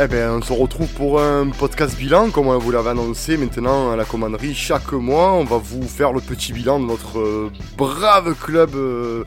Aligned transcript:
Eh 0.00 0.06
ben, 0.06 0.30
on 0.30 0.42
se 0.42 0.52
retrouve 0.52 0.92
pour 0.94 1.20
un 1.20 1.50
podcast 1.50 1.98
bilan, 1.98 2.30
comme 2.30 2.46
vous 2.46 2.70
l'avez 2.70 2.90
annoncé 2.90 3.36
maintenant 3.36 3.90
à 3.90 3.96
la 3.96 4.04
commanderie. 4.04 4.54
Chaque 4.54 4.92
mois, 4.92 5.32
on 5.32 5.42
va 5.42 5.56
vous 5.56 5.88
faire 5.88 6.12
le 6.12 6.20
petit 6.20 6.52
bilan 6.52 6.78
de 6.78 6.84
notre 6.84 7.18
euh, 7.18 7.50
brave 7.76 8.36
club 8.38 8.76
euh, 8.76 9.24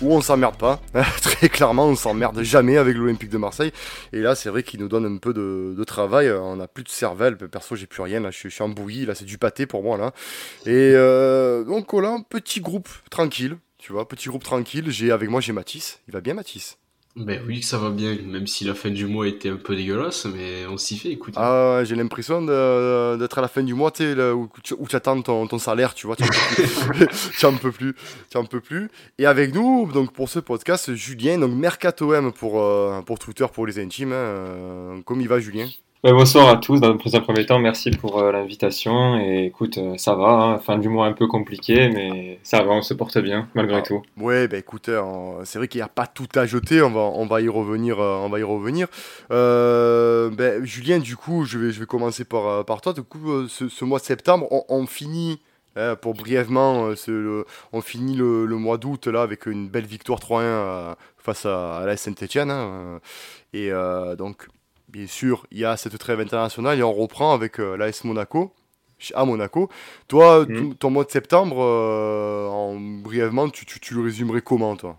où 0.00 0.14
on 0.14 0.22
s'emmerde 0.22 0.56
pas. 0.56 0.80
Très 1.20 1.50
clairement, 1.50 1.84
on 1.84 1.96
s'emmerde 1.96 2.40
jamais 2.42 2.78
avec 2.78 2.96
l'Olympique 2.96 3.28
de 3.28 3.36
Marseille. 3.36 3.72
Et 4.14 4.20
là, 4.20 4.34
c'est 4.34 4.48
vrai 4.48 4.62
qu'il 4.62 4.80
nous 4.80 4.88
donne 4.88 5.04
un 5.04 5.18
peu 5.18 5.34
de, 5.34 5.84
travail. 5.84 6.32
On 6.32 6.56
n'a 6.56 6.66
plus 6.66 6.84
de 6.84 6.88
cervelle. 6.88 7.36
Perso, 7.36 7.76
j'ai 7.76 7.86
plus 7.86 8.00
rien. 8.00 8.20
Là, 8.20 8.30
je, 8.30 8.48
suis 8.48 8.64
bouillie. 8.68 9.04
Là, 9.04 9.14
c'est 9.14 9.26
du 9.26 9.36
pâté 9.36 9.66
pour 9.66 9.82
moi. 9.82 9.98
là. 9.98 10.12
Et 10.64 10.92
euh, 10.94 11.62
donc, 11.62 11.92
un 11.92 12.22
petit 12.22 12.62
groupe 12.62 12.88
tranquille. 13.10 13.58
Tu 13.76 13.92
vois, 13.92 14.08
petit 14.08 14.30
groupe 14.30 14.44
tranquille. 14.44 14.90
J'ai 14.90 15.10
Avec 15.10 15.28
moi, 15.28 15.42
j'ai 15.42 15.52
Mathis. 15.52 16.00
Il 16.08 16.14
va 16.14 16.22
bien, 16.22 16.32
Mathis? 16.32 16.78
Ben 17.16 17.40
oui, 17.46 17.62
ça 17.62 17.78
va 17.78 17.88
bien, 17.88 18.14
même 18.26 18.46
si 18.46 18.64
la 18.64 18.74
fin 18.74 18.90
du 18.90 19.06
mois 19.06 19.26
était 19.26 19.48
un 19.48 19.56
peu 19.56 19.74
dégueulasse, 19.74 20.26
mais 20.26 20.66
on 20.66 20.76
s'y 20.76 20.98
fait, 20.98 21.08
écoute. 21.08 21.32
Ah, 21.36 21.80
j'ai 21.82 21.94
l'impression 21.94 22.42
d'être 22.42 23.38
à 23.38 23.40
la 23.40 23.48
fin 23.48 23.62
du 23.62 23.72
mois, 23.72 23.90
tu, 23.90 24.04
où 24.12 24.86
tu 24.86 24.96
attends 24.96 25.22
ton, 25.22 25.58
salaire, 25.58 25.94
tu 25.94 26.06
vois, 26.06 26.16
tu 26.16 26.24
n'en 27.42 27.52
peux 27.56 27.72
plus. 27.72 27.94
tu 28.30 28.36
en 28.36 28.44
peux 28.44 28.60
plus. 28.60 28.90
Et 29.18 29.24
avec 29.24 29.54
nous, 29.54 29.90
donc 29.90 30.12
pour 30.12 30.28
ce 30.28 30.40
podcast, 30.40 30.94
Julien, 30.94 31.38
donc 31.38 31.54
Mercato 31.54 32.12
M 32.12 32.32
pour, 32.32 32.60
euh, 32.60 33.00
pour 33.00 33.18
Twitter, 33.18 33.46
pour 33.50 33.66
les 33.66 33.78
intimes. 33.78 34.12
Hein, 34.12 34.16
euh, 34.16 35.00
comme 35.02 35.22
il 35.22 35.28
va, 35.28 35.40
Julien? 35.40 35.68
Bonsoir 36.02 36.48
à 36.48 36.56
tous. 36.56 36.80
Dans 36.80 36.90
un 36.90 37.20
premier 37.20 37.46
temps, 37.46 37.58
merci 37.58 37.90
pour 37.90 38.18
euh, 38.18 38.32
l'invitation. 38.32 39.18
Et 39.18 39.46
écoute, 39.46 39.78
euh, 39.78 39.96
ça 39.96 40.14
va. 40.14 40.28
Hein. 40.28 40.58
Fin 40.58 40.78
du 40.78 40.88
mois 40.88 41.06
un 41.06 41.12
peu 41.12 41.26
compliqué, 41.26 41.88
mais 41.88 42.38
ça 42.42 42.62
va, 42.62 42.72
on 42.72 42.82
se 42.82 42.94
porte 42.94 43.18
bien 43.18 43.48
malgré 43.54 43.78
ah, 43.78 43.82
tout. 43.82 44.02
Ouais, 44.16 44.48
bah 44.48 44.58
écoute, 44.58 44.88
euh, 44.88 45.44
c'est 45.44 45.58
vrai 45.58 45.68
qu'il 45.68 45.78
n'y 45.78 45.84
a 45.84 45.88
pas 45.88 46.06
tout 46.06 46.28
à 46.34 46.46
jeter. 46.46 46.82
On 46.82 46.90
va, 46.90 47.00
on 47.00 47.26
va 47.26 47.40
y 47.40 47.48
revenir. 47.48 47.98
on 47.98 48.28
va 48.28 48.38
y 48.38 48.42
revenir. 48.42 48.88
Ben, 49.30 50.64
Julien, 50.64 50.98
du 50.98 51.16
coup, 51.16 51.44
je 51.44 51.58
vais, 51.58 51.72
je 51.72 51.80
vais 51.80 51.86
commencer 51.86 52.24
par, 52.24 52.64
par 52.64 52.80
toi. 52.80 52.92
Du 52.92 53.02
coup, 53.02 53.48
ce, 53.48 53.84
mois 53.84 53.98
de 53.98 54.04
septembre, 54.04 54.48
on, 54.68 54.86
finit. 54.86 55.40
Hein, 55.78 55.94
pour 55.94 56.14
brièvement, 56.14 56.90
on 57.72 57.80
finit 57.82 58.16
le, 58.16 58.46
mois 58.46 58.78
d'août 58.78 59.08
là 59.08 59.22
avec 59.22 59.46
une 59.46 59.68
belle 59.68 59.84
victoire 59.84 60.20
3-1 60.20 60.94
face 61.18 61.44
à, 61.44 61.82
la 61.84 61.96
Saint-Etienne. 61.96 62.50
Hein, 62.50 63.00
et 63.52 63.70
donc 64.16 64.48
bien 64.88 65.06
sûr, 65.06 65.46
il 65.50 65.58
y 65.58 65.64
a 65.64 65.76
cette 65.76 65.98
trêve 65.98 66.20
internationale 66.20 66.78
et 66.78 66.82
on 66.82 66.92
reprend 66.92 67.34
avec 67.34 67.60
euh, 67.60 67.76
l'AS 67.76 68.04
Monaco 68.04 68.52
à 69.14 69.26
Monaco. 69.26 69.68
Toi, 70.08 70.46
mm. 70.48 70.76
ton 70.76 70.90
mois 70.90 71.04
de 71.04 71.10
septembre, 71.10 71.58
euh, 71.60 72.48
en, 72.48 72.80
brièvement, 72.80 73.50
tu, 73.50 73.66
tu, 73.66 73.94
le 73.94 74.00
résumerais 74.00 74.40
comment, 74.40 74.74
toi? 74.74 74.98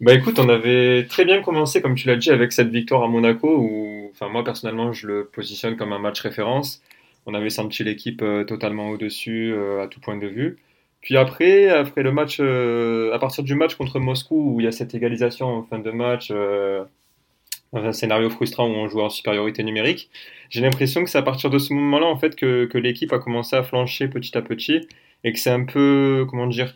Bah 0.00 0.14
écoute, 0.14 0.38
on 0.38 0.48
avait 0.48 1.06
très 1.06 1.24
bien 1.24 1.40
commencé, 1.42 1.80
comme 1.80 1.94
tu 1.94 2.08
l'as 2.08 2.16
dit, 2.16 2.30
avec 2.30 2.52
cette 2.52 2.70
victoire 2.70 3.04
à 3.04 3.08
Monaco, 3.08 3.56
où, 3.56 4.10
enfin 4.12 4.28
moi 4.28 4.42
personnellement, 4.42 4.92
je 4.92 5.06
le 5.06 5.24
positionne 5.26 5.76
comme 5.76 5.92
un 5.92 5.98
match 5.98 6.20
référence. 6.20 6.82
On 7.26 7.34
avait 7.34 7.50
senti 7.50 7.84
l'équipe 7.84 8.22
euh, 8.22 8.44
totalement 8.44 8.90
au-dessus 8.90 9.54
à 9.80 9.86
tout 9.86 10.00
point 10.00 10.16
de 10.16 10.26
vue. 10.26 10.56
Puis 11.00 11.16
après, 11.16 11.68
après 11.68 12.02
le 12.02 12.10
match, 12.10 12.40
à 12.40 13.18
partir 13.20 13.44
du 13.44 13.54
match 13.54 13.76
contre 13.76 14.00
Moscou, 14.00 14.54
où 14.54 14.60
il 14.60 14.64
y 14.64 14.66
a 14.66 14.72
cette 14.72 14.94
égalisation 14.94 15.46
en 15.46 15.62
fin 15.62 15.78
de 15.78 15.90
match, 15.92 16.32
dans 17.72 17.84
un 17.84 17.92
scénario 17.92 18.30
frustrant 18.30 18.66
où 18.66 18.72
on 18.72 18.88
joue 18.88 19.00
en 19.00 19.10
supériorité 19.10 19.62
numérique. 19.62 20.10
J'ai 20.50 20.60
l'impression 20.60 21.04
que 21.04 21.10
c'est 21.10 21.18
à 21.18 21.22
partir 21.22 21.50
de 21.50 21.58
ce 21.58 21.72
moment-là 21.74 22.06
en 22.06 22.16
fait 22.16 22.34
que, 22.34 22.64
que 22.66 22.78
l'équipe 22.78 23.12
a 23.12 23.18
commencé 23.18 23.56
à 23.56 23.62
flancher 23.62 24.08
petit 24.08 24.36
à 24.36 24.42
petit 24.42 24.88
et 25.24 25.32
que 25.32 25.38
c'est 25.38 25.50
un 25.50 25.64
peu 25.64 26.26
comment 26.28 26.46
dire 26.46 26.74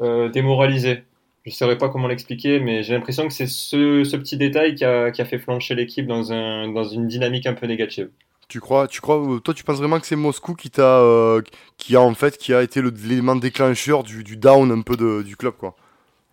euh, 0.00 0.28
démoralisé. 0.28 1.02
Je 1.44 1.50
ne 1.50 1.54
saurais 1.54 1.78
pas 1.78 1.90
comment 1.90 2.08
l'expliquer, 2.08 2.58
mais 2.58 2.82
j'ai 2.82 2.94
l'impression 2.94 3.28
que 3.28 3.34
c'est 3.34 3.46
ce, 3.46 4.16
petit 4.16 4.38
détail 4.38 4.74
qui 4.74 4.84
a, 4.84 5.10
qui 5.10 5.20
a 5.20 5.26
fait 5.26 5.38
flancher 5.38 5.74
l'équipe 5.74 6.06
dans, 6.06 6.32
un, 6.32 6.68
dans 6.68 6.84
une 6.84 7.06
dynamique 7.06 7.46
un 7.46 7.52
peu 7.52 7.66
négative. 7.66 8.08
Tu 8.48 8.60
crois, 8.60 8.88
tu 8.88 9.00
crois, 9.00 9.18
euh, 9.18 9.40
toi, 9.40 9.52
tu 9.52 9.62
penses 9.62 9.78
vraiment 9.78 10.00
que 10.00 10.06
c'est 10.06 10.16
Moscou 10.16 10.54
qui 10.54 10.70
t'a, 10.70 11.00
euh, 11.00 11.42
qui 11.76 11.96
a 11.96 12.00
en 12.00 12.14
fait, 12.14 12.38
qui 12.38 12.54
a 12.54 12.62
été 12.62 12.80
l'élément 12.82 13.36
déclencheur 13.36 14.02
du, 14.02 14.36
down 14.36 14.70
un 14.70 14.80
peu 14.80 14.96
du 15.22 15.36
club, 15.36 15.54
quoi? 15.58 15.76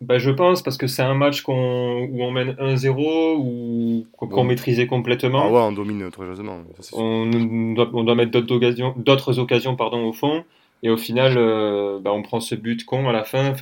Bah, 0.02 0.18
je 0.18 0.32
pense 0.32 0.64
parce 0.64 0.78
que 0.78 0.88
c'est 0.88 1.04
un 1.04 1.14
match 1.14 1.44
où 1.48 1.52
on 1.52 2.32
mène 2.32 2.54
1-0 2.54 3.36
ou 3.38 4.08
qu'on 4.14 4.44
maîtrisait 4.44 4.88
complètement. 4.88 5.44
Ah 5.46 5.52
ouais, 5.52 5.60
on 5.60 5.72
domine 5.72 6.10
aisément. 6.32 6.62
On 6.94 7.74
doit, 7.76 7.90
on 7.94 8.04
doit 8.04 8.16
mettre 8.16 8.32
d'autres 8.32 8.54
occasions, 8.56 8.94
d'autres 8.98 9.40
occasions 9.40 9.76
pardon, 9.76 10.04
au 10.08 10.14
fond. 10.14 10.44
Et 10.84 10.90
au 10.90 10.98
final, 10.98 11.36
euh, 11.38 12.00
bah, 12.00 12.12
on 12.12 12.24
prend 12.24 12.40
ce 12.40 12.56
but 12.56 12.84
con 12.84 13.08
à 13.08 13.12
la 13.12 13.24
fin, 13.24 13.54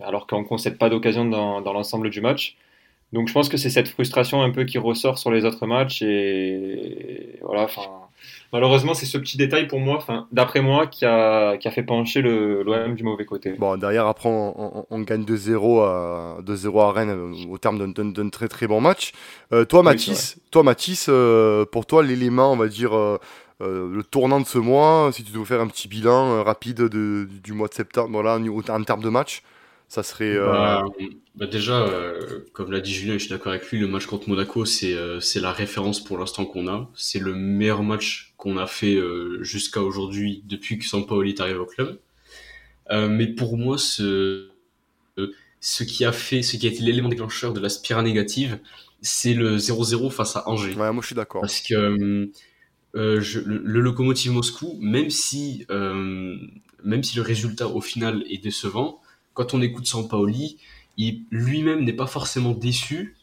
alors 0.00 0.26
qu'on 0.26 0.40
ne 0.40 0.46
concède 0.46 0.76
pas 0.76 0.90
d'occasion 0.90 1.24
dans, 1.24 1.60
dans 1.60 1.72
l'ensemble 1.72 2.10
du 2.10 2.20
match. 2.20 2.56
Donc 3.12 3.28
je 3.28 3.32
pense 3.32 3.48
que 3.48 3.56
c'est 3.56 3.70
cette 3.70 3.86
frustration 3.86 4.42
un 4.42 4.50
peu 4.50 4.64
qui 4.64 4.78
ressort 4.78 5.18
sur 5.18 5.30
les 5.30 5.44
autres 5.44 5.66
matchs. 5.66 6.02
Et 6.02 7.38
voilà, 7.42 7.62
enfin 7.62 7.82
malheureusement, 8.54 8.94
c'est 8.94 9.04
ce 9.04 9.18
petit 9.18 9.36
détail 9.36 9.66
pour 9.66 9.80
moi, 9.80 9.96
enfin, 9.96 10.28
d'après 10.30 10.62
moi, 10.62 10.86
qui 10.86 11.04
a, 11.04 11.56
qui 11.56 11.66
a 11.66 11.72
fait 11.72 11.82
pencher 11.82 12.22
l'OM 12.22 12.94
du 12.94 13.02
mauvais 13.02 13.24
côté. 13.24 13.50
Bon, 13.58 13.76
derrière, 13.76 14.06
après, 14.06 14.28
on, 14.28 15.00
gagne 15.00 15.24
2-0 15.24 15.82
à, 15.82 16.36
2-0 16.40 16.80
à 16.80 16.92
Rennes 16.92 17.10
euh, 17.10 17.52
au 17.52 17.58
terme 17.58 17.92
d'un 17.92 18.28
très 18.28 18.46
très 18.46 18.68
bon 18.68 18.80
match. 18.80 19.12
Euh, 19.52 19.64
toi, 19.64 19.82
Mathis, 19.82 20.40
toi, 20.52 20.62
Mathis 20.62 21.06
euh, 21.08 21.64
pour 21.66 21.84
toi, 21.84 22.04
l'élément, 22.04 22.52
on 22.52 22.56
va 22.56 22.68
dire, 22.68 22.92
le 23.60 24.02
tournant 24.02 24.40
de 24.40 24.46
ce 24.46 24.58
mois, 24.58 25.10
si 25.12 25.24
tu 25.24 25.32
devais 25.32 25.44
faire 25.44 25.60
un 25.60 25.66
petit 25.66 25.88
bilan 25.88 26.44
rapide 26.44 26.82
de, 26.82 27.28
du 27.42 27.52
mois 27.52 27.66
de 27.66 27.74
septembre, 27.74 28.10
voilà, 28.12 28.38
en, 28.38 28.84
termes 28.84 29.02
de 29.02 29.08
match, 29.08 29.42
ça 29.88 30.02
serait. 30.02 30.36
Bah, 30.36 30.84
bah, 31.36 31.46
déjà, 31.46 31.82
euh, 31.82 32.44
comme 32.52 32.70
l'a 32.70 32.80
dit 32.80 32.92
Julien, 32.94 33.14
je 33.14 33.18
suis 33.18 33.30
d'accord 33.30 33.52
avec 33.52 33.68
lui, 33.70 33.80
le 33.80 33.88
match 33.88 34.06
contre 34.06 34.28
Monaco, 34.28 34.64
c'est 34.64 34.94
euh, 34.94 35.18
c'est 35.18 35.40
la 35.40 35.52
référence 35.52 36.02
pour 36.02 36.16
l'instant 36.16 36.46
qu'on 36.46 36.68
a. 36.68 36.88
C'est 36.94 37.18
le 37.18 37.34
meilleur 37.34 37.82
match 37.82 38.34
qu'on 38.36 38.56
a 38.56 38.68
fait 38.68 38.94
euh, 38.94 39.42
jusqu'à 39.42 39.82
aujourd'hui 39.82 40.44
depuis 40.46 40.78
que 40.78 40.84
Sampaoli 40.84 41.30
est 41.30 41.40
arrivé 41.40 41.58
au 41.58 41.66
club. 41.66 41.98
mais 42.90 43.26
pour 43.26 43.58
moi, 43.58 43.78
ce, 43.78 44.50
ce 45.60 45.82
qui 45.82 46.04
a 46.04 46.12
fait, 46.12 46.42
ce 46.42 46.56
qui 46.56 46.68
a 46.68 46.70
été 46.70 46.82
l'élément 46.82 47.08
déclencheur 47.08 47.52
de 47.52 47.58
la 47.60 47.68
spirale 47.68 48.04
négative, 48.04 48.60
c'est 49.00 49.34
le 49.34 49.56
0-0 49.56 50.10
face 50.10 50.36
à 50.36 50.48
Angers. 50.48 50.74
Ouais, 50.74 50.92
moi 50.92 51.00
je 51.00 51.06
suis 51.06 51.16
d'accord. 51.16 51.40
Parce 51.40 51.60
que 51.60 52.30
je, 52.94 53.40
le, 53.40 53.58
le, 53.58 53.80
locomotive 53.80 54.30
Moscou, 54.30 54.78
même 54.80 55.10
si, 55.10 55.66
même 55.68 57.02
si 57.02 57.16
le 57.16 57.22
résultat 57.22 57.66
au 57.66 57.80
final 57.80 58.22
est 58.30 58.38
décevant, 58.38 59.00
quand 59.34 59.54
on 59.54 59.60
écoute 59.60 59.86
Sampaoli, 59.86 60.58
lui-même 61.30 61.84
n'est 61.84 61.92
pas 61.92 62.06
forcément 62.06 62.52
déçu 62.52 63.16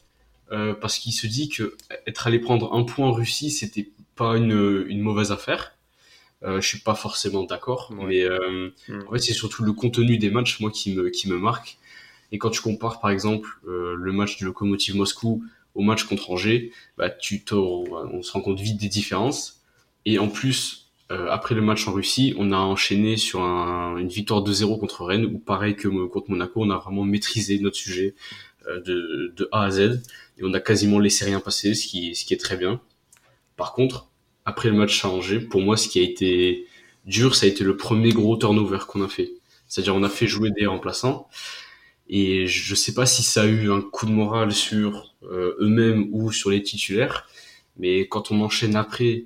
euh, 0.52 0.74
parce 0.74 1.00
qu'il 1.00 1.14
se 1.14 1.28
dit 1.28 1.50
que 1.50 1.78
être 2.06 2.28
allé 2.28 2.40
prendre 2.40 2.74
un 2.74 2.84
point 2.84 3.08
en 3.08 3.14
Russie, 3.14 3.50
c'était 3.50 3.90
pas 4.16 4.36
une, 4.38 4.86
une, 4.88 5.02
mauvaise 5.02 5.32
affaire. 5.32 5.74
Euh, 6.44 6.60
je 6.60 6.68
suis 6.68 6.80
pas 6.80 6.96
forcément 6.96 7.44
d'accord, 7.44 7.94
mais 7.94 8.24
euh, 8.24 8.72
hmm. 8.88 9.02
en 9.08 9.12
fait 9.12 9.20
c'est 9.20 9.34
surtout 9.34 9.64
le 9.64 9.74
contenu 9.74 10.18
des 10.18 10.32
matchs 10.32 10.60
moi 10.60 10.72
qui 10.72 10.94
me 10.94 11.10
qui 11.10 11.30
me 11.30 11.38
marque. 11.38 11.78
Et 12.32 12.38
quand 12.38 12.50
tu 12.50 12.62
compares 12.62 13.00
par 13.00 13.12
exemple 13.12 13.60
euh, 13.68 13.96
le 13.96 14.12
match 14.12 14.38
du 14.38 14.46
Lokomotiv 14.46 14.96
Moscou 14.96 15.44
au 15.76 15.82
match 15.82 16.04
contre 16.04 16.32
Angers, 16.32 16.72
bah 16.98 17.10
tu 17.10 17.44
on 17.52 18.24
se 18.24 18.32
rend 18.32 18.42
compte 18.42 18.60
vite 18.60 18.78
des 18.78 18.90
différences. 18.90 19.62
Et 20.06 20.18
en 20.18 20.28
plus, 20.28 20.81
euh, 21.12 21.28
après 21.30 21.56
le 21.56 21.62
match 21.62 21.88
en 21.88 21.94
Russie, 21.94 22.34
on 22.38 22.52
a 22.54 22.58
enchaîné 22.58 23.18
sur 23.18 23.42
une 23.42 24.08
victoire 24.08 24.44
2-0 24.44 24.80
contre 24.80 25.04
Rennes, 25.04 25.26
où 25.26 25.40
pareil 25.40 25.76
que 25.76 25.88
contre 26.08 26.32
Monaco, 26.32 26.62
on 26.64 26.70
a 26.70 26.78
vraiment 26.78 27.04
maîtrisé 27.04 27.60
notre 27.60 27.76
sujet 27.76 28.16
euh, 28.68 28.80
de, 28.82 29.50
A 29.52 29.64
à 29.64 29.72
Z, 29.72 30.02
et 30.38 30.44
on 30.44 30.54
a 30.54 30.62
quasiment 30.62 31.00
laissé 31.00 31.26
rien 31.26 31.42
passer, 31.42 31.74
ce 31.74 31.86
qui, 31.86 32.16
ce 32.16 32.24
qui 32.24 32.34
est 32.34 32.38
très 32.38 32.56
bien. 32.56 32.80
Par 33.58 33.74
contre, 33.74 34.10
après 34.46 34.70
le 34.70 34.76
match 34.76 35.04
à 35.04 35.10
Angers, 35.10 35.42
pour 35.42 35.62
moi, 35.62 35.76
ce 35.76 35.90
qui 35.90 36.00
a 36.00 36.04
été 36.04 36.66
dur, 37.06 37.36
ça 37.36 37.46
a 37.46 37.50
été 37.50 37.66
le 37.66 37.76
premier 37.76 38.12
gros 38.12 38.38
turnover 38.38 38.80
qu'on 38.88 39.04
a 39.04 39.10
fait. 39.10 39.34
C'est-à-dire, 39.68 39.96
on 39.96 40.04
a 40.04 40.10
fait 40.10 40.28
jouer 40.28 40.50
des 40.52 40.66
remplaçants, 40.66 41.28
et 42.08 42.48
je 42.48 42.76
sais 42.76 42.94
pas 42.94 43.06
si 43.06 43.22
ça 43.22 43.44
a 43.44 43.48
eu 43.48 43.70
un 43.70 43.82
coup 43.82 44.06
de 44.06 44.12
morale 44.12 44.54
sur 44.54 45.14
euh, 45.24 45.56
eux-mêmes 45.60 46.08
ou 46.14 46.32
sur 46.32 46.52
les 46.52 46.64
titulaires, 46.64 47.28
mais 47.78 48.08
quand 48.08 48.32
on 48.32 48.42
enchaîne 48.42 48.78
après 48.78 49.26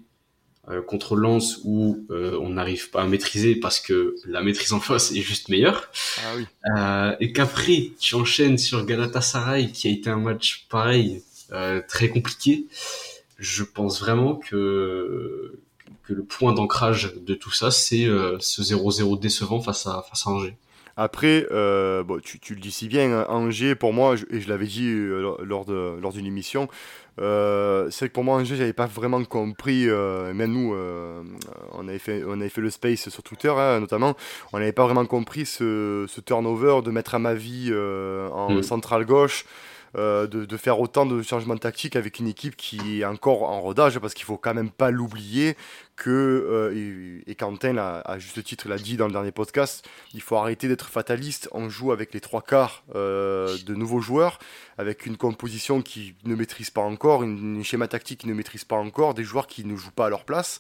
euh, 0.70 0.82
contre 0.82 1.16
Lens 1.16 1.60
où 1.64 2.06
euh, 2.10 2.38
on 2.42 2.50
n'arrive 2.50 2.90
pas 2.90 3.02
à 3.04 3.08
maîtriser 3.08 3.56
parce 3.56 3.80
que 3.80 4.16
la 4.26 4.42
maîtrise 4.42 4.74
en 4.74 4.80
face 4.80 5.12
est 5.12 5.22
juste 5.22 5.50
meilleure. 5.50 5.90
Ah 6.20 6.34
oui. 6.38 6.46
euh, 6.78 7.16
et 7.20 7.32
qu'après, 7.34 7.92
tu 8.00 8.16
enchaînes 8.16 8.58
sur 8.58 8.86
Galatasaray 8.86 9.72
qui 9.72 9.88
a 9.88 9.92
été 9.92 10.10
un 10.10 10.18
match 10.18 10.66
pareil, 10.70 11.22
euh, 11.52 11.82
très 11.88 12.10
compliqué. 12.10 12.66
Je 13.38 13.64
pense 13.64 14.00
vraiment 14.00 14.36
que, 14.36 15.60
que 16.04 16.14
le 16.14 16.24
point 16.24 16.54
d'ancrage 16.54 17.14
de 17.16 17.34
tout 17.36 17.52
ça, 17.52 17.70
c'est 17.70 18.06
ce 18.40 18.62
0-0 18.62 19.20
décevant 19.20 19.62
face 19.62 19.86
à, 19.88 20.04
face 20.10 20.26
à 20.26 20.32
Angers. 20.32 20.56
Après, 20.98 21.46
euh, 21.52 22.04
bon, 22.04 22.22
tu, 22.22 22.40
tu, 22.40 22.56
le 22.56 22.62
dis 22.62 22.72
si 22.72 22.88
bien, 22.88 23.12
hein, 23.12 23.26
Angers, 23.28 23.76
pour 23.76 23.92
moi, 23.92 24.16
et 24.32 24.40
je 24.40 24.48
l'avais 24.48 24.66
dit 24.68 24.96
lors 24.96 25.66
d'une 25.66 26.00
lors 26.00 26.18
émission, 26.18 26.70
euh, 27.20 27.90
c'est 27.92 28.10
que 28.10 28.14
pour 28.14 28.24
moi, 28.24 28.36
Angers, 28.36 28.56
j'avais 28.56 28.74
pas 28.74 28.88
vraiment 28.88 29.24
compris, 29.24 29.88
euh, 29.88 30.34
même 30.34 30.52
nous, 30.52 30.74
euh, 30.74 31.24
on, 31.72 31.88
avait 31.88 32.00
fait, 32.00 32.24
on 32.28 32.34
avait 32.34 32.50
fait 32.50 32.62
le 32.62 32.70
space 32.70 33.10
sur 33.10 33.24
Twitter 33.24 33.54
hein, 33.56 33.80
notamment, 33.80 34.16
on 34.52 34.60
n'avait 34.60 34.74
pas 34.74 34.84
vraiment 34.84 35.06
compris 35.06 35.46
ce, 35.46 36.06
ce, 36.08 36.22
turnover 36.22 36.82
de 36.84 36.92
mettre 36.92 37.16
à 37.16 37.20
ma 37.20 37.34
vie 37.34 37.72
en 37.74 38.52
mm. 38.52 38.64
centrale 38.64 39.06
gauche. 39.06 39.46
De, 39.96 40.26
de, 40.28 40.58
faire 40.58 40.80
autant 40.80 41.06
de 41.06 41.22
changements 41.22 41.58
tactiques 41.58 41.96
avec 41.96 42.20
une 42.20 42.28
équipe 42.28 42.56
qui 42.56 43.02
est 43.02 43.06
encore 43.06 43.44
en 43.44 43.62
rodage, 43.62 43.98
parce 44.00 44.14
qu'il 44.14 44.26
faut 44.26 44.38
quand 44.38 44.54
même 44.54 44.70
pas 44.70 44.92
l'oublier 44.92 45.56
que, 45.96 46.72
et, 46.76 47.32
et, 47.32 47.36
Quentin, 47.36 47.78
à 47.78 48.20
juste 48.20 48.44
titre, 48.44 48.68
l'a 48.68 48.78
dit 48.78 48.98
dans 48.98 49.08
le 49.08 49.14
dernier 49.14 49.32
podcast, 49.32 49.88
il 50.14 50.22
faut 50.22 50.36
arrêter 50.36 50.68
d'être 50.68 50.90
fataliste. 50.90 51.48
On 51.54 51.70
joue 51.70 51.94
avec 51.94 52.14
les 52.14 52.20
trois 52.20 52.42
quarts 52.42 52.84
de 52.94 53.74
nouveaux 53.74 54.02
joueurs, 54.02 54.40
avec 54.78 55.06
une 55.06 55.16
composition 55.16 55.82
qui 55.82 56.16
ne 56.26 56.36
maîtrise 56.36 56.70
pas 56.70 56.82
encore, 56.82 57.24
un 57.24 57.64
schéma 57.64 57.88
tactique 57.88 58.22
qui 58.22 58.28
ne 58.28 58.34
maîtrise 58.34 58.66
pas 58.66 58.76
encore, 58.76 59.14
des 59.14 59.24
joueurs 59.24 59.48
qui 59.48 59.64
ne 59.64 59.76
jouent 59.76 59.92
pas 59.92 60.08
à 60.08 60.10
leur 60.10 60.26
place. 60.26 60.60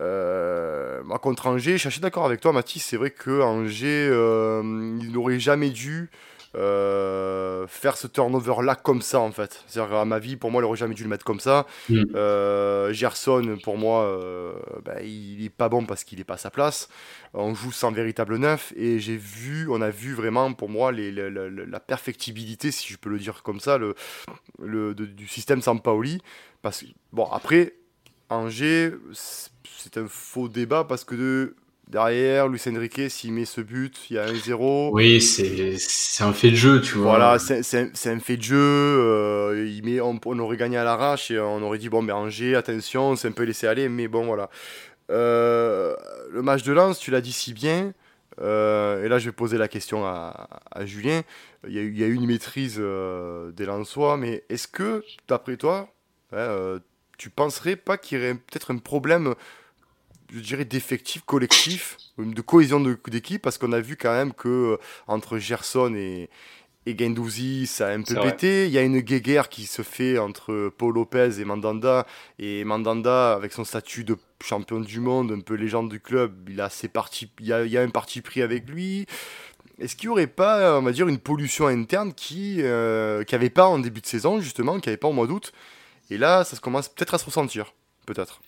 Euh, 0.00 1.02
contre 1.20 1.46
Angers, 1.46 1.78
je 1.78 1.88
suis 1.88 2.00
d'accord 2.00 2.24
avec 2.24 2.40
toi, 2.40 2.52
Mathis. 2.52 2.84
C'est 2.84 2.96
vrai 2.96 3.10
que 3.10 3.42
Angers, 3.42 4.08
euh, 4.10 4.62
il 5.00 5.12
n'aurait 5.12 5.38
jamais 5.38 5.70
dû 5.70 6.10
euh, 6.56 7.66
faire 7.68 7.96
ce 7.96 8.06
turnover-là 8.06 8.74
comme 8.74 9.02
ça, 9.02 9.20
en 9.20 9.30
fait. 9.30 9.62
C'est-à-dire, 9.66 9.96
à 9.96 10.04
ma 10.04 10.18
vie, 10.18 10.36
pour 10.36 10.50
moi, 10.50 10.60
il 10.60 10.64
n'aurait 10.64 10.76
jamais 10.76 10.94
dû 10.94 11.02
le 11.02 11.08
mettre 11.08 11.24
comme 11.24 11.40
ça. 11.40 11.66
Mm. 11.88 12.02
Euh, 12.14 12.92
Gerson, 12.92 13.58
pour 13.62 13.78
moi, 13.78 14.20
bah, 14.84 15.02
il 15.02 15.42
n'est 15.42 15.48
pas 15.48 15.68
bon 15.68 15.84
parce 15.86 16.04
qu'il 16.04 16.18
n'est 16.18 16.24
pas 16.24 16.34
à 16.34 16.38
sa 16.38 16.50
place. 16.50 16.88
On 17.34 17.54
joue 17.54 17.72
sans 17.72 17.92
véritable 17.92 18.36
neuf 18.38 18.72
et 18.76 18.98
j'ai 18.98 19.16
vu, 19.16 19.68
on 19.70 19.80
a 19.80 19.90
vu 19.90 20.14
vraiment, 20.14 20.52
pour 20.52 20.68
moi, 20.68 20.90
les, 20.92 21.12
la 21.12 21.80
perfectibilité, 21.80 22.70
si 22.70 22.92
je 22.92 22.98
peux 22.98 23.10
le 23.10 23.18
dire 23.18 23.42
comme 23.42 23.60
ça, 23.60 23.78
le, 23.78 23.94
le 24.60 24.94
du 24.94 25.28
système 25.28 25.62
Sampaoli. 25.62 26.20
Parce 26.62 26.82
que, 26.82 26.86
bon, 27.12 27.24
après, 27.26 27.74
Angers, 28.28 28.92
c'est 29.12 29.96
un 29.96 30.06
faux 30.08 30.48
débat 30.48 30.84
parce 30.84 31.04
que 31.04 31.54
derrière, 31.90 32.48
Luis 32.48 32.62
Enrique, 32.68 33.10
s'il 33.10 33.32
met 33.32 33.44
ce 33.44 33.60
but, 33.60 33.96
il 34.08 34.16
y 34.16 34.18
a 34.18 34.24
un 34.24 34.34
0 34.34 34.90
Oui, 34.92 35.20
c'est 35.20 36.22
un 36.22 36.32
fait 36.32 36.50
de 36.50 36.56
jeu, 36.56 36.80
tu 36.80 36.94
vois. 36.94 37.16
Voilà, 37.16 37.38
c'est 37.38 38.08
un, 38.08 38.20
fait 38.20 38.36
de 38.36 38.42
jeu. 38.42 38.56
Euh, 38.56 39.68
il 39.68 39.84
met, 39.84 40.00
on, 40.00 40.38
aurait 40.38 40.56
gagné 40.56 40.76
à 40.76 40.84
l'arrache 40.84 41.30
et 41.30 41.38
on 41.38 41.62
aurait 41.62 41.78
dit, 41.78 41.88
bon, 41.88 42.02
mais 42.02 42.12
Angers, 42.12 42.54
attention, 42.54 43.16
c'est 43.16 43.28
un 43.28 43.32
peu 43.32 43.42
laissé 43.42 43.66
aller, 43.66 43.88
mais 43.88 44.08
bon, 44.08 44.24
voilà. 44.24 44.50
Euh, 45.10 45.96
le 46.30 46.42
match 46.42 46.62
de 46.62 46.72
Lens, 46.72 46.98
tu 46.98 47.10
l'as 47.10 47.20
dit 47.20 47.32
si 47.32 47.52
bien. 47.52 47.92
Euh, 48.40 49.04
et 49.04 49.08
là, 49.08 49.18
je 49.18 49.26
vais 49.26 49.32
poser 49.32 49.58
la 49.58 49.68
question 49.68 50.06
à, 50.06 50.48
Julien. 50.84 51.22
Il 51.66 51.74
y, 51.74 52.04
a, 52.04 52.06
eu 52.06 52.14
une 52.14 52.26
maîtrise 52.26 52.76
des 52.76 53.66
Lensois, 53.66 54.16
mais 54.16 54.44
est-ce 54.48 54.68
que, 54.68 55.02
d'après 55.26 55.56
toi, 55.56 55.92
tu 57.18 57.30
penserais 57.30 57.76
pas 57.76 57.98
qu'il 57.98 58.18
y 58.18 58.20
aurait 58.20 58.34
peut-être 58.34 58.70
un 58.72 58.78
problème 58.78 59.34
je 60.32 60.40
dirais, 60.40 60.64
d'effectif 60.64 61.22
collectif, 61.24 61.96
de 62.18 62.40
cohésion 62.40 62.80
d'équipe, 62.80 63.42
parce 63.42 63.58
qu'on 63.58 63.72
a 63.72 63.80
vu 63.80 63.96
quand 63.96 64.12
même 64.12 64.32
que 64.32 64.48
euh, 64.48 64.76
entre 65.06 65.38
Gerson 65.38 65.94
et, 65.94 66.28
et 66.86 66.96
Gendouzi, 66.96 67.66
ça 67.66 67.88
a 67.88 67.92
un 67.92 68.02
peu 68.02 68.14
pété. 68.14 68.66
Il 68.66 68.72
y 68.72 68.78
a 68.78 68.82
une 68.82 69.00
guéguerre 69.00 69.48
qui 69.48 69.66
se 69.66 69.82
fait 69.82 70.18
entre 70.18 70.72
Paul 70.76 70.94
Lopez 70.94 71.40
et 71.40 71.44
Mandanda. 71.44 72.06
Et 72.38 72.64
Mandanda, 72.64 73.32
avec 73.32 73.52
son 73.52 73.64
statut 73.64 74.04
de 74.04 74.16
champion 74.42 74.80
du 74.80 75.00
monde, 75.00 75.32
un 75.32 75.40
peu 75.40 75.54
légende 75.54 75.90
du 75.90 76.00
club, 76.00 76.48
il 76.48 76.60
a, 76.60 76.70
ses 76.70 76.88
parties, 76.88 77.30
il 77.40 77.52
a, 77.52 77.64
il 77.64 77.70
y 77.70 77.76
a 77.76 77.82
un 77.82 77.90
parti 77.90 78.22
pris 78.22 78.40
avec 78.40 78.68
lui. 78.68 79.06
Est-ce 79.78 79.96
qu'il 79.96 80.08
n'y 80.08 80.12
aurait 80.12 80.26
pas, 80.26 80.78
on 80.78 80.82
va 80.82 80.92
dire, 80.92 81.08
une 81.08 81.18
pollution 81.18 81.66
interne 81.66 82.12
qui 82.12 82.58
euh, 82.60 83.24
qui 83.24 83.34
avait 83.34 83.50
pas 83.50 83.66
en 83.66 83.78
début 83.78 84.00
de 84.00 84.06
saison, 84.06 84.40
justement, 84.40 84.78
qui 84.78 84.88
avait 84.88 84.98
pas 84.98 85.08
au 85.08 85.12
mois 85.12 85.26
d'août? 85.26 85.52
Et 86.10 86.18
là, 86.18 86.44
ça 86.44 86.56
commence 86.58 86.88
peut-être 86.88 87.14
à 87.14 87.18
se 87.18 87.24
ressentir, 87.24 87.72
peut-être. 88.04 88.40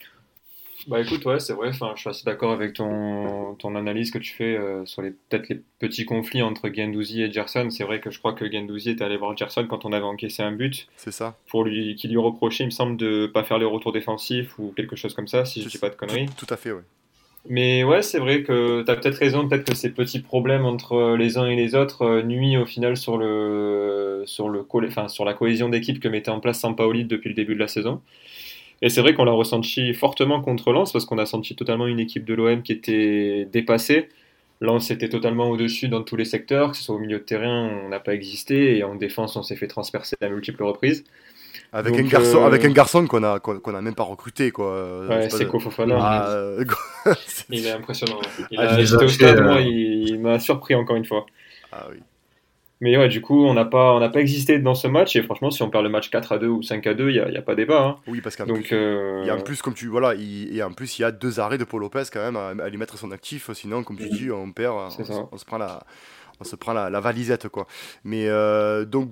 Bah 0.88 1.00
écoute, 1.00 1.24
ouais, 1.26 1.38
c'est 1.38 1.52
vrai, 1.52 1.68
enfin, 1.68 1.92
je 1.94 2.00
suis 2.00 2.10
assez 2.10 2.24
d'accord 2.24 2.52
avec 2.52 2.72
ton, 2.72 3.54
ton 3.54 3.76
analyse 3.76 4.10
que 4.10 4.18
tu 4.18 4.32
fais 4.32 4.56
euh, 4.56 4.84
sur 4.84 5.02
les 5.02 5.10
peut-être 5.10 5.48
les 5.48 5.62
petits 5.78 6.04
conflits 6.04 6.42
entre 6.42 6.68
Gendouzi 6.72 7.22
et 7.22 7.32
Gerson. 7.32 7.68
C'est 7.70 7.84
vrai 7.84 8.00
que 8.00 8.10
je 8.10 8.18
crois 8.18 8.32
que 8.32 8.50
Gendouzi 8.50 8.90
était 8.90 9.04
allé 9.04 9.16
voir 9.16 9.36
Gerson 9.36 9.66
quand 9.68 9.84
on 9.84 9.92
avait 9.92 10.04
encaissé 10.04 10.42
un 10.42 10.52
but. 10.52 10.88
C'est 10.96 11.12
ça. 11.12 11.36
Pour 11.48 11.64
lui, 11.64 11.94
qui 11.94 12.08
lui 12.08 12.16
reprochait, 12.16 12.64
il 12.64 12.66
me 12.66 12.70
semble, 12.70 12.96
de 12.96 13.26
pas 13.26 13.44
faire 13.44 13.58
les 13.58 13.64
retours 13.64 13.92
défensifs 13.92 14.58
ou 14.58 14.72
quelque 14.76 14.96
chose 14.96 15.14
comme 15.14 15.28
ça, 15.28 15.44
si 15.44 15.62
je 15.62 15.68
dis 15.68 15.78
pas 15.78 15.90
de 15.90 15.94
conneries. 15.94 16.26
Tout, 16.36 16.46
à 16.50 16.56
fait, 16.56 16.72
oui. 16.72 16.82
Mais 17.48 17.82
ouais, 17.84 18.02
c'est 18.02 18.18
vrai 18.18 18.42
que 18.42 18.82
tu 18.82 18.90
as 18.90 18.96
peut-être 18.96 19.16
raison, 19.16 19.48
peut-être 19.48 19.64
que 19.64 19.74
ces 19.74 19.90
petits 19.90 20.20
problèmes 20.20 20.64
entre 20.64 21.16
les 21.16 21.38
uns 21.38 21.46
et 21.46 21.56
les 21.56 21.74
autres 21.74 22.02
euh, 22.02 22.22
nuisent 22.22 22.58
au 22.58 22.66
final 22.66 22.96
sur, 22.96 23.18
le, 23.18 24.22
sur, 24.26 24.48
le, 24.48 24.64
enfin, 24.86 25.08
sur 25.08 25.24
la 25.24 25.34
cohésion 25.34 25.68
d'équipe 25.68 26.00
que 26.00 26.08
mettait 26.08 26.30
en 26.30 26.40
place 26.40 26.60
Sampaoli 26.60 27.04
depuis 27.04 27.28
le 27.28 27.34
début 27.34 27.54
de 27.54 27.60
la 27.60 27.68
saison. 27.68 28.00
Et 28.82 28.88
c'est 28.88 29.00
vrai 29.00 29.14
qu'on 29.14 29.24
l'a 29.24 29.32
ressenti 29.32 29.94
fortement 29.94 30.42
contre 30.42 30.72
Lens 30.72 30.92
parce 30.92 31.04
qu'on 31.04 31.18
a 31.18 31.26
senti 31.26 31.54
totalement 31.54 31.86
une 31.86 32.00
équipe 32.00 32.24
de 32.24 32.34
l'OM 32.34 32.62
qui 32.62 32.72
était 32.72 33.48
dépassée. 33.50 34.08
Lens 34.60 34.90
était 34.90 35.08
totalement 35.08 35.48
au-dessus 35.50 35.88
dans 35.88 36.02
tous 36.02 36.16
les 36.16 36.24
secteurs, 36.24 36.72
que 36.72 36.76
ce 36.76 36.84
soit 36.84 36.94
au 36.94 36.98
milieu 36.98 37.18
de 37.18 37.24
terrain, 37.24 37.70
on 37.84 37.88
n'a 37.88 38.00
pas 38.00 38.14
existé, 38.14 38.76
et 38.76 38.84
en 38.84 38.94
défense, 38.94 39.34
on 39.36 39.42
s'est 39.42 39.56
fait 39.56 39.66
transpercer 39.66 40.16
à 40.20 40.28
multiples 40.28 40.62
reprises. 40.62 41.04
Avec, 41.72 41.98
un, 41.98 42.02
garçon, 42.02 42.42
euh, 42.42 42.46
avec 42.46 42.64
un 42.64 42.70
garçon 42.70 43.06
qu'on 43.06 43.22
a, 43.24 43.40
qu'on 43.40 43.74
a 43.74 43.80
même 43.80 43.94
pas 43.94 44.02
recruté. 44.02 44.50
Quoi. 44.50 45.06
Ouais, 45.06 45.30
c'est 45.30 45.48
Kofofana. 45.48 45.96
Ah, 45.98 46.30
euh, 46.30 46.64
il 47.50 47.66
est 47.66 47.70
impressionnant. 47.70 48.20
Il, 48.50 48.58
ah, 48.58 48.74
a, 48.74 48.80
au 48.80 49.08
stade, 49.08 49.40
moi, 49.40 49.60
il 49.60 50.18
m'a 50.20 50.38
surpris 50.38 50.74
encore 50.74 50.96
une 50.96 51.04
fois. 51.04 51.26
Ah 51.72 51.86
oui. 51.90 51.98
Mais 52.82 52.96
ouais, 52.96 53.08
du 53.08 53.20
coup, 53.20 53.44
on 53.46 53.54
n'a 53.54 53.64
pas, 53.64 53.94
on 53.94 54.10
pas 54.10 54.20
existé 54.20 54.58
dans 54.58 54.74
ce 54.74 54.88
match. 54.88 55.14
Et 55.14 55.22
franchement, 55.22 55.52
si 55.52 55.62
on 55.62 55.70
perd 55.70 55.84
le 55.84 55.88
match 55.88 56.10
4 56.10 56.32
à 56.32 56.38
2 56.38 56.48
ou 56.48 56.62
5 56.64 56.84
à 56.88 56.94
2, 56.94 57.10
il 57.10 57.12
n'y 57.12 57.36
a, 57.36 57.38
a, 57.38 57.42
pas 57.42 57.54
débat. 57.54 57.80
Hein. 57.80 57.96
Oui, 58.08 58.20
parce 58.20 58.34
qu'en 58.34 58.44
plus, 58.44 58.68
euh, 58.72 59.22
y 59.24 59.30
a 59.30 59.36
en 59.36 59.40
plus, 59.40 59.62
comme 59.62 59.72
tu 59.72 59.86
voilà, 59.86 60.14
il, 60.14 60.56
et 60.56 60.64
en 60.64 60.72
plus, 60.72 60.98
il 60.98 61.02
y 61.02 61.04
a 61.04 61.12
deux 61.12 61.38
arrêts 61.38 61.58
de 61.58 61.64
Paul 61.64 61.80
Lopez 61.80 62.02
quand 62.12 62.18
même 62.18 62.34
à, 62.36 62.68
lui 62.68 62.78
mettre 62.78 62.98
son 62.98 63.12
actif. 63.12 63.52
Sinon, 63.52 63.84
comme 63.84 63.96
tu 63.96 64.08
dis, 64.08 64.32
on 64.32 64.50
perd, 64.50 64.74
on, 64.74 65.38
se 65.38 65.44
prend 65.44 65.58
la, 65.58 65.84
on 66.40 66.44
se 66.44 66.56
prend 66.56 66.72
la, 66.72 66.90
la 66.90 66.98
valisette 66.98 67.48
quoi. 67.48 67.68
Mais 68.04 68.26
euh, 68.28 68.84
donc. 68.84 69.10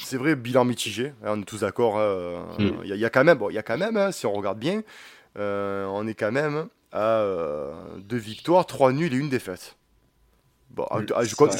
C'est 0.00 0.18
vrai, 0.18 0.36
bilan 0.36 0.66
mitigé, 0.66 1.14
hein, 1.24 1.32
on 1.34 1.40
est 1.40 1.44
tous 1.44 1.60
d'accord. 1.60 1.98
Hein, 1.98 2.44
mm. 2.58 2.70
Il 2.84 2.94
y, 2.94 3.04
a 3.06 3.10
quand 3.10 3.24
même, 3.24 3.38
bon, 3.38 3.48
il 3.48 3.54
y 3.54 3.58
a 3.58 3.62
quand 3.62 3.78
même, 3.78 3.96
hein, 3.96 4.12
si 4.12 4.26
on 4.26 4.32
regarde 4.32 4.58
bien, 4.58 4.82
euh, 5.38 5.86
on 5.86 6.06
est 6.06 6.14
quand 6.14 6.30
même 6.30 6.66
à 6.92 7.24
deux 7.96 8.18
victoires, 8.18 8.66
trois 8.66 8.92
nuls 8.92 9.12
et 9.12 9.16
une 9.16 9.30
défaite. 9.30 9.78
Bon, 10.70 10.86
je, 11.22 11.34
compte, 11.34 11.56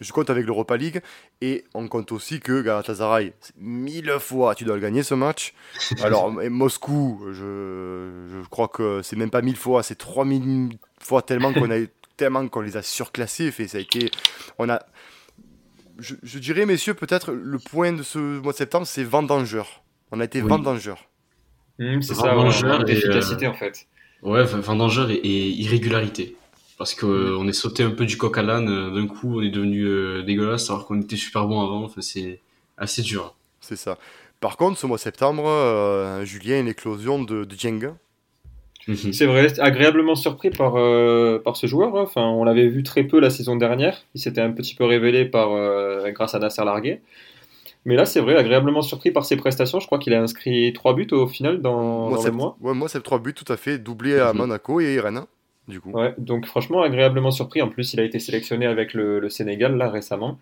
je, 0.00 0.12
compte, 0.12 0.30
avec 0.30 0.46
l'Europa 0.46 0.76
League 0.76 1.00
et 1.40 1.64
on 1.74 1.88
compte 1.88 2.12
aussi 2.12 2.40
que 2.40 2.62
Galatasaray, 2.62 3.32
mille 3.58 4.10
fois 4.20 4.54
tu 4.54 4.64
dois 4.64 4.76
le 4.76 4.82
gagner 4.82 5.02
ce 5.02 5.14
match. 5.14 5.54
Alors, 6.02 6.30
Moscou, 6.30 7.20
je, 7.32 8.12
je, 8.28 8.48
crois 8.48 8.68
que 8.68 9.00
c'est 9.02 9.16
même 9.16 9.30
pas 9.30 9.42
mille 9.42 9.56
fois, 9.56 9.82
c'est 9.82 9.96
3000 9.96 10.78
fois 11.00 11.22
tellement 11.22 11.52
qu'on 11.52 11.70
a 11.70 11.78
tellement 12.16 12.46
qu'on 12.48 12.60
les 12.60 12.76
a 12.76 12.82
surclassés. 12.82 13.50
Fait, 13.50 13.66
ça 13.66 13.78
a 13.78 13.80
été, 13.80 14.10
on 14.58 14.68
a, 14.68 14.80
je, 15.98 16.38
dirais, 16.38 16.66
messieurs, 16.66 16.94
peut-être 16.94 17.32
le 17.32 17.58
point 17.58 17.92
de 17.92 18.02
ce 18.02 18.18
mois 18.18 18.52
de 18.52 18.58
septembre, 18.58 18.86
c'est 18.86 19.04
vendangeur. 19.04 19.82
On 20.12 20.20
a 20.20 20.24
été 20.24 20.42
oui. 20.42 20.48
vendangeur. 20.48 21.08
Mmh, 21.78 22.02
c'est 22.02 22.14
ça, 22.14 22.34
vendangeur 22.34 22.88
et 22.88 22.92
efficacité 22.92 23.48
en 23.48 23.54
fait. 23.54 23.86
Ouais, 24.22 24.44
vendangeur 24.44 25.10
et 25.10 25.18
irrégularité. 25.18 26.36
Parce 26.76 26.94
qu'on 26.94 27.46
est 27.46 27.52
sauté 27.52 27.82
un 27.84 27.90
peu 27.90 28.04
du 28.04 28.16
coq 28.16 28.36
à 28.36 28.42
l'âne, 28.42 28.68
euh, 28.68 28.90
d'un 28.90 29.06
coup 29.06 29.38
on 29.38 29.42
est 29.42 29.50
devenu 29.50 29.84
euh, 29.86 30.22
dégueulasse 30.22 30.70
alors 30.70 30.86
qu'on 30.86 31.00
était 31.00 31.16
super 31.16 31.46
bon 31.46 31.60
avant, 31.60 31.84
enfin, 31.84 32.00
c'est 32.00 32.40
assez 32.76 33.02
dur. 33.02 33.34
C'est 33.60 33.76
ça. 33.76 33.96
Par 34.40 34.56
contre, 34.56 34.78
ce 34.78 34.86
mois 34.86 34.96
de 34.96 35.02
septembre, 35.02 35.46
euh, 35.46 36.24
Julien, 36.24 36.60
une 36.60 36.68
éclosion 36.68 37.22
de, 37.22 37.44
de 37.44 37.56
Jenga. 37.56 37.94
Mhm. 38.88 39.12
C'est 39.12 39.26
vrai, 39.26 39.58
agréablement 39.60 40.16
surpris 40.16 40.50
par, 40.50 40.74
par 41.42 41.56
ce 41.56 41.66
joueur. 41.66 41.96
Hein. 41.96 42.02
Enfin, 42.02 42.22
on 42.22 42.44
l'avait 42.44 42.68
vu 42.68 42.82
très 42.82 43.04
peu 43.04 43.18
la 43.20 43.30
saison 43.30 43.56
dernière. 43.56 44.02
Il 44.14 44.20
s'était 44.20 44.42
un 44.42 44.50
petit 44.50 44.74
peu 44.74 44.84
révélé 44.84 45.24
par, 45.24 45.48
grâce 46.12 46.34
à 46.34 46.38
Nasser 46.38 46.64
Larguet. 46.64 47.00
Mais 47.86 47.96
là, 47.96 48.04
c'est 48.04 48.20
vrai, 48.20 48.36
agréablement 48.36 48.82
surpris 48.82 49.10
par 49.10 49.24
ses 49.24 49.36
prestations. 49.36 49.80
Je 49.80 49.86
crois 49.86 49.98
qu'il 49.98 50.12
a 50.12 50.20
inscrit 50.20 50.72
3 50.74 50.94
buts 50.94 51.08
au 51.12 51.26
final 51.26 51.62
dans, 51.62 52.10
moi, 52.10 52.18
dans 52.18 52.24
le 52.24 52.30
mois. 52.32 52.56
Ouais, 52.60 52.74
moi, 52.74 52.88
c'est 52.88 53.02
3 53.02 53.20
buts 53.20 53.32
tout 53.32 53.50
à 53.50 53.56
fait, 53.56 53.78
doublé 53.78 54.18
à 54.18 54.32
mhm. 54.32 54.38
Monaco 54.40 54.80
et 54.80 55.00
Rennes 55.00 55.24
du 55.68 55.80
coup. 55.80 55.90
Ouais, 55.90 56.14
donc 56.18 56.46
franchement 56.46 56.82
agréablement 56.82 57.30
surpris. 57.30 57.62
En 57.62 57.68
plus, 57.68 57.94
il 57.94 58.00
a 58.00 58.04
été 58.04 58.18
sélectionné 58.18 58.66
avec 58.66 58.94
le, 58.94 59.28
Sénégal 59.28 59.76
là 59.76 59.88
récemment. 59.88 60.38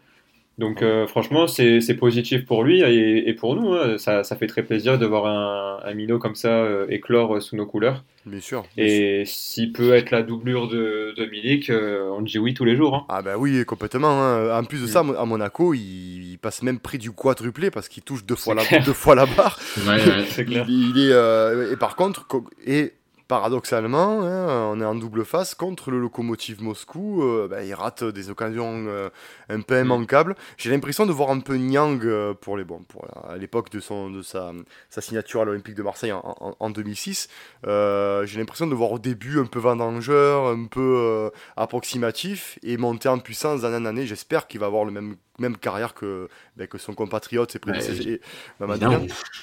Donc 0.59 0.83
euh, 0.83 1.07
franchement, 1.07 1.47
c'est 1.47 1.97
positif 1.99 2.45
pour 2.45 2.63
lui 2.63 2.83
et, 2.83 3.33
pour 3.35 3.57
nous. 3.57 3.73
Hein. 3.73 3.97
Ça, 3.99 4.23
ça, 4.23 4.37
fait 4.37 4.47
très 4.47 4.63
plaisir 4.63 4.99
de 4.99 5.07
voir 5.07 5.27
un, 5.27 5.81
un 5.83 5.95
minot 5.95 6.19
comme 6.19 6.35
ça 6.35 6.49
euh, 6.49 6.87
éclore 6.91 7.41
sous 7.41 7.57
nos 7.57 7.65
couleurs. 7.67 8.05
Bien 8.25 8.41
sûr. 8.41 8.65
et 8.77 9.25
s'il 9.27 9.73
peut 9.73 9.95
être 9.95 10.13
la 10.13 10.23
doublure 10.23 10.69
de, 10.69 11.13
de 11.17 11.27
Milik, 11.27 11.71
euh, 11.71 12.09
on 12.13 12.21
dit 12.21 12.39
oui 12.39 12.55
tous 12.55 12.65
les 12.65 12.77
jours. 12.77 12.95
Hein. 12.95 13.07
Ah 13.09 13.23
bah 13.23 13.37
oui, 13.37 13.65
complètement. 13.65 14.23
Hein. 14.23 14.61
En 14.61 14.65
plus 14.65 14.83
de 14.83 14.87
ça, 14.87 15.03
mm. 15.03 15.17
à 15.19 15.25
Monaco, 15.25 15.75
il, 15.75 16.39
passe 16.41 16.63
même 16.63 16.81
près 16.81 16.99
du 16.99 17.13
quadruplé 17.13 17.71
parce 17.71 17.89
qu'il 17.89 18.03
touche 18.03 18.25
deux 18.25 18.35
fois, 18.35 18.55
la, 18.55 18.79
deux 18.81 18.93
fois 18.93 19.15
la 19.15 19.27
barre. 19.27 19.61
Ouais, 19.87 19.99
c'est 20.27 20.45
clair. 20.45 20.67
Il, 20.69 20.99
est, 20.99 21.73
et 21.73 21.77
par 21.77 21.95
contre, 21.95 22.27
et 22.67 22.93
paradoxalement, 23.33 24.25
hein, 24.25 24.71
on 24.75 24.79
est 24.79 24.85
en 24.85 24.95
double 24.95 25.25
face 25.25 25.55
contre 25.55 25.91
le 25.91 25.99
locomotive 25.99 26.63
Moscou. 26.63 27.23
Euh, 27.23 27.49
ben, 27.49 27.63
il 27.67 27.73
rate 27.73 28.05
des 28.05 28.29
occasions 28.29 28.85
euh, 28.89 29.09
un 29.49 29.63
peu 29.63 29.81
immanquables. 29.81 30.37
J'ai 30.59 30.69
l'impression 30.69 31.07
de 31.07 31.13
voir 31.13 31.31
un 31.31 31.41
peu 31.41 31.57
Nyang 31.57 32.05
euh, 32.05 32.35
pour 32.35 32.59
les 32.59 32.65
bons, 32.65 32.83
pour, 32.83 33.07
à 33.27 33.39
l'époque 33.39 33.71
de, 33.71 33.81
son, 33.81 34.11
de 34.11 34.21
sa, 34.21 34.53
sa 34.91 35.01
signature 35.01 35.41
à 35.41 35.45
l'Olympique 35.47 35.77
de 35.77 35.83
Marseille 35.83 36.13
en, 36.13 36.57
en, 36.61 36.69
2006. 36.69 37.29
J'ai 37.65 38.39
l'impression 38.39 38.67
de 38.67 38.75
voir 38.75 38.93
au 38.93 38.99
début 38.99 39.41
un 39.41 39.47
peu 39.47 39.61
vendangeur, 39.61 40.49
un 40.49 40.67
peu 40.67 41.31
approximatif 41.57 42.59
et 42.63 42.77
monter 42.77 43.09
en 43.09 43.19
puissance 43.19 43.63
d'année 43.63 43.77
en 43.77 43.87
année. 43.87 44.05
J'espère 44.05 44.47
qu'il 44.47 44.61
va 44.61 44.67
avoir 44.67 44.85
le 44.85 44.91
même 44.91 45.17
même 45.39 45.57
carrière 45.57 45.95
que, 45.95 46.29
ben, 46.59 46.67
que 46.69 46.77
son 46.77 46.93
compatriote, 46.93 47.51
c'est 47.51 47.59
prédécésseur. 47.59 48.19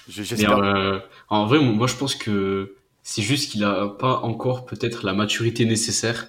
J'espère. 0.08 1.02
en 1.30 1.48
vrai, 1.48 1.60
moi 1.60 1.88
je 1.88 1.96
pense 1.96 2.14
que 2.14 2.76
c'est 3.10 3.24
juste 3.24 3.52
qu'il 3.52 3.62
n'a 3.62 3.88
pas 3.88 4.20
encore 4.20 4.68
peut-être 4.68 5.04
la 5.04 5.14
maturité 5.14 5.66
nécessaire 5.66 6.28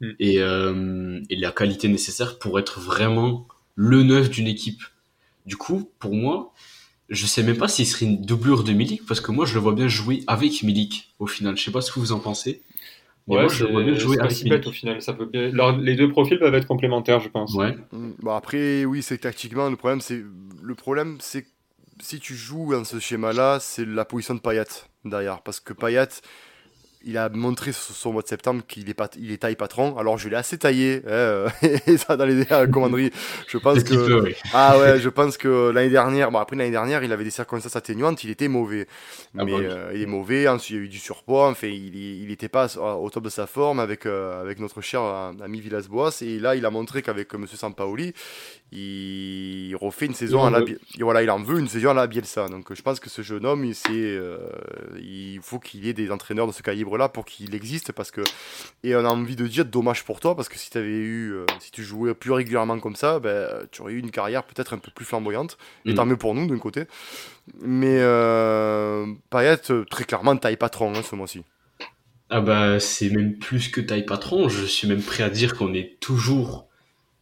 hmm. 0.00 0.10
euh, 0.22 1.20
et, 1.28 1.34
la 1.34 1.50
qualité 1.50 1.88
nécessaire 1.88 2.38
pour 2.38 2.60
être 2.60 2.78
vraiment 2.78 3.48
le 3.74 4.04
neuf 4.04 4.30
d'une 4.30 4.46
équipe. 4.46 4.80
Du 5.44 5.56
coup, 5.56 5.90
pour 5.98 6.14
moi, 6.14 6.52
je 7.08 7.26
sais 7.26 7.42
même 7.42 7.56
pas 7.56 7.66
s'il 7.66 7.84
serait 7.84 8.06
une 8.06 8.22
doublure 8.22 8.62
de 8.62 8.72
Milik 8.72 9.04
parce 9.06 9.20
que 9.20 9.32
moi 9.32 9.44
je 9.44 9.54
le 9.54 9.60
vois 9.60 9.74
bien 9.74 9.88
jouer 9.88 10.22
avec 10.28 10.62
Milik 10.62 11.12
au 11.18 11.26
final. 11.26 11.56
Je 11.56 11.64
sais 11.64 11.72
pas 11.72 11.80
ce 11.80 11.90
que 11.90 11.98
vous 11.98 12.12
en 12.12 12.20
pensez. 12.20 12.62
Mais 13.26 13.34
ouais, 13.34 13.40
moi, 13.42 13.52
je 13.52 13.64
le 13.64 13.72
vois 13.72 13.82
bien 13.82 13.94
jouer 13.94 14.20
avec 14.20 14.44
Milik. 14.44 14.66
au 14.68 14.72
final. 14.72 15.02
Ça 15.02 15.12
peut 15.12 15.28
les 15.32 15.96
deux 15.96 16.10
profils 16.10 16.38
peuvent 16.38 16.54
être 16.54 16.68
complémentaires, 16.68 17.18
je 17.18 17.28
pense. 17.28 17.54
Ouais. 17.54 17.74
Hmm, 17.90 18.12
bon, 18.20 18.30
après, 18.30 18.84
oui, 18.84 19.02
c'est 19.02 19.18
tactiquement 19.18 19.68
le 19.68 19.74
problème. 19.74 20.00
C'est 20.00 20.22
le 20.62 20.74
problème, 20.76 21.16
c'est 21.18 21.44
si 22.00 22.20
tu 22.20 22.34
joues 22.34 22.72
dans 22.72 22.84
ce 22.84 22.98
schéma-là, 22.98 23.58
c'est 23.60 23.84
la 23.84 24.04
position 24.04 24.34
de 24.34 24.40
Payet 24.40 24.64
derrière. 25.04 25.42
Parce 25.42 25.60
que 25.60 25.72
Payet, 25.72 26.08
il 27.04 27.16
a 27.16 27.28
montré 27.28 27.72
sur 27.72 27.94
son 27.94 28.12
mois 28.12 28.22
de 28.22 28.28
septembre 28.28 28.62
qu'il 28.66 28.88
est, 28.90 28.94
pas, 28.94 29.08
il 29.18 29.32
est 29.32 29.38
taille 29.38 29.56
patron. 29.56 29.96
Alors 29.96 30.18
je 30.18 30.28
l'ai 30.28 30.36
assez 30.36 30.58
taillé, 30.58 31.02
hein, 31.06 31.10
euh, 31.10 31.48
et 31.86 31.96
ça 31.96 32.16
dans 32.16 32.26
les 32.26 32.44
commanderies. 32.70 33.10
Je 33.48 33.58
pense 33.58 33.82
que 33.84 34.32
ah 34.52 34.78
ouais, 34.78 35.00
je 35.00 35.08
pense 35.08 35.36
que 35.36 35.70
l'année 35.70 35.90
dernière, 35.90 36.30
bon 36.30 36.38
après 36.38 36.56
l'année 36.56 36.70
dernière, 36.70 37.02
il 37.02 37.12
avait 37.12 37.24
des 37.24 37.30
circonstances 37.30 37.76
atténuantes, 37.76 38.22
il 38.24 38.30
était 38.30 38.48
mauvais. 38.48 38.86
Ah 39.38 39.44
mais 39.44 39.54
euh, 39.54 39.92
il 39.94 40.02
est 40.02 40.06
mauvais. 40.06 40.48
Ensuite, 40.48 40.70
il 40.70 40.76
y 40.76 40.80
a 40.80 40.82
eu 40.84 40.88
du 40.88 40.98
surpoids. 40.98 41.48
Enfin, 41.48 41.68
il, 41.68 41.96
il 41.96 42.30
était 42.30 42.48
pas 42.48 42.76
au 42.76 43.08
top 43.10 43.24
de 43.24 43.30
sa 43.30 43.46
forme 43.46 43.80
avec 43.80 44.06
euh, 44.06 44.40
avec 44.40 44.58
notre 44.58 44.80
cher 44.80 45.02
ami 45.02 45.60
Villas-Boas. 45.60 46.18
Et 46.20 46.38
là, 46.38 46.54
il 46.54 46.66
a 46.66 46.70
montré 46.70 47.02
qu'avec 47.02 47.32
Monsieur 47.34 47.56
Sampaoli, 47.56 48.12
il 48.72 49.74
refait 49.80 50.06
une 50.06 50.14
saison 50.14 50.44
à 50.44 50.50
la 50.50 50.60
voilà 51.00 51.22
il 51.22 51.30
en 51.30 51.42
veut 51.42 51.58
une 51.58 51.66
saison 51.66 51.90
à 51.90 51.94
la 51.94 52.06
Bielsa 52.06 52.48
donc 52.48 52.72
je 52.72 52.82
pense 52.82 53.00
que 53.00 53.10
ce 53.10 53.22
jeune 53.22 53.44
homme 53.44 53.64
il, 53.64 53.74
euh, 53.90 54.38
il 55.00 55.40
faut 55.42 55.58
qu'il 55.58 55.84
y 55.84 55.88
ait 55.88 55.92
des 55.92 56.12
entraîneurs 56.12 56.46
de 56.46 56.52
ce 56.52 56.62
calibre 56.62 56.89
là 56.96 57.08
pour 57.08 57.24
qu'il 57.24 57.54
existe 57.54 57.92
parce 57.92 58.10
que 58.10 58.22
et 58.84 58.94
on 58.94 59.04
a 59.04 59.08
envie 59.08 59.36
de 59.36 59.46
dire 59.46 59.64
dommage 59.64 60.04
pour 60.04 60.20
toi 60.20 60.34
parce 60.34 60.48
que 60.48 60.58
si 60.58 60.70
tu 60.70 60.78
avais 60.78 60.88
eu 60.88 61.32
euh, 61.32 61.46
si 61.60 61.70
tu 61.70 61.82
jouais 61.82 62.14
plus 62.14 62.32
régulièrement 62.32 62.78
comme 62.78 62.96
ça 62.96 63.18
ben, 63.18 63.66
tu 63.70 63.82
aurais 63.82 63.92
eu 63.92 63.98
une 63.98 64.10
carrière 64.10 64.44
peut-être 64.44 64.74
un 64.74 64.78
peu 64.78 64.90
plus 64.94 65.04
flamboyante. 65.04 65.58
Et 65.84 65.94
tant 65.94 66.04
mm. 66.04 66.10
mieux 66.10 66.16
pour 66.16 66.34
nous 66.34 66.46
d'un 66.46 66.58
côté. 66.58 66.84
Mais 67.60 67.98
euh, 68.00 69.06
Payet 69.30 69.58
très 69.90 70.04
clairement 70.04 70.36
taille 70.36 70.56
patron 70.56 70.92
hein, 70.94 71.02
ce 71.02 71.16
mois-ci. 71.16 71.42
Ah 72.28 72.40
bah 72.40 72.78
c'est 72.78 73.10
même 73.10 73.38
plus 73.38 73.68
que 73.68 73.80
taille 73.80 74.06
patron 74.06 74.48
je 74.48 74.64
suis 74.64 74.86
même 74.86 75.02
prêt 75.02 75.24
à 75.24 75.30
dire 75.30 75.56
qu'on 75.56 75.74
est 75.74 75.98
toujours 76.00 76.70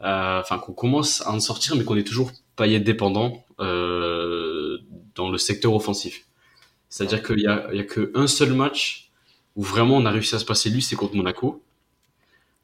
euh, 0.03 0.41
enfin 0.41 0.59
qu'on 0.59 0.73
commence 0.73 1.23
à 1.23 1.33
en 1.33 1.41
sortir, 1.41 1.75
mais 1.75 1.85
qu'on 1.85 1.97
est 1.97 2.07
toujours 2.07 2.31
paillette 2.55 2.85
dépendant 2.85 3.45
euh, 3.59 4.79
dans 5.17 5.29
le 5.29 5.39
secteur 5.39 5.75
offensif. 5.75 6.27
C'est-à-dire 6.89 7.23
qu'il 7.23 7.41
y 7.41 7.47
a, 7.47 7.69
il 7.73 7.79
y 7.79 7.81
a 7.81 7.85
qu'un 7.85 8.27
seul 8.29 8.53
match 8.55 9.08
où 9.57 9.63
vraiment 9.63 9.97
on 9.97 10.07
a 10.07 10.11
réussi 10.11 10.35
à 10.35 10.39
se 10.39 10.45
passer 10.45 10.71
lui, 10.71 10.83
c'est 10.83 10.97
contre 10.97 11.17
Monaco. 11.17 11.63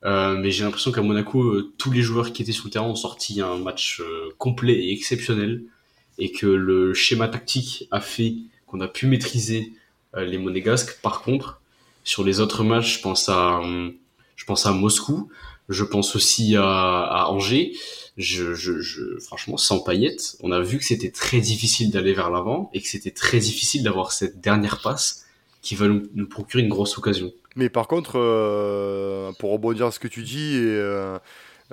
Euh, 0.04 0.36
mais 0.36 0.50
j'ai 0.50 0.64
l'impression 0.64 0.92
qu'à 0.92 1.02
Monaco, 1.02 1.42
euh, 1.42 1.72
tous 1.78 1.90
les 1.90 2.02
joueurs 2.02 2.32
qui 2.32 2.42
étaient 2.42 2.52
sur 2.52 2.66
le 2.66 2.70
terrain 2.70 2.86
ont 2.86 2.94
sorti 2.94 3.40
un 3.40 3.56
match 3.56 4.00
euh, 4.00 4.30
complet 4.36 4.74
et 4.74 4.92
exceptionnel, 4.92 5.62
et 6.18 6.30
que 6.30 6.46
le 6.46 6.92
schéma 6.94 7.28
tactique 7.28 7.88
a 7.90 8.00
fait 8.00 8.34
qu'on 8.66 8.80
a 8.80 8.88
pu 8.88 9.06
maîtriser 9.06 9.72
les 10.16 10.38
Monégasques. 10.38 11.00
Par 11.02 11.22
contre, 11.22 11.60
sur 12.04 12.22
les 12.22 12.38
autres 12.38 12.62
matchs, 12.62 12.98
je 12.98 13.02
pense 13.02 13.28
à, 13.28 13.60
je 14.36 14.44
pense 14.44 14.64
à 14.64 14.70
Moscou, 14.70 15.28
je 15.68 15.82
pense 15.82 16.14
aussi 16.14 16.54
à, 16.56 17.28
Angers. 17.30 17.72
Je, 18.16 18.54
je, 18.54 19.18
franchement, 19.18 19.56
sans 19.56 19.80
paillettes, 19.80 20.36
on 20.40 20.52
a 20.52 20.60
vu 20.60 20.78
que 20.78 20.84
c'était 20.84 21.10
très 21.10 21.40
difficile 21.40 21.90
d'aller 21.90 22.12
vers 22.12 22.30
l'avant 22.30 22.70
et 22.72 22.80
que 22.80 22.86
c'était 22.86 23.10
très 23.10 23.40
difficile 23.40 23.82
d'avoir 23.82 24.12
cette 24.12 24.40
dernière 24.40 24.80
passe 24.80 25.23
qui 25.64 25.76
va 25.76 25.88
nous, 25.88 26.28
procurer 26.28 26.62
une 26.62 26.68
grosse 26.68 26.98
occasion. 26.98 27.32
Mais 27.56 27.70
par 27.70 27.88
contre, 27.88 28.18
euh, 28.18 29.32
pour 29.38 29.50
rebondir 29.50 29.86
à 29.86 29.90
ce 29.90 29.98
que 29.98 30.08
tu 30.08 30.22
dis, 30.22 30.56
euh, 30.56 31.18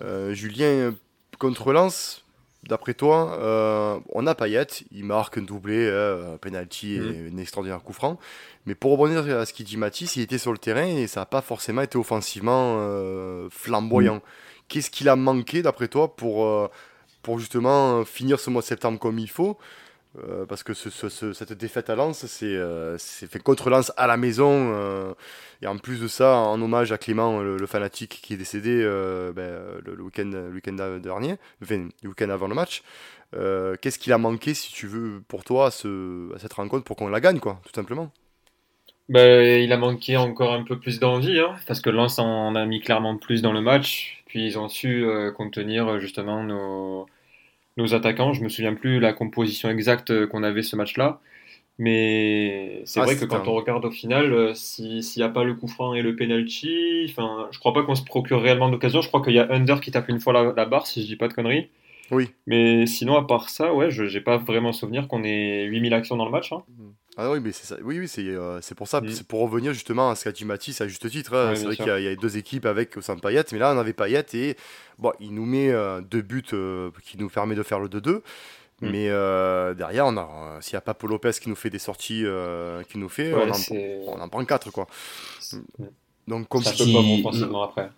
euh, 0.02 0.34
Julien, 0.34 0.94
contre 1.38 1.74
Lens, 1.74 2.24
d'après 2.64 2.94
toi, 2.94 4.02
on 4.14 4.28
a 4.28 4.34
Payet, 4.34 4.68
il 4.92 5.04
marque 5.04 5.40
un 5.40 5.42
doublé, 5.42 5.90
un 5.90 6.38
penalty 6.38 6.96
et 6.96 7.00
mmh. 7.00 7.36
un 7.36 7.38
extraordinaire 7.38 7.84
coup 7.84 7.92
franc. 7.92 8.18
Mais 8.66 8.76
pour 8.76 8.92
rebondir 8.92 9.38
à 9.38 9.46
ce 9.46 9.52
qu'il 9.52 9.66
dit 9.66 9.76
Mathis, 9.76 10.16
il 10.16 10.22
était 10.22 10.38
sur 10.38 10.54
le 10.54 10.58
terrain 10.58 10.86
et 10.86 11.08
ça 11.08 11.22
n'a 11.22 11.26
pas 11.26 11.42
forcément 11.42 11.82
été 11.82 11.98
offensivement 11.98 12.78
flamboyant. 13.50 14.18
Mm. 14.18 14.22
Qu'est-ce 14.70 14.90
qu'il 14.90 15.10
a 15.10 15.18
manqué 15.18 15.64
d'après 15.64 15.90
toi 15.90 16.16
pour, 16.16 16.70
pour 17.24 17.40
justement 17.40 18.06
finir 18.06 18.40
ce 18.40 18.50
mois 18.50 18.62
de 18.62 18.68
septembre 18.68 19.00
comme 19.00 19.20
il 19.20 19.30
faut? 19.30 19.58
Euh, 20.18 20.46
parce 20.46 20.64
que 20.64 20.74
cette 20.74 21.54
défaite 21.54 21.90
à 21.90 21.96
Lens, 21.96 22.26
c'est 22.26 23.28
fait 23.28 23.40
contre 23.40 23.70
Lens 23.70 23.92
à 23.98 24.08
la 24.08 24.18
maison. 24.18 25.16
et 25.62 25.68
en 25.68 25.78
plus 25.78 26.02
de 26.02 26.08
ça, 26.08 26.36
en 26.36 26.62
hommage 26.62 26.92
à 26.92 26.98
Clément, 26.98 27.42
le, 27.42 27.66
fanatique 27.68 28.20
qui 28.22 28.34
est 28.34 28.38
décédé 28.38 28.84
ben, 29.36 29.82
le, 29.86 30.02
week-end 30.02 30.32
week 30.54 30.70
dernier, 31.02 31.36
le 31.62 31.90
week-end 32.10 32.30
avant 32.30 32.48
le 32.48 32.56
match. 32.56 32.84
Qu'est-ce 33.34 34.00
qu'il 34.00 34.14
a 34.14 34.18
manqué, 34.18 34.54
si 34.54 34.72
tu 34.72 34.88
veux, 34.88 35.22
pour 35.28 35.44
toi, 35.44 35.68
à, 35.68 35.72
ce, 35.72 36.34
à 36.36 36.40
cette 36.40 36.54
rencontre 36.54 36.84
pour 36.84 36.96
qu'on 36.96 37.08
la 37.08 37.22
gagne, 37.22 37.40
quoi, 37.40 37.60
tout 37.64 37.74
simplement? 37.74 38.12
Bah, 39.12 39.44
il 39.44 39.74
a 39.74 39.78
manqué 39.78 40.16
encore 40.16 40.54
un 40.54 40.64
peu 40.64 40.80
plus 40.80 41.00
d'envie, 41.00 41.38
hein, 41.40 41.56
parce 41.68 41.82
que 41.82 41.90
Lens 41.90 42.18
en 42.18 42.56
a 42.56 42.66
mis 42.66 42.80
clairement 42.80 43.18
plus 43.18 43.42
dans 43.42 43.52
le 43.52 43.60
match. 43.60 44.24
Puis 44.26 44.46
ils 44.46 44.58
ont 44.58 44.70
su 44.70 45.04
euh, 45.04 45.32
contenir 45.32 45.86
euh, 45.86 46.00
justement 46.00 46.42
nos, 46.44 47.08
nos 47.78 47.94
attaquants. 47.94 48.34
Je 48.34 48.44
me 48.44 48.50
souviens 48.50 48.74
plus 48.74 49.00
la 49.00 49.14
composition 49.14 49.70
exacte 49.70 50.12
euh, 50.12 50.28
qu'on 50.28 50.44
avait 50.44 50.64
ce 50.64 50.76
match-là. 50.76 51.20
Mais 51.78 52.82
c'est 52.86 53.00
ah, 53.00 53.06
vrai 53.06 53.16
que 53.16 53.26
quand 53.26 53.48
on 53.48 53.54
regarde 53.54 53.86
au 53.86 53.92
final, 53.92 54.56
s'il 54.56 55.02
n'y 55.18 55.24
a 55.24 55.30
pas 55.30 55.44
le 55.44 55.56
coup 55.56 55.68
franc 55.68 55.96
et 55.96 56.04
le 56.04 56.16
penalty, 56.16 57.08
enfin, 57.10 57.48
je 57.50 57.58
crois 57.58 57.74
pas 57.74 57.82
qu'on 57.82 57.96
se 57.96 58.04
procure 58.04 58.42
réellement 58.42 58.70
d'occasion. 58.70 59.02
Je 59.02 59.08
crois 59.08 59.24
qu'il 59.24 59.34
y 59.34 59.40
a 59.40 59.52
Under 59.52 59.82
qui 59.82 59.90
tape 59.90 60.10
une 60.10 60.20
fois 60.20 60.32
la, 60.32 60.54
la, 60.56 60.66
barre, 60.66 60.86
si 60.86 61.02
je 61.02 61.08
dis 61.08 61.16
pas 61.16 61.28
de 61.28 61.34
conneries. 61.34 61.70
Oui. 62.12 62.30
Mais 62.46 62.86
sinon, 62.86 63.16
à 63.16 63.26
part 63.26 63.50
ça, 63.50 63.74
ouais, 63.74 63.90
je 63.90 64.04
n'ai 64.04 64.22
pas 64.22 64.38
vraiment 64.38 64.74
souvenir 64.74 65.08
qu'on 65.08 65.24
ait 65.24 65.64
8000 65.64 65.94
actions 65.94 66.18
dans 66.18 66.26
le 66.26 66.32
match. 66.32 66.52
Hein. 66.52 66.62
Ah 67.18 67.30
oui, 67.30 67.40
mais 67.42 67.52
c'est 67.52 67.66
ça. 67.66 67.76
Oui, 67.84 68.00
oui, 68.00 68.08
c'est 68.08 68.26
euh, 68.26 68.62
c'est 68.62 68.76
pour 68.76 68.88
ça. 68.88 69.02
Mmh. 69.02 69.10
C'est 69.10 69.28
pour 69.28 69.42
revenir 69.42 69.74
justement 69.74 70.10
à 70.10 70.16
ce 70.16 70.24
qu'a 70.24 70.32
dit 70.32 70.46
Mathis 70.46 70.80
à 70.80 70.88
juste 70.88 71.10
titre. 71.10 71.36
Hein. 71.36 71.54
c'est 71.56 71.66
vrai 71.66 71.76
qu'il 71.76 71.86
y, 71.86 72.08
a 72.08 72.16
deux 72.16 72.38
équipes 72.38 72.66
avec 72.66 72.96
au 72.98 73.02
sein 73.02 73.16
de 73.16 73.22
Payet, 73.22 73.44
mais 73.52 73.60
là 73.60 73.74
on 73.76 73.78
avait 73.78 73.94
Payet 73.94 74.26
et 74.34 74.56
bon, 74.98 75.12
il 75.20 75.34
nous 75.34 75.46
met 75.46 75.70
euh, 75.72 76.00
deux 76.02 76.22
buts 76.22 76.44
euh, 76.54 76.90
qui 77.04 77.18
nous 77.18 77.30
permet 77.30 77.56
de 77.56 77.64
faire 77.64 77.80
le 77.80 77.90
2-2. 77.90 78.10
Mmh. 78.10 78.22
Mais 78.82 79.10
derrière, 79.76 80.08
on 80.08 80.18
a 80.18 80.58
s'il 80.62 80.76
n'y 80.76 80.78
a 80.78 80.82
pas 80.82 80.94
Paul 80.94 81.12
Lopez 81.12 81.34
qui 81.42 81.50
nous 81.50 81.56
fait 81.56 81.70
des 81.70 81.80
sorties, 81.80 82.26
qui 82.90 82.98
nous 82.98 83.10
fait, 83.10 83.34
on, 83.34 83.52
en, 83.52 84.16
on, 84.16 84.22
en, 84.22 84.30
prend 84.30 84.44
quatre 84.46 84.72
quoi. 84.72 84.88
Donc 86.28 86.48
comme 86.48 86.64
ça 86.64 86.72
peut 86.72 86.86
pas 87.22 87.64
après. 87.66 87.92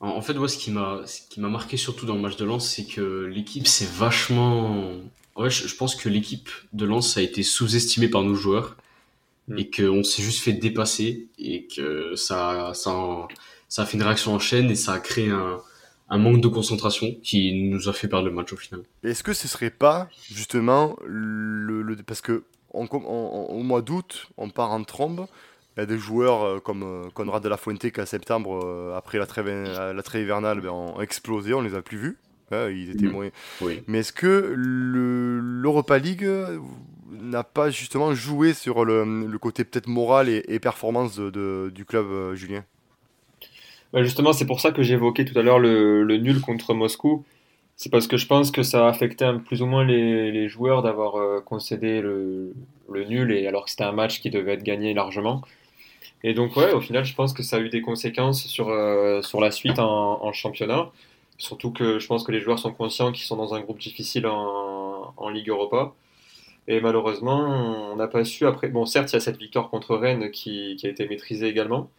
En 0.00 0.20
fait, 0.20 0.34
moi, 0.34 0.48
ce 0.48 0.58
qui 0.58 0.72
m'a, 0.72 1.02
ce 1.06 1.20
qui 1.30 1.40
m'a 1.40 1.48
marqué 1.48 1.76
surtout 1.76 2.06
dans 2.06 2.16
le 2.16 2.20
match 2.20 2.36
de 2.36 2.44
Lens, 2.44 2.68
c'est 2.68 2.84
que 2.84 3.24
l'équipe 3.26 3.68
s'est 3.68 3.86
vachement. 3.86 4.90
Ouais, 5.36 5.50
je, 5.50 5.74
pense 5.74 5.94
que 5.94 6.08
l'équipe 6.08 6.50
de 6.72 6.84
Lens 6.84 7.16
a 7.16 7.22
été 7.22 7.42
sous-estimée 7.42 8.08
par 8.08 8.22
nos 8.22 8.34
joueurs 8.34 8.76
mm. 9.48 9.58
et 9.58 9.70
qu'on 9.70 10.02
s'est 10.02 10.22
juste 10.22 10.40
fait 10.40 10.52
dépasser 10.52 11.28
et 11.38 11.66
que 11.66 12.14
ça, 12.16 12.72
ça, 12.74 13.28
ça 13.68 13.82
a 13.82 13.86
fait 13.86 13.96
une 13.96 14.02
réaction 14.02 14.34
en 14.34 14.38
chaîne 14.38 14.70
et 14.70 14.74
ça 14.74 14.92
a 14.92 14.98
créé 14.98 15.30
un, 15.30 15.60
un 16.10 16.18
manque 16.18 16.40
de 16.40 16.48
concentration 16.48 17.14
qui 17.22 17.52
nous 17.54 17.88
a 17.88 17.92
fait 17.92 18.08
perdre 18.08 18.26
le 18.26 18.34
match 18.34 18.52
au 18.52 18.56
final. 18.56 18.82
Est-ce 19.02 19.22
que 19.22 19.32
ce 19.32 19.48
serait 19.48 19.70
pas 19.70 20.08
justement 20.30 20.96
le, 21.06 21.82
le 21.82 21.96
parce 21.96 22.20
que 22.20 22.44
au 22.74 23.62
mois 23.62 23.82
d'août, 23.82 24.28
on 24.38 24.48
part 24.48 24.70
en 24.70 24.82
trombe 24.82 25.26
il 25.76 25.80
y 25.80 25.82
a 25.82 25.86
des 25.86 25.98
joueurs 25.98 26.42
euh, 26.42 26.60
comme 26.60 26.82
euh, 26.82 27.10
Conrad 27.14 27.42
de 27.42 27.48
la 27.48 27.56
Fuente 27.56 27.90
qui, 27.90 28.00
en 28.00 28.06
septembre, 28.06 28.60
euh, 28.64 28.94
après 28.96 29.18
la 29.18 29.26
trêve, 29.26 29.46
la 29.46 30.02
trêve 30.02 30.22
hivernale, 30.22 30.60
ben, 30.60 30.70
ont 30.70 31.00
explosé, 31.00 31.54
on 31.54 31.62
les 31.62 31.74
a 31.74 31.82
plus 31.82 31.96
vus. 31.96 32.18
Hein, 32.52 32.70
ils 32.70 32.90
étaient 32.90 33.06
mm. 33.06 33.30
Oui. 33.60 33.82
Mais 33.86 33.98
est-ce 33.98 34.12
que 34.12 34.52
l'Europa 34.56 35.98
League 35.98 36.26
n'a 37.10 37.44
pas 37.44 37.70
justement 37.70 38.14
joué 38.14 38.54
sur 38.54 38.84
le, 38.84 39.26
le 39.26 39.38
côté 39.38 39.64
peut-être 39.64 39.86
moral 39.86 40.28
et, 40.28 40.58
performance 40.58 41.16
de, 41.16 41.70
du 41.74 41.84
club, 41.84 42.34
Julien? 42.34 42.64
Bah, 43.92 44.02
Justement, 44.02 44.32
c'est 44.32 44.46
pour 44.46 44.60
ça 44.60 44.72
que 44.72 44.82
j'évoquais 44.82 45.24
tout 45.24 45.38
à 45.38 45.42
l'heure 45.42 45.58
le, 45.58 46.02
le, 46.04 46.16
nul 46.16 46.40
contre 46.40 46.74
Moscou. 46.74 47.24
C'est 47.76 47.90
parce 47.90 48.06
que 48.06 48.16
je 48.16 48.26
pense 48.26 48.50
que 48.50 48.62
ça 48.62 48.86
a 48.86 48.88
affecté 48.88 49.30
plus 49.46 49.62
ou 49.62 49.66
moins 49.66 49.84
les, 49.84 50.30
les 50.30 50.48
joueurs 50.48 50.82
d'avoir 50.82 51.42
concédé 51.44 52.00
le, 52.00 52.52
le, 52.90 53.04
nul, 53.04 53.32
et 53.32 53.46
alors 53.46 53.64
que 53.64 53.70
c'était 53.70 53.84
un 53.84 53.92
match 53.92 54.20
qui 54.20 54.30
devait 54.30 54.52
être 54.52 54.62
gagné 54.62 54.94
largement. 54.94 55.42
Et 56.24 56.34
donc, 56.34 56.56
ouais, 56.56 56.72
au 56.72 56.80
final, 56.80 57.04
je 57.04 57.14
pense 57.14 57.32
que 57.32 57.42
ça 57.42 57.56
a 57.56 57.60
eu 57.60 57.68
des 57.68 57.80
conséquences 57.80 58.46
sur, 58.46 58.68
euh, 58.68 59.22
sur 59.22 59.40
la 59.40 59.50
suite 59.50 59.78
en, 59.78 60.24
en, 60.24 60.32
championnat. 60.32 60.90
Surtout 61.42 61.72
que 61.72 61.98
je 61.98 62.06
pense 62.06 62.22
que 62.22 62.30
les 62.30 62.40
joueurs 62.40 62.60
sont 62.60 62.72
conscients 62.72 63.10
qu'ils 63.10 63.24
sont 63.24 63.34
dans 63.34 63.52
un 63.52 63.60
groupe 63.60 63.80
difficile 63.80 64.28
en, 64.28 65.12
en 65.16 65.28
Ligue 65.28 65.48
Europa. 65.48 65.92
Et 66.68 66.80
malheureusement, 66.80 67.90
on 67.90 67.96
n'a 67.96 68.06
pas 68.06 68.24
su. 68.24 68.46
Après, 68.46 68.68
bon, 68.68 68.86
certes, 68.86 69.10
il 69.10 69.14
y 69.14 69.16
a 69.16 69.20
cette 69.20 69.38
victoire 69.38 69.68
contre 69.68 69.96
Rennes 69.96 70.30
qui, 70.30 70.76
qui 70.76 70.86
a 70.86 70.90
été 70.90 71.08
maîtrisée 71.08 71.48
également. 71.48 71.90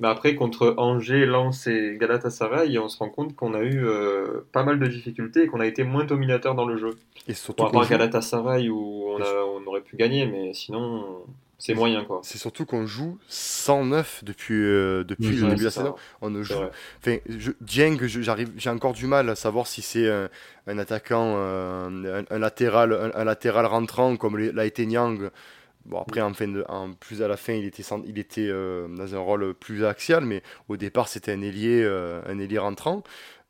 Mais 0.00 0.08
après, 0.08 0.34
contre 0.34 0.74
Angers, 0.76 1.24
Lens 1.24 1.68
et 1.68 1.98
Galatasaray, 2.00 2.76
on 2.80 2.88
se 2.88 2.98
rend 2.98 3.10
compte 3.10 3.36
qu'on 3.36 3.54
a 3.54 3.60
eu 3.60 3.86
euh, 3.86 4.40
pas 4.50 4.64
mal 4.64 4.80
de 4.80 4.88
difficultés 4.88 5.44
et 5.44 5.46
qu'on 5.46 5.60
a 5.60 5.66
été 5.68 5.84
moins 5.84 6.04
dominateur 6.04 6.56
dans 6.56 6.66
le 6.66 6.76
jeu. 6.76 6.98
Et 7.28 7.34
surtout, 7.34 7.58
Par 7.58 7.66
rapport 7.66 7.82
à 7.82 7.86
Galatasaray 7.86 8.70
où 8.70 9.04
on, 9.06 9.22
a, 9.22 9.44
on 9.44 9.64
aurait 9.68 9.82
pu 9.82 9.94
gagner, 9.96 10.26
mais 10.26 10.52
sinon, 10.52 11.04
c'est 11.60 11.74
moyen 11.74 12.04
quoi. 12.04 12.20
C'est 12.24 12.38
surtout 12.38 12.64
qu'on 12.64 12.86
joue 12.86 13.18
109 13.28 14.24
depuis, 14.24 14.54
euh, 14.54 15.04
depuis 15.04 15.36
le 15.36 15.48
début 15.48 15.60
de 15.60 15.64
la 15.64 15.70
saison. 15.70 15.94
On 16.22 16.30
ne 16.30 16.42
joue. 16.42 16.54
Enfin, 16.98 17.18
je, 17.28 17.52
Dieng, 17.60 17.98
j'arrive, 18.06 18.50
j'ai 18.56 18.70
encore 18.70 18.94
du 18.94 19.06
mal 19.06 19.28
à 19.28 19.34
savoir 19.34 19.66
si 19.66 19.82
c'est 19.82 20.08
un, 20.66 20.78
attaquant, 20.78 21.34
euh, 21.36 22.22
un, 22.30 22.38
latéral, 22.38 23.12
un, 23.14 23.24
latéral 23.24 23.66
rentrant 23.66 24.16
comme 24.16 24.38
l'a 24.38 24.64
été 24.64 24.86
Nyang. 24.86 25.30
Bon 25.86 25.98
après 25.98 26.20
en, 26.20 26.34
fin 26.34 26.46
de, 26.46 26.64
en 26.68 26.92
plus 26.92 27.22
à 27.22 27.28
la 27.28 27.38
fin 27.38 27.54
il 27.54 27.64
était, 27.64 27.82
il 28.06 28.18
était 28.18 28.48
euh, 28.48 28.86
dans 28.88 29.14
un 29.14 29.18
rôle 29.18 29.54
plus 29.54 29.86
axial 29.86 30.26
mais 30.26 30.42
au 30.68 30.76
départ 30.76 31.08
c'était 31.08 31.32
un 31.32 31.40
ailier 31.40 31.84
un 32.26 32.38
ailier 32.38 32.58
rentrant. 32.58 33.02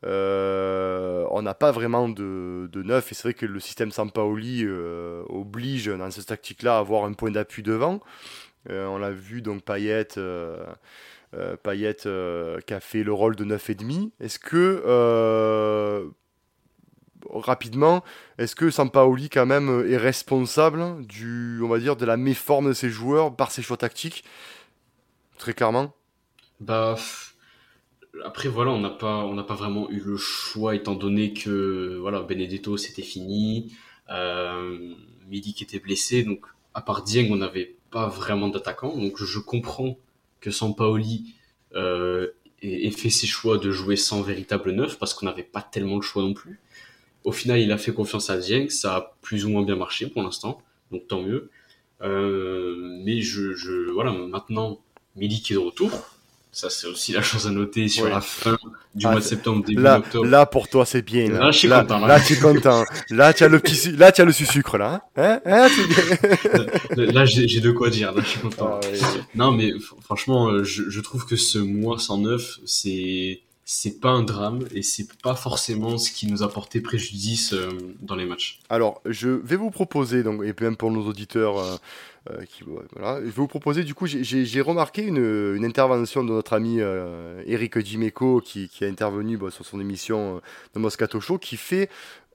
Euh, 0.04 1.26
on 1.30 1.42
n'a 1.42 1.54
pas 1.54 1.72
vraiment 1.72 2.08
de, 2.08 2.68
de 2.72 2.82
neuf 2.82 3.12
et 3.12 3.14
c'est 3.14 3.24
vrai 3.24 3.34
que 3.34 3.44
le 3.44 3.60
système 3.60 3.92
Sampaoli 3.92 4.64
euh, 4.64 5.22
oblige 5.28 5.86
dans 5.86 6.10
cette 6.10 6.26
tactique-là 6.26 6.76
à 6.76 6.78
avoir 6.78 7.04
un 7.04 7.12
point 7.12 7.30
d'appui 7.30 7.62
devant. 7.62 8.00
Euh, 8.70 8.86
on 8.86 8.98
l'a 8.98 9.10
vu 9.10 9.42
donc 9.42 9.62
Payet, 9.62 10.08
Payet 11.62 11.96
qui 12.66 12.74
a 12.74 12.80
fait 12.80 13.02
le 13.02 13.12
rôle 13.12 13.36
de 13.36 13.44
9,5. 13.44 14.10
Est-ce 14.20 14.38
que 14.38 16.10
rapidement, 17.32 18.02
est-ce 18.38 18.56
que 18.56 18.70
Sampaoli 18.70 19.28
quand 19.28 19.46
même 19.46 19.84
est 19.88 19.98
responsable 19.98 21.04
du, 21.06 21.60
on 21.62 21.68
va 21.68 21.78
dire, 21.78 21.96
de 21.96 22.06
la 22.06 22.16
méforme 22.16 22.68
de 22.68 22.72
ses 22.72 22.88
joueurs 22.88 23.36
par 23.36 23.50
ses 23.50 23.62
choix 23.62 23.76
tactiques? 23.76 24.24
Très 25.38 25.52
clairement. 25.52 25.94
Bah 26.60 26.96
après 28.24 28.48
voilà, 28.48 28.70
on 28.70 28.80
n'a 28.80 28.90
pas, 28.90 29.24
on 29.24 29.34
n'a 29.34 29.42
pas 29.42 29.54
vraiment 29.54 29.90
eu 29.90 30.00
le 30.00 30.16
choix 30.16 30.74
étant 30.74 30.94
donné 30.94 31.32
que 31.32 31.98
voilà, 32.00 32.20
Benedetto 32.22 32.76
c'était 32.76 33.02
fini, 33.02 33.72
euh, 34.10 34.94
qui 35.30 35.62
était 35.62 35.78
blessé, 35.78 36.24
donc 36.24 36.44
à 36.74 36.82
part 36.82 37.02
Dieng, 37.02 37.28
on 37.30 37.36
n'avait 37.36 37.76
pas 37.90 38.08
vraiment 38.08 38.48
d'attaquant. 38.48 38.96
Donc 38.96 39.22
je 39.22 39.38
comprends 39.38 39.98
que 40.40 40.50
Sampaoli 40.50 41.34
euh, 41.74 42.28
ait, 42.62 42.90
fait 42.90 43.10
ses 43.10 43.26
choix 43.26 43.58
de 43.58 43.70
jouer 43.70 43.96
sans 43.96 44.22
véritable 44.22 44.72
neuf 44.72 44.98
parce 44.98 45.14
qu'on 45.14 45.26
n'avait 45.26 45.42
pas 45.42 45.62
tellement 45.62 45.96
le 45.96 46.02
choix 46.02 46.22
non 46.22 46.34
plus. 46.34 46.60
Au 47.24 47.32
final, 47.32 47.60
il 47.60 47.70
a 47.70 47.78
fait 47.78 47.92
confiance 47.92 48.30
à 48.30 48.38
Dieng, 48.38 48.70
ça 48.70 48.96
a 48.96 49.16
plus 49.20 49.44
ou 49.44 49.50
moins 49.50 49.62
bien 49.62 49.76
marché 49.76 50.08
pour 50.08 50.22
l'instant, 50.22 50.62
donc 50.90 51.06
tant 51.06 51.22
mieux. 51.22 51.50
Euh, 52.02 52.98
mais 53.04 53.20
je, 53.20 53.52
je, 53.52 53.90
voilà, 53.90 54.12
maintenant 54.12 54.80
Milik 55.16 55.50
est 55.50 55.54
de 55.54 55.58
retour, 55.58 55.90
ça, 56.52 56.68
c'est 56.68 56.88
aussi 56.88 57.12
la 57.12 57.22
chose 57.22 57.46
à 57.46 57.50
noter 57.50 57.86
sur 57.88 58.08
la 58.08 58.20
fin 58.20 58.58
du 58.94 59.06
ah, 59.06 59.12
mois 59.12 59.20
de 59.20 59.24
septembre, 59.24 59.64
début 59.64 59.80
là, 59.80 59.98
octobre. 59.98 60.26
Là, 60.26 60.46
pour 60.46 60.68
toi, 60.68 60.84
c'est 60.84 61.02
bien. 61.02 61.28
Là, 61.28 61.38
là 61.38 61.50
je 61.52 61.58
suis 61.58 61.68
content. 61.68 62.04
Là, 62.06 62.20
tu 62.20 62.32
es 62.32 62.36
content. 62.36 62.84
là, 63.10 63.32
tu 63.32 63.44
as 63.44 63.48
le 63.48 63.60
petit, 63.60 63.92
là, 63.92 64.10
tu 64.10 64.20
as 64.20 64.24
le 64.24 64.32
sucre, 64.32 64.76
là. 64.76 65.02
Hein, 65.16 65.40
hein, 65.46 65.68
là, 66.96 67.24
j'ai 67.24 67.60
de 67.60 67.70
quoi 67.70 67.88
dire. 67.88 68.12
Là, 68.12 68.22
je 68.24 68.28
suis 68.28 68.40
content. 68.40 68.80
Ah, 68.82 69.06
non, 69.36 69.52
mais 69.52 69.72
franchement, 70.02 70.48
euh, 70.48 70.64
je, 70.64 70.90
je, 70.90 71.00
trouve 71.00 71.24
que 71.24 71.36
ce 71.36 71.58
mois 71.58 72.00
109, 72.00 72.58
c'est, 72.66 73.42
c'est 73.72 74.00
pas 74.00 74.08
un 74.08 74.24
drame 74.24 74.66
et 74.74 74.82
c'est 74.82 75.06
pas 75.22 75.36
forcément 75.36 75.96
ce 75.96 76.10
qui 76.10 76.26
nous 76.26 76.42
a 76.42 76.50
porté 76.50 76.80
préjudice 76.80 77.52
euh, 77.52 77.68
dans 78.00 78.16
les 78.16 78.26
matchs. 78.26 78.58
Alors, 78.68 79.00
je 79.04 79.28
vais 79.28 79.54
vous 79.54 79.70
proposer, 79.70 80.24
donc, 80.24 80.42
et 80.42 80.52
même 80.60 80.76
pour 80.76 80.90
nos 80.90 81.06
auditeurs, 81.06 81.56
euh, 81.60 81.76
euh. 82.30 82.44
Je 82.58 82.64
vais 83.22 83.30
vous 83.30 83.46
proposer, 83.46 83.84
du 83.84 83.94
coup, 83.94 84.06
j'ai 84.08 84.60
remarqué 84.60 85.04
une, 85.04 85.64
intervention 85.64 86.24
de 86.24 86.30
notre 86.30 86.52
ami 86.52 86.80
Eric 87.46 87.78
Dimeco 87.78 88.40
qui, 88.40 88.68
a 88.82 88.86
intervenu 88.86 89.38
sur 89.50 89.64
son 89.64 89.80
émission 89.80 90.42
de 90.74 90.80
Moscato 90.80 91.20
Show, 91.20 91.38
qui 91.38 91.56
fait 91.56 91.88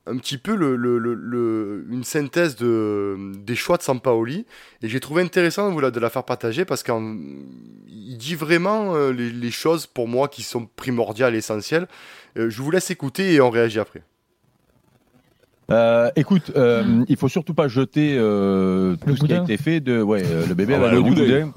un 0.07 0.17
petit 0.17 0.37
peu 0.37 0.55
le, 0.55 0.75
le, 0.75 0.97
le, 0.99 1.85
une 1.89 2.03
synthèse 2.03 2.55
de, 2.55 3.17
des 3.37 3.55
choix 3.55 3.77
de 3.77 3.81
Sampaoli. 3.81 4.45
Et 4.81 4.87
j'ai 4.89 4.99
trouvé 4.99 5.23
intéressant 5.23 5.73
de, 5.73 5.99
la 5.99 6.09
faire 6.09 6.23
partager 6.23 6.65
parce 6.65 6.83
qu'il 6.83 8.17
dit 8.17 8.35
vraiment 8.35 8.95
les, 9.09 9.31
les, 9.31 9.51
choses 9.51 9.87
pour 9.87 10.07
moi 10.07 10.27
qui 10.27 10.43
sont 10.43 10.67
primordiales 10.75 11.35
et 11.35 11.39
essentielles. 11.39 11.87
je 12.35 12.61
vous 12.61 12.71
laisse 12.71 12.91
écouter 12.91 13.33
et 13.33 13.41
on 13.41 13.49
réagit 13.49 13.79
après. 13.79 14.03
Euh, 15.71 16.11
écoute, 16.15 16.51
euh, 16.55 17.03
il 17.09 17.17
faut 17.17 17.27
surtout 17.27 17.55
pas 17.55 17.67
jeter 17.67 18.15
euh, 18.19 18.95
tout 18.97 19.15
ce 19.15 19.23
qui 19.25 19.33
a 19.33 19.41
été 19.41 19.57
fait 19.57 19.79
de 19.79 19.99
ouais 19.99 20.23
euh, 20.23 20.45
le 20.45 20.53
bébé 20.53 20.75
ah, 20.75 20.91
le 20.91 21.01
boudin. 21.01 21.51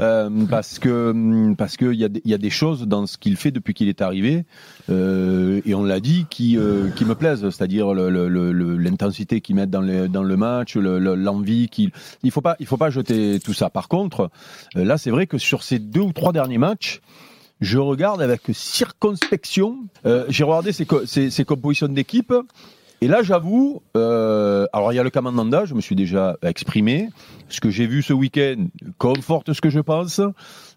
euh, 0.00 0.28
parce 0.50 0.78
que 0.78 1.54
parce 1.54 1.78
que 1.78 1.86
il 1.86 1.98
y 1.98 2.04
a 2.04 2.08
il 2.24 2.30
y 2.30 2.34
a 2.34 2.38
des 2.38 2.50
choses 2.50 2.86
dans 2.86 3.06
ce 3.06 3.16
qu'il 3.16 3.36
fait 3.36 3.50
depuis 3.50 3.72
qu'il 3.72 3.88
est 3.88 4.02
arrivé 4.02 4.44
euh, 4.90 5.62
et 5.64 5.74
on 5.74 5.82
l'a 5.82 5.98
dit 6.00 6.26
qui 6.28 6.58
qui 6.96 7.04
me 7.06 7.14
plaisent, 7.14 7.48
c'est-à-dire 7.48 7.94
l'intensité 7.94 9.36
le, 9.36 9.40
qu'il 9.40 9.56
met 9.56 9.66
dans 9.66 9.80
le 9.80 10.08
dans 10.08 10.22
le 10.22 10.36
match, 10.36 10.76
l'envie 10.76 11.68
qu'il 11.70 11.90
il 12.22 12.30
faut 12.30 12.42
pas 12.42 12.56
il 12.60 12.66
faut 12.66 12.76
pas 12.76 12.90
jeter 12.90 13.40
tout 13.40 13.54
ça. 13.54 13.70
Par 13.70 13.88
contre, 13.88 14.30
là 14.74 14.98
c'est 14.98 15.10
vrai 15.10 15.26
que 15.26 15.38
sur 15.38 15.62
ces 15.62 15.78
deux 15.78 16.00
ou 16.02 16.12
trois 16.12 16.32
derniers 16.32 16.58
matchs 16.58 17.00
je 17.62 17.78
regarde 17.78 18.20
avec 18.20 18.42
circonspection. 18.52 19.78
J'ai 20.28 20.44
regardé 20.44 20.72
ses, 20.72 20.86
ses, 21.06 21.30
ses 21.30 21.44
compositions 21.44 21.88
d'équipe 21.88 22.32
et 23.00 23.06
là, 23.06 23.22
j'avoue, 23.22 23.82
euh, 23.96 24.66
alors 24.72 24.92
il 24.92 24.96
y 24.96 24.98
a 24.98 25.04
le 25.04 25.10
Kamandanda, 25.10 25.64
je 25.64 25.74
me 25.74 25.80
suis 25.80 25.94
déjà 25.94 26.36
exprimé. 26.42 27.10
Ce 27.48 27.60
que 27.60 27.70
j'ai 27.70 27.86
vu 27.86 28.02
ce 28.02 28.12
week-end 28.12 28.66
conforte 28.98 29.52
ce 29.52 29.60
que 29.60 29.70
je 29.70 29.80
pense. 29.80 30.20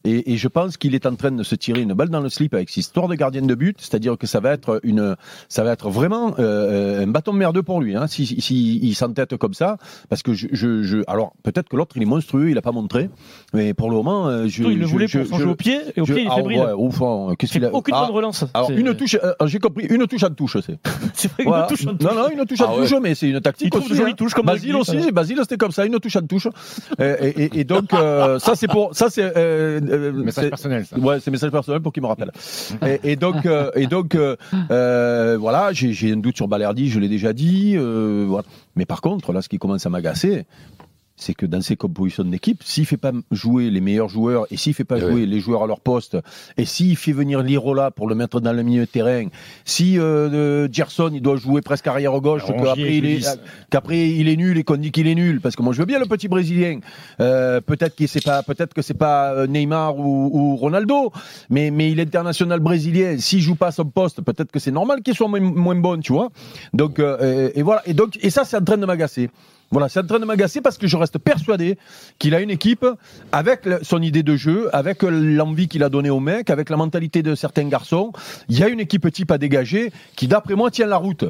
Et, 0.03 0.33
et 0.33 0.37
je 0.37 0.47
pense 0.47 0.77
qu'il 0.77 0.95
est 0.95 1.05
en 1.05 1.15
train 1.15 1.31
de 1.31 1.43
se 1.43 1.55
tirer 1.55 1.81
une 1.81 1.93
balle 1.93 2.09
dans 2.09 2.21
le 2.21 2.29
slip 2.29 2.53
avec 2.53 2.69
cette 2.69 2.77
histoire 2.77 3.07
de 3.07 3.15
gardien 3.15 3.41
de 3.41 3.55
but, 3.55 3.77
c'est-à-dire 3.79 4.17
que 4.17 4.27
ça 4.27 4.39
va 4.39 4.51
être 4.51 4.79
une, 4.83 5.15
ça 5.49 5.63
va 5.63 5.71
être 5.71 5.89
vraiment 5.89 6.33
euh, 6.39 7.03
un 7.03 7.07
bâton 7.07 7.33
merdeux 7.33 7.63
pour 7.63 7.81
lui, 7.81 7.95
hein, 7.95 8.07
si, 8.07 8.25
si, 8.25 8.79
il 8.81 8.95
s'entête 8.95 9.37
comme 9.37 9.53
ça, 9.53 9.77
parce 10.09 10.23
que 10.23 10.33
je, 10.33 10.47
je, 10.51 10.83
je 10.83 10.97
alors 11.07 11.33
peut-être 11.43 11.69
que 11.69 11.75
l'autre 11.75 11.95
il 11.97 12.03
est 12.03 12.05
monstrueux, 12.05 12.49
il 12.49 12.57
a 12.57 12.61
pas 12.61 12.71
montré, 12.71 13.09
mais 13.53 13.73
pour 13.73 13.89
le 13.89 13.95
moment, 13.95 14.27
euh, 14.27 14.47
je, 14.47 14.63
il 14.63 14.79
le 14.79 14.85
voulait 14.85 15.07
pour 15.07 15.25
son 15.25 15.37
jeu 15.37 15.49
au 15.49 15.55
pied 15.55 15.79
et 15.95 16.01
au 16.01 16.05
pied 16.05 16.21
il 16.21 16.25
est 16.25 16.29
ah, 16.31 16.35
fébrile. 16.35 16.59
Ouais, 16.59 16.73
ouf, 16.73 17.01
hein, 17.01 17.33
qu'est-ce 17.37 17.51
qu'il 17.53 17.65
a 17.65 17.73
Aucune 17.73 17.93
ah, 17.95 18.05
bonne 18.05 18.15
relance. 18.15 18.45
Alors 18.53 18.71
une 18.71 18.95
touche, 18.95 19.17
euh, 19.23 19.33
j'ai 19.45 19.59
compris, 19.59 19.85
une 19.85 20.07
touche 20.07 20.23
à 20.23 20.29
touche, 20.29 20.57
c'est. 20.65 20.79
c'est 21.13 21.31
vrai, 21.33 21.43
une 21.45 21.67
touche 21.67 21.87
à 21.87 21.91
touche. 21.91 22.01
Non, 22.01 22.15
non, 22.15 22.29
une 22.29 22.45
touche 22.45 22.61
à 22.61 22.69
ah, 22.69 22.75
touche, 22.75 22.93
mais 23.01 23.15
c'est 23.15 23.29
une 23.29 23.41
tactique. 23.41 23.67
Il 23.67 23.69
trouve 23.71 23.87
toujours 23.87 24.07
une 24.07 24.15
touche 24.15 24.33
comme 24.33 24.45
Basile 24.45 24.75
aussi, 24.75 25.11
Basile 25.11 25.37
c'était 25.41 25.57
comme 25.57 25.71
ça, 25.71 25.85
une 25.85 25.99
touche 25.99 26.15
à 26.15 26.21
touche. 26.21 26.47
et, 26.99 27.03
et, 27.43 27.59
et 27.59 27.63
donc 27.63 27.93
euh, 27.93 28.39
ça 28.39 28.55
c'est 28.55 28.67
pour, 28.67 28.95
ça 28.95 29.09
c'est. 29.09 29.31
Message 29.97 30.49
personnel. 30.49 30.85
Ouais, 30.97 31.19
c'est 31.19 31.31
message 31.31 31.51
personnel 31.51 31.81
pour 31.81 31.93
qu'il 31.93 32.03
me 32.03 32.07
rappelle. 32.07 32.31
et, 32.85 33.11
et, 33.11 33.15
donc, 33.15 33.45
euh, 33.45 33.71
et 33.75 33.87
donc, 33.87 34.15
euh, 34.15 34.35
euh, 34.71 35.37
voilà, 35.39 35.69
j'ai 35.73 36.11
un 36.11 36.17
doute 36.17 36.37
sur 36.37 36.47
Balerdi, 36.47 36.89
je 36.89 36.99
l'ai 36.99 37.09
déjà 37.09 37.33
dit. 37.33 37.75
voilà. 37.77 38.45
Mais 38.75 38.85
par 38.85 39.01
contre, 39.01 39.33
là, 39.33 39.41
ce 39.41 39.49
qui 39.49 39.57
commence 39.57 39.85
à 39.85 39.89
m'agacer, 39.89 40.45
c'est 41.21 41.35
que 41.35 41.45
dans 41.45 41.61
ses 41.61 41.75
compositions 41.75 42.23
d'équipe, 42.23 42.63
s'il 42.63 42.85
fait 42.85 42.97
pas 42.97 43.11
jouer 43.29 43.69
les 43.69 43.79
meilleurs 43.79 44.09
joueurs 44.09 44.47
et 44.49 44.57
s'il 44.57 44.73
fait 44.73 44.83
pas 44.83 44.97
eh 44.97 45.01
jouer 45.01 45.25
les 45.27 45.39
joueurs 45.39 45.63
à 45.63 45.67
leur 45.67 45.79
poste 45.79 46.17
et 46.57 46.65
s'il 46.65 46.97
fait 46.97 47.11
venir 47.11 47.43
Lirola 47.43 47.91
pour 47.91 48.07
le 48.07 48.15
mettre 48.15 48.39
dans 48.41 48.53
le 48.53 48.63
milieu 48.63 48.81
de 48.81 48.89
terrain, 48.89 49.27
si 49.63 49.99
euh, 49.99 50.67
Gerson 50.71 51.11
il 51.13 51.21
doit 51.21 51.37
jouer 51.37 51.61
presque 51.61 51.85
arrière 51.85 52.19
gauche, 52.19 52.43
qu'après 52.45 52.97
il 52.97 53.05
est 53.05 53.39
qu'après 53.69 54.09
il 54.09 54.27
est 54.27 54.35
nul 54.35 54.57
et 54.57 54.63
qu'on 54.63 54.77
dit 54.77 54.91
qu'il 54.91 55.07
est 55.07 55.15
nul, 55.15 55.41
parce 55.41 55.55
que 55.55 55.61
moi 55.61 55.73
je 55.73 55.79
veux 55.79 55.85
bien 55.85 55.99
le 55.99 56.07
petit 56.07 56.27
brésilien. 56.27 56.79
Euh, 57.19 57.61
peut-être 57.61 57.95
que 57.95 58.07
c'est 58.07 58.23
pas 58.23 58.41
peut-être 58.41 58.73
que 58.73 58.81
c'est 58.81 58.95
pas 58.95 59.33
euh, 59.33 59.47
Neymar 59.47 59.99
ou, 59.99 60.29
ou, 60.33 60.55
Ronaldo, 60.55 61.11
mais 61.49 61.69
mais 61.69 61.91
il 61.91 61.99
est 61.99 62.07
international 62.07 62.59
brésilien. 62.59 63.17
S'il 63.19 63.41
joue 63.41 63.55
pas 63.55 63.67
à 63.67 63.71
son 63.71 63.85
poste, 63.85 64.21
peut-être 64.21 64.51
que 64.51 64.59
c'est 64.59 64.71
normal 64.71 65.01
qu'il 65.03 65.15
soit 65.15 65.27
moins, 65.27 65.39
moins 65.39 65.75
bon, 65.75 65.99
tu 66.01 66.13
vois. 66.13 66.29
Donc 66.73 66.99
euh, 66.99 67.51
et 67.53 67.61
voilà 67.61 67.83
et 67.85 67.93
donc 67.93 68.17
et 68.21 68.31
ça 68.31 68.43
c'est 68.43 68.57
en 68.57 68.63
train 68.63 68.77
de 68.77 68.85
m'agacer. 68.85 69.29
Voilà, 69.71 69.87
c'est 69.87 70.01
en 70.01 70.05
train 70.05 70.19
de 70.19 70.25
m'agacer 70.25 70.59
parce 70.59 70.77
que 70.77 70.85
je 70.85 70.97
reste 70.97 71.17
persuadé 71.17 71.77
qu'il 72.19 72.35
a 72.35 72.41
une 72.41 72.49
équipe 72.49 72.85
avec 73.31 73.67
son 73.83 74.01
idée 74.01 74.21
de 74.21 74.35
jeu, 74.35 74.69
avec 74.75 75.01
l'envie 75.03 75.69
qu'il 75.69 75.81
a 75.83 75.89
donnée 75.89 76.09
au 76.09 76.19
mec, 76.19 76.49
avec 76.49 76.69
la 76.69 76.75
mentalité 76.75 77.23
de 77.23 77.35
certains 77.35 77.67
garçons. 77.69 78.11
Il 78.49 78.59
y 78.59 78.63
a 78.63 78.67
une 78.67 78.81
équipe 78.81 79.09
type 79.11 79.31
à 79.31 79.37
dégager 79.37 79.93
qui, 80.17 80.27
d'après 80.27 80.55
moi, 80.55 80.71
tient 80.71 80.87
la 80.87 80.97
route. 80.97 81.23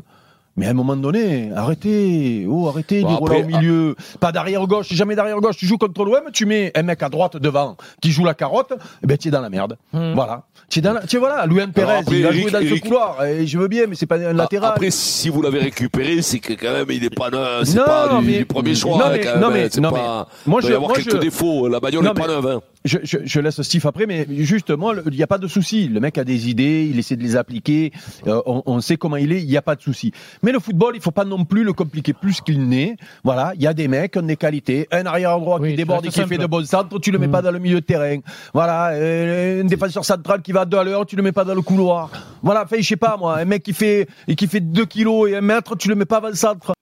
Mais 0.57 0.67
à 0.67 0.71
un 0.71 0.73
moment 0.73 0.97
donné, 0.97 1.49
arrêtez, 1.55 2.45
oh 2.47 2.67
arrêtez, 2.67 3.03
bon, 3.03 3.17
au 3.17 3.43
milieu, 3.43 3.95
pas 4.19 4.33
d'arrière 4.33 4.67
gauche, 4.67 4.91
jamais 4.91 5.15
d'arrière 5.15 5.39
gauche. 5.39 5.55
Tu 5.55 5.65
joues 5.65 5.77
contre 5.77 6.03
l'OM, 6.03 6.23
tu 6.33 6.45
mets 6.45 6.73
un 6.75 6.83
mec 6.83 7.01
à 7.01 7.07
droite 7.07 7.37
devant 7.37 7.77
qui 8.01 8.11
joue 8.11 8.25
la 8.25 8.33
carotte, 8.33 8.73
eh 9.01 9.07
ben 9.07 9.17
tu 9.17 9.29
es 9.29 9.31
dans 9.31 9.39
la 9.39 9.49
merde. 9.49 9.77
Hmm. 9.93 10.13
Voilà, 10.13 10.43
tu 10.69 10.79
es 10.79 10.81
dans, 10.81 10.93
la... 10.93 11.07
tu 11.07 11.17
voilà, 11.17 11.45
Louis 11.45 11.65
Pérez, 11.67 12.01
il 12.11 12.25
a 12.25 12.31
joué 12.33 12.51
dans 12.51 12.59
ce 12.59 12.79
couloir 12.81 13.23
et 13.23 13.47
je 13.47 13.57
veux 13.57 13.69
bien, 13.69 13.85
mais 13.87 13.95
c'est 13.95 14.05
pas 14.05 14.17
un 14.17 14.33
latéral. 14.33 14.71
Après, 14.71 14.91
si 14.91 15.29
vous 15.29 15.41
l'avez 15.41 15.59
récupéré, 15.59 16.21
c'est 16.21 16.39
que 16.39 16.53
quand 16.53 16.73
même 16.73 16.87
il 16.89 17.05
est 17.05 17.15
pas, 17.15 17.29
c'est 17.63 17.77
pas 17.77 18.19
du, 18.21 18.45
premier 18.45 18.75
choix. 18.75 18.97
Non 18.97 19.09
mais, 19.09 19.23
non 19.39 19.49
mais, 19.51 19.69
non 19.79 19.91
mais, 19.91 19.99
pas, 19.99 20.27
moi 20.45 20.59
je, 20.61 20.67
y 20.67 20.73
avoir 20.73 20.91
quelques 20.93 21.19
défauts. 21.19 21.69
La 21.69 21.79
bagnole 21.79 22.03
n'est 22.03 22.13
pas 22.13 22.27
neuve. 22.27 22.47
Hein. 22.47 22.61
Je, 22.85 22.97
je, 23.03 23.17
je, 23.23 23.39
laisse 23.39 23.61
Steve 23.61 23.85
après, 23.85 24.05
mais 24.05 24.25
justement, 24.29 24.93
il 24.93 25.15
n'y 25.15 25.23
a 25.23 25.27
pas 25.27 25.37
de 25.37 25.47
souci. 25.47 25.87
Le 25.87 25.99
mec 25.99 26.17
a 26.17 26.23
des 26.23 26.49
idées, 26.49 26.87
il 26.89 26.97
essaie 26.97 27.15
de 27.15 27.23
les 27.23 27.35
appliquer, 27.35 27.91
euh, 28.27 28.41
on, 28.45 28.63
on, 28.65 28.81
sait 28.81 28.97
comment 28.97 29.17
il 29.17 29.31
est, 29.31 29.41
il 29.41 29.47
n'y 29.47 29.57
a 29.57 29.61
pas 29.61 29.75
de 29.75 29.81
souci. 29.81 30.11
Mais 30.41 30.51
le 30.51 30.59
football, 30.59 30.95
il 30.95 31.01
faut 31.01 31.11
pas 31.11 31.25
non 31.25 31.45
plus 31.45 31.63
le 31.63 31.73
compliquer 31.73 32.13
plus 32.13 32.41
qu'il 32.41 32.67
n'est. 32.67 32.97
Voilà, 33.23 33.53
il 33.55 33.61
y 33.61 33.67
a 33.67 33.73
des 33.73 33.87
mecs 33.87 34.13
qui 34.13 34.19
ont 34.19 34.23
des 34.23 34.35
qualités. 34.35 34.87
Un 34.91 35.05
arrière 35.05 35.39
droit 35.39 35.59
qui 35.59 35.75
déborde 35.75 36.05
et 36.05 36.09
qui 36.09 36.21
fait 36.23 36.37
de 36.37 36.45
bons 36.47 36.65
centres, 36.65 36.99
tu 36.99 37.11
le 37.11 37.19
mets 37.19 37.27
pas 37.27 37.41
mmh. 37.41 37.45
dans 37.45 37.51
le 37.51 37.59
milieu 37.59 37.81
de 37.81 37.85
terrain. 37.85 38.17
Voilà, 38.53 38.91
euh, 38.93 39.61
un 39.61 39.65
défenseur 39.65 40.05
central 40.05 40.41
qui 40.41 40.51
va 40.51 40.61
à 40.61 40.83
l'heure, 40.83 41.05
tu 41.05 41.15
le 41.15 41.23
mets 41.23 41.31
pas 41.31 41.43
dans 41.43 41.55
le 41.55 41.61
couloir. 41.61 42.09
Voilà, 42.41 42.63
enfin, 42.63 42.77
je 42.79 42.87
sais 42.87 42.95
pas 42.95 43.17
moi, 43.17 43.37
un 43.37 43.45
mec 43.45 43.63
qui 43.63 43.73
fait 43.73 44.07
et 44.27 44.35
qui 44.35 44.47
fait 44.47 44.61
2 44.61 44.85
kilos 44.85 45.29
et 45.29 45.35
un 45.35 45.41
mètre, 45.41 45.75
tu 45.75 45.89
le 45.89 45.95
mets 45.95 46.05
pas 46.05 46.19
dans 46.19 46.29
le 46.29 46.35
centre. 46.35 46.73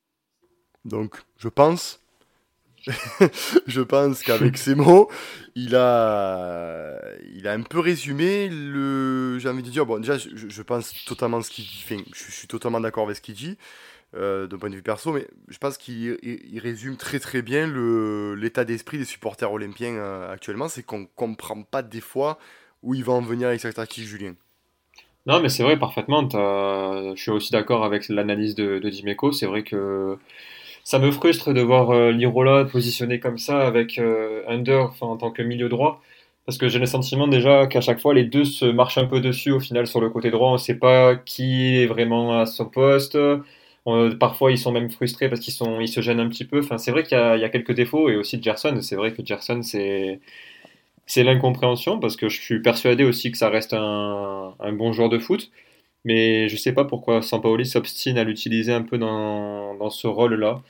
Donc, 0.85 1.15
je 1.37 1.49
pense 1.49 1.98
je 3.67 3.81
pense 3.81 4.23
qu'avec 4.23 4.57
ces 4.57 4.75
mots, 4.75 5.09
il 5.55 5.75
a, 5.75 6.99
il 7.33 7.47
a 7.47 7.53
un 7.53 7.61
peu 7.61 7.79
résumé 7.79 8.49
le. 8.49 9.37
J'ai 9.39 9.49
envie 9.49 9.63
de 9.63 9.69
dire, 9.69 9.85
bon, 9.85 9.99
déjà, 9.99 10.17
je, 10.17 10.61
pense 10.61 10.93
totalement 11.05 11.41
ce 11.41 11.49
qu'il 11.49 11.65
dit. 11.65 11.85
je, 12.13 12.31
suis 12.31 12.47
totalement 12.47 12.79
d'accord 12.79 13.05
avec 13.05 13.17
ce 13.17 13.21
qu'il 13.21 13.35
dit, 13.35 13.57
euh, 14.15 14.47
d'un 14.47 14.57
point 14.57 14.69
de 14.69 14.75
vue 14.75 14.81
perso, 14.81 15.11
mais 15.11 15.27
je 15.47 15.57
pense 15.57 15.77
qu'il 15.77 16.17
résume 16.61 16.97
très 16.97 17.19
très 17.19 17.41
bien 17.41 17.67
l'état 18.35 18.65
d'esprit 18.65 18.97
des 18.97 19.05
supporters 19.05 19.51
olympiens 19.51 19.95
euh, 19.95 20.31
actuellement. 20.31 20.67
C'est 20.67 20.83
qu'on 20.83 21.05
comprend 21.05 21.61
pas 21.63 21.81
des 21.81 22.01
fois 22.01 22.39
où 22.81 22.93
il 22.93 23.03
va 23.03 23.13
en 23.13 23.21
venir 23.21 23.47
avec 23.49 23.59
cette 23.59 23.75
tactique, 23.75 24.05
Julien. 24.05 24.33
Non, 25.25 25.41
mais 25.41 25.49
c'est 25.49 25.63
vrai, 25.63 25.77
parfaitement. 25.77 26.27
Je 26.31 27.21
suis 27.21 27.31
aussi 27.31 27.51
d'accord 27.51 27.83
avec 27.83 28.07
l'analyse 28.09 28.55
de, 28.55 28.79
de 28.79 28.89
Dimeco. 28.89 29.31
C'est 29.31 29.45
vrai 29.45 29.63
que 29.63 30.17
ça 30.89 30.97
me 30.97 31.11
frustre 31.11 31.53
de 31.53 31.61
voir 31.61 31.91
euh, 31.91 32.11
Lirola 32.11 32.65
positionné 32.65 33.19
comme 33.19 33.37
ça 33.37 33.59
avec 33.67 33.99
euh, 33.99 34.41
Under 34.47 34.91
en 35.01 35.17
tant 35.17 35.29
que 35.29 35.43
milieu 35.43 35.69
droit. 35.69 36.01
Parce 36.47 36.57
que 36.57 36.67
j'ai 36.67 36.79
le 36.79 36.87
sentiment 36.87 37.27
déjà 37.27 37.67
qu'à 37.67 37.79
chaque 37.79 37.99
fois, 38.01 38.15
les 38.15 38.23
deux 38.23 38.43
se 38.43 38.65
marchent 38.65 38.97
un 38.97 39.05
peu 39.05 39.21
dessus 39.21 39.51
au 39.51 39.59
final 39.59 39.85
sur 39.85 40.01
le 40.01 40.09
côté 40.09 40.31
droit. 40.31 40.49
On 40.49 40.53
ne 40.53 40.57
sait 40.57 40.79
pas 40.79 41.15
qui 41.15 41.77
est 41.77 41.85
vraiment 41.85 42.39
à 42.39 42.47
son 42.47 42.65
poste. 42.65 43.15
parfois, 44.19 44.51
ils 44.51 44.57
sont 44.57 44.71
même 44.71 44.89
frustrés 44.89 45.29
parce 45.29 45.41
qu'ils 45.41 45.53
ils 45.81 45.87
se 45.87 46.01
gênent 46.01 46.19
un 46.19 46.29
petit 46.29 46.45
peu. 46.45 46.59
Enfin, 46.59 46.79
c'est 46.79 46.91
vrai 46.91 47.03
qu'il 47.03 47.17
y, 47.17 47.43
a 47.43 47.49
quelques 47.49 47.73
défauts 47.73 48.09
et 48.09 48.15
aussi 48.15 48.41
Gerson. 48.41 48.79
C'est 48.81 48.95
vrai 48.95 49.13
que 49.13 49.23
Gerson, 49.23 49.61
c'est, 49.61 50.19
c'est 51.05 51.23
l'incompréhension 51.23 51.99
parce 51.99 52.15
que 52.15 52.29
je 52.29 52.41
suis 52.41 52.61
persuadé 52.61 53.03
aussi 53.03 53.31
que 53.31 53.37
ça 53.37 53.49
reste 53.49 53.73
un, 53.73 54.55
un 54.59 54.73
bon 54.73 54.91
joueur 54.93 55.09
de 55.09 55.19
foot. 55.19 55.51
Mais 56.05 56.47
je 56.47 56.53
ne 56.53 56.59
sais 56.59 56.73
pas 56.73 56.85
pourquoi 56.85 57.21
Sampaoli 57.21 57.65
s'obstine 57.65 58.17
à 58.17 58.23
l'utiliser 58.23 58.73
un 58.73 58.83
peu 58.83 58.97
dans, 58.97 59.75
dans 59.75 59.89
ce 59.89 60.07
rôle-là 60.07 60.61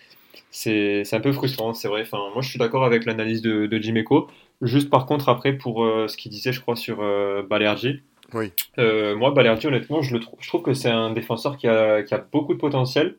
c'est 0.51 1.13
un 1.13 1.19
peu 1.19 1.31
frustrant, 1.31 1.73
c'est 1.73 1.87
vrai. 1.87 2.01
Enfin, 2.01 2.17
moi, 2.33 2.41
je 2.41 2.49
suis 2.49 2.59
d'accord 2.59 2.83
avec 2.83 3.05
l'analyse 3.05 3.41
de, 3.41 3.67
de 3.67 3.77
Jim 3.79 3.95
Echo. 3.95 4.27
Juste 4.61 4.89
par 4.89 5.05
contre, 5.05 5.29
après, 5.29 5.53
pour 5.53 5.83
euh, 5.83 6.07
ce 6.07 6.17
qu'il 6.17 6.31
disait, 6.31 6.51
je 6.51 6.61
crois, 6.61 6.75
sur 6.75 7.01
euh, 7.01 7.43
Balerji. 7.43 8.01
Oui. 8.33 8.51
Euh, 8.77 9.15
moi, 9.15 9.31
Balerji, 9.31 9.67
honnêtement, 9.67 10.01
je, 10.01 10.15
le 10.17 10.21
je 10.39 10.47
trouve 10.47 10.61
que 10.61 10.73
c'est 10.73 10.89
un 10.89 11.11
défenseur 11.11 11.57
qui 11.57 11.67
a, 11.67 12.03
qui 12.03 12.13
a, 12.13 12.17
beaucoup 12.17 12.53
de 12.53 12.59
potentiel, 12.59 13.15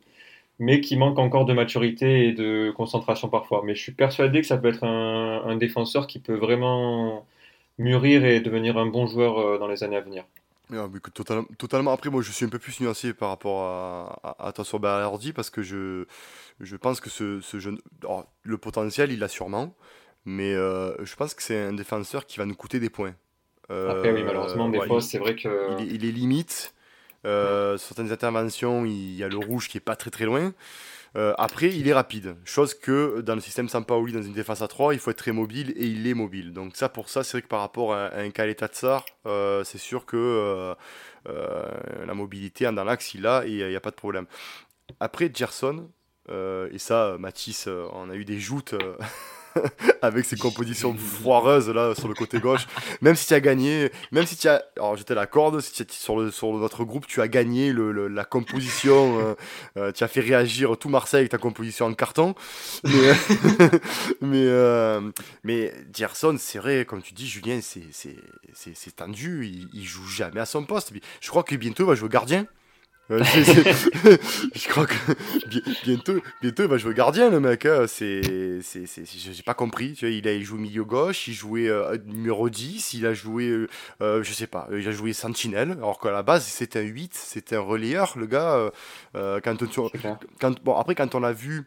mais 0.59 0.81
qui 0.81 0.97
manque 0.97 1.19
encore 1.19 1.47
de 1.47 1.53
maturité 1.53 2.29
et 2.29 2.33
de 2.33 2.73
concentration 2.77 3.29
parfois. 3.29 3.63
Mais 3.65 3.75
je 3.75 3.83
suis 3.83 3.93
persuadé 3.93 4.41
que 4.41 4.47
ça 4.47 4.59
peut 4.59 4.69
être 4.69 4.85
un, 4.85 5.43
un 5.45 5.57
défenseur 5.57 6.07
qui 6.07 6.19
peut 6.19 6.37
vraiment 6.37 7.25
mûrir 7.79 8.25
et 8.25 8.41
devenir 8.41 8.77
un 8.77 8.87
bon 8.87 9.07
joueur 9.07 9.39
euh, 9.39 9.59
dans 9.59 9.69
les 9.69 9.83
années 9.85 9.97
à 9.97 10.01
venir. 10.01 10.25
Ah, 10.73 10.89
totalement. 11.59 11.93
Après, 11.93 12.11
moi, 12.11 12.23
je 12.23 12.31
suis 12.31 12.45
un 12.45 12.49
peu 12.49 12.59
plus 12.59 12.81
nuancé 12.81 13.13
par 13.13 13.29
rapport 13.31 13.63
à, 13.63 14.37
à, 14.39 14.53
toi 14.53 14.65
sur 14.65 14.79
Balerdi 14.79 15.33
parce 15.33 15.51
que 15.51 15.63
je, 15.63 16.05
je 16.61 16.77
pense 16.77 17.01
que 17.01 17.11
ce, 17.11 17.41
ce 17.41 17.59
jeune. 17.59 17.79
le 18.43 18.59
potentiel, 18.59 19.13
il 19.13 19.23
a 19.25 19.29
sûrement, 19.29 19.75
mais 20.25 20.55
euh, 20.55 21.05
je 21.05 21.15
pense 21.17 21.35
que 21.35 21.43
c'est 21.43 21.59
un 21.59 21.73
défenseur 21.73 22.27
qui 22.27 22.39
va 22.39 22.47
nous 22.47 22.55
coûter 22.55 22.81
des 22.81 22.91
points. 22.91 23.15
Après, 23.69 24.13
oui, 24.13 24.25
malheureusement, 24.25 24.69
des 24.69 24.85
fois, 24.87 25.01
c'est 25.01 25.19
vrai 25.19 25.37
que. 25.37 25.81
Il, 25.81 26.05
est 26.05 26.11
limite. 26.11 26.75
Euh, 27.25 27.77
certaines 27.77 28.11
interventions, 28.11 28.85
il 28.85 29.15
y 29.15 29.23
a 29.23 29.29
le 29.29 29.37
rouge 29.37 29.69
qui 29.69 29.77
est 29.77 29.81
pas 29.81 29.95
très 29.95 30.11
très 30.11 30.25
loin. 30.25 30.53
Euh, 31.17 31.35
après, 31.39 31.69
il 31.69 31.89
est 31.89 31.93
rapide. 31.93 32.37
Chose 32.45 32.75
que 32.75 33.21
dans 33.21 33.35
le 33.35 33.41
système 33.41 33.69
Sampaoli, 33.69 34.13
dans 34.13 34.23
une 34.23 34.33
défense 34.33 34.63
à 34.63 34.69
3, 34.69 34.95
il 34.95 35.01
faut 35.01 35.11
être 35.11 35.19
très 35.19 35.33
mobile 35.33 35.73
et 35.77 35.87
il 35.87 36.07
est 36.07 36.15
mobile. 36.15 36.53
Donc, 36.53 36.77
ça, 36.77 36.89
pour 36.89 37.09
ça, 37.09 37.25
c'est 37.25 37.33
vrai 37.33 37.43
que 37.43 37.49
par 37.49 37.61
rapport 37.61 37.95
à, 37.95 38.15
un 38.17 38.31
Kaleta 38.31 38.69
Tsar, 38.69 39.05
euh, 39.27 39.65
c'est 39.65 39.79
sûr 39.79 40.07
que 40.07 40.75
euh, 41.29 42.05
la 42.07 42.15
mobilité 42.15 42.71
dans 42.71 42.85
l'axe, 42.85 43.15
il 43.15 43.27
a 43.27 43.45
et 43.47 43.51
il 43.51 43.69
n'y 43.69 43.77
a 43.77 43.81
pas 43.81 43.91
de 43.91 43.97
problème. 43.97 44.27
Après, 45.01 45.31
Gerson, 45.33 45.91
et 46.29 46.79
ça, 46.79 47.17
Mathis, 47.19 47.67
on 47.67 48.09
a 48.09 48.15
eu 48.15 48.25
des 48.25 48.39
joutes 48.39 48.77
avec 50.03 50.25
ses 50.25 50.37
compositions 50.37 50.95
foireuses 50.97 51.69
là 51.69 51.95
sur 51.95 52.09
le 52.09 52.15
côté 52.15 52.39
gauche. 52.39 52.67
Même 53.01 53.17
si 53.17 53.27
tu 53.27 53.35
as 53.35 53.41
gagné, 53.41 53.91
même 54.13 54.27
si 54.27 54.37
tu 54.37 54.49
as, 54.49 54.65
alors 54.77 54.97
j'étais 54.97 55.15
la 55.15 55.27
corde, 55.27 55.61
si 55.61 55.85
sur 55.91 56.19
le 56.19 56.31
sur 56.31 56.53
notre 56.53 56.85
groupe 56.85 57.07
tu 57.07 57.21
as 57.21 57.29
gagné 57.29 57.73
le, 57.73 58.09
la 58.09 58.25
composition, 58.25 59.21
euh, 59.21 59.35
euh, 59.77 59.93
tu 59.93 60.05
as 60.05 60.09
fait 60.09 60.21
réagir 60.21 60.77
tout 60.79 60.89
Marseille 60.89 61.21
avec 61.21 61.31
ta 61.31 61.39
composition 61.39 61.87
en 61.87 61.95
carton. 61.95 62.35
Mais 62.85 62.91
mais 64.21 64.47
euh, 64.47 65.01
mais 65.45 65.73
Gerson, 65.95 66.37
c'est 66.39 66.59
vrai, 66.59 66.85
comme 66.85 67.03
tu 67.03 67.15
dis, 67.15 67.29
Julien, 67.29 67.61
c'est 67.63 67.81
c'est 68.55 68.97
tendu, 68.97 69.47
il, 69.47 69.69
il 69.73 69.85
joue 69.85 70.07
jamais 70.07 70.41
à 70.41 70.47
son 70.47 70.65
poste. 70.65 70.93
Je 71.21 71.29
crois 71.29 71.43
que 71.43 71.55
bientôt 71.57 71.85
il 71.85 71.87
va 71.87 71.95
jouer 71.95 72.09
gardien 72.09 72.47
je 74.55 74.69
crois 74.69 74.87
que 74.87 74.95
bientôt, 75.85 76.15
bientôt 76.41 76.63
il 76.63 76.69
va 76.69 76.77
jouer 76.77 76.95
gardien 76.95 77.29
le 77.29 77.41
mec. 77.41 77.67
Hein. 77.67 77.87
C'est, 77.89 78.61
c'est, 78.63 78.87
j'ai 79.05 79.43
pas 79.43 79.55
compris. 79.55 79.95
Tu 79.95 80.07
vois, 80.07 80.15
il 80.15 80.29
a 80.29 80.41
joué 80.41 80.61
milieu 80.61 80.85
gauche, 80.85 81.27
il 81.27 81.35
jouait 81.35 81.69
euh, 81.69 81.99
numéro 82.07 82.49
10, 82.49 82.95
il 82.95 83.07
a 83.07 83.13
joué, 83.13 83.49
euh, 83.49 83.69
euh, 84.01 84.23
je 84.23 84.33
sais 84.33 84.47
pas, 84.47 84.69
il 84.73 84.87
a 84.87 84.93
joué 84.93 85.13
sentinelle. 85.13 85.73
Alors 85.73 85.99
qu'à 85.99 86.13
la 86.13 86.23
base 86.23 86.45
c'était 86.45 86.79
un 86.79 86.83
8, 86.83 87.13
c'était 87.15 87.57
un 87.57 87.61
relayeur 87.61 88.15
le 88.17 88.27
gars. 88.27 88.71
quand, 89.13 89.57
quand, 90.41 90.63
bon 90.63 90.77
après 90.77 90.95
quand 90.95 91.15
on 91.17 91.21
l'a 91.21 91.33
vu 91.33 91.65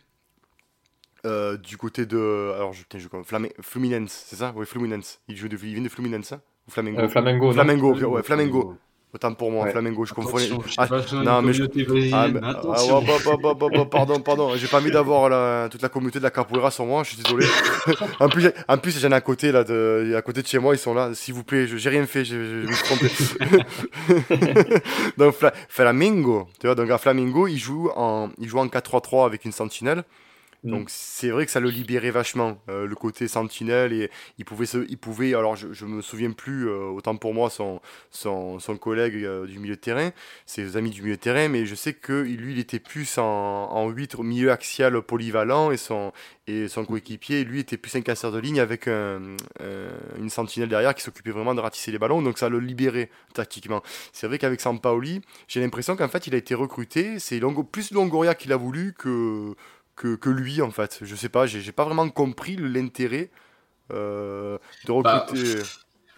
du 1.26 1.78
côté 1.78 2.06
de, 2.06 2.54
alors 2.56 2.72
je, 2.72 2.84
je 2.98 3.08
Fluminense, 3.62 4.26
c'est 4.28 4.38
ça? 4.38 4.54
Oui 4.56 4.66
Fluminense. 4.66 5.20
Il 5.28 5.36
joue 5.36 5.50
de, 5.50 5.58
il 5.62 5.74
vient 5.74 5.84
de 5.84 5.90
Fluminense. 5.90 6.32
Hein? 6.32 6.42
Ou 6.70 6.72
Flamengo? 6.72 7.10
Flamengo. 7.10 7.52
Flamengo, 7.52 7.94
ouais, 7.94 8.24
Flamengo. 8.24 8.78
Autant 9.14 9.32
pour 9.36 9.52
moi, 9.52 9.68
Flamengo, 9.68 10.06
je 10.06 10.14
confonds. 10.16 10.40
Ah, 10.76 10.88
non, 11.24 11.44
mais 11.44 11.54
je. 11.54 11.64
Ah, 12.12 12.28
ah, 12.34 13.86
pardon, 13.86 14.20
pardon, 14.20 14.56
j'ai 14.56 14.66
pas 14.66 14.80
envie 14.80 14.90
d'avoir 14.90 15.70
toute 15.70 15.84
la 15.84 15.90
communauté 15.90 16.18
de 16.18 16.24
la 16.24 16.32
capoeira 16.32 16.72
sur 16.72 16.86
moi, 16.86 17.04
je 17.04 17.10
suis 17.10 17.22
désolé. 17.22 17.46
en 18.20 18.28
plus, 18.28 18.50
en 18.68 18.78
plus 18.80 19.00
j'en 19.00 19.12
ai 19.12 19.14
à 19.14 19.22
côté, 19.22 19.52
là, 19.52 19.64
de... 19.64 20.16
à 20.18 20.22
côté 20.24 20.42
de 20.42 20.48
chez 20.48 20.58
moi, 20.58 20.74
ils 20.74 20.80
sont 20.80 20.96
là. 20.96 21.12
S'il 21.14 21.36
vous 21.36 21.44
plaît, 21.44 21.68
j'ai 21.68 21.90
rien 21.90 22.08
fait, 22.08 22.26
je, 22.26 22.36
me 22.36 22.72
suis 22.72 22.84
trompé. 22.86 23.12
donc, 25.18 25.36
Flamengo, 25.70 26.48
tu 26.60 26.66
vois, 26.66 26.76
donc 26.76 26.90
à 26.90 26.98
Flamengo, 26.98 27.48
il 27.48 27.60
joue 27.60 27.92
en, 27.96 28.30
il 28.40 28.50
joue 28.50 28.58
en 28.58 28.66
4-3-3 28.66 29.28
avec 29.28 29.46
une 29.46 29.52
sentinelle. 29.52 30.04
Mm. 30.64 30.70
Donc 30.70 30.90
c'est 30.90 31.30
vrai 31.30 31.46
que 31.46 31.52
ça 31.52 31.60
le 31.60 31.70
libérait 31.70 32.12
vachement, 32.12 32.58
euh, 32.70 32.86
le 32.86 32.96
côté 32.96 33.28
sentinelle, 33.28 33.94
et 33.94 34.10
il 34.38 34.46
pouvait, 34.46 34.66
se, 34.66 34.86
il 34.90 34.98
pouvait 34.98 35.34
alors 35.34 35.56
je, 35.56 35.74
je 35.74 35.86
me 35.86 36.02
souviens 36.02 36.32
plus, 36.32 36.68
euh, 36.68 36.86
autant 36.86 37.16
pour 37.16 37.34
moi, 37.34 37.50
son, 37.50 37.82
son, 38.12 38.60
son 38.60 38.78
collègue 38.78 39.16
euh, 39.16 39.46
du 39.46 39.60
milieu 39.60 39.76
de 39.76 39.82
terrain, 39.82 40.12
ses 40.46 40.78
amis 40.78 40.90
du 40.90 41.02
milieu 41.02 41.16
de 41.16 41.22
terrain, 41.22 41.48
mais 41.50 41.66
je 41.66 41.76
sais 41.76 41.94
que 41.94 42.14
lui, 42.14 42.54
il 42.54 42.60
était 42.60 42.80
plus 42.80 43.18
en, 43.18 43.24
en 43.24 43.90
8 43.90 44.20
milieu 44.20 44.52
axial 44.52 45.02
polyvalent, 45.02 45.72
et 45.72 45.78
son, 45.78 46.14
et 46.48 46.68
son 46.68 46.86
coéquipier, 46.86 47.44
lui, 47.44 47.60
était 47.60 47.78
plus 47.78 47.96
un 47.96 48.02
casseur 48.02 48.32
de 48.32 48.40
ligne 48.40 48.60
avec 48.60 48.88
un, 48.88 49.22
une 50.18 50.30
sentinelle 50.30 50.70
derrière 50.70 50.96
qui 50.96 51.04
s'occupait 51.04 51.32
vraiment 51.32 51.56
de 51.56 51.62
ratisser 51.62 51.92
les 51.92 52.00
ballons, 52.00 52.22
donc 52.22 52.38
ça 52.38 52.50
le 52.50 52.60
libérait 52.60 53.10
tactiquement. 53.34 53.82
C'est 54.12 54.28
vrai 54.28 54.38
qu'avec 54.38 54.62
Sampaoli, 54.62 55.22
j'ai 55.48 55.62
l'impression 55.62 55.96
qu'en 55.96 56.08
fait, 56.08 56.28
il 56.28 56.36
a 56.36 56.38
été 56.38 56.56
recruté, 56.56 57.20
c'est 57.20 57.40
Longo, 57.40 57.64
plus 57.64 57.92
Longoria 57.92 58.36
qu'il 58.36 58.52
a 58.52 58.58
voulu 58.58 58.94
que 58.94 59.56
que, 59.96 60.16
que, 60.16 60.30
lui, 60.30 60.62
en 60.62 60.72
fait. 60.72 61.00
Je 61.02 61.16
sais 61.16 61.30
pas, 61.30 61.46
j'ai 61.46 61.72
pas 61.72 61.86
vraiment 61.86 62.10
compris 62.10 62.56
l'intérêt 62.56 63.32
euh, 63.92 64.58
de 64.86 65.02
bah, 65.02 65.26
recruter. 65.28 65.62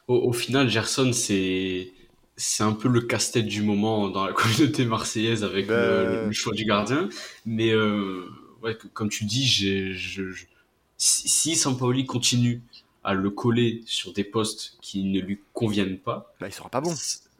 au, 0.08 0.34
final, 0.34 0.70
Gerson, 0.70 1.12
c'est. 1.14 1.92
C'est 2.38 2.64
un 2.64 2.74
peu 2.74 2.90
le 2.90 3.00
casse-tête 3.00 3.46
du 3.46 3.62
moment 3.62 4.10
dans 4.10 4.26
la 4.26 4.34
communauté 4.34 4.84
marseillaise 4.84 5.46
avec 5.46 5.68
le, 5.68 6.26
ben. 6.26 6.34
choix 6.34 6.54
du 6.54 6.66
gardien. 6.66 7.08
Mais 7.46 7.72
euh, 7.72 8.26
ouais, 8.62 8.78
comme 8.94 9.08
tu 9.08 9.24
dis, 9.24 9.48
je, 9.48 10.34
si, 10.98 11.30
si 11.30 11.56
Sampaoli 11.56 12.06
continue 12.06 12.62
à 13.06 13.14
le 13.14 13.30
coller 13.30 13.84
sur 13.86 14.12
des 14.12 14.26
postes 14.26 14.78
qui 14.82 15.04
ne 15.04 15.22
lui 15.22 15.40
conviennent 15.54 15.98
pas, 15.98 16.34
bah, 16.42 16.48
il 16.48 16.54
sera 16.54 16.68
pas 16.68 16.82
bon 16.82 16.94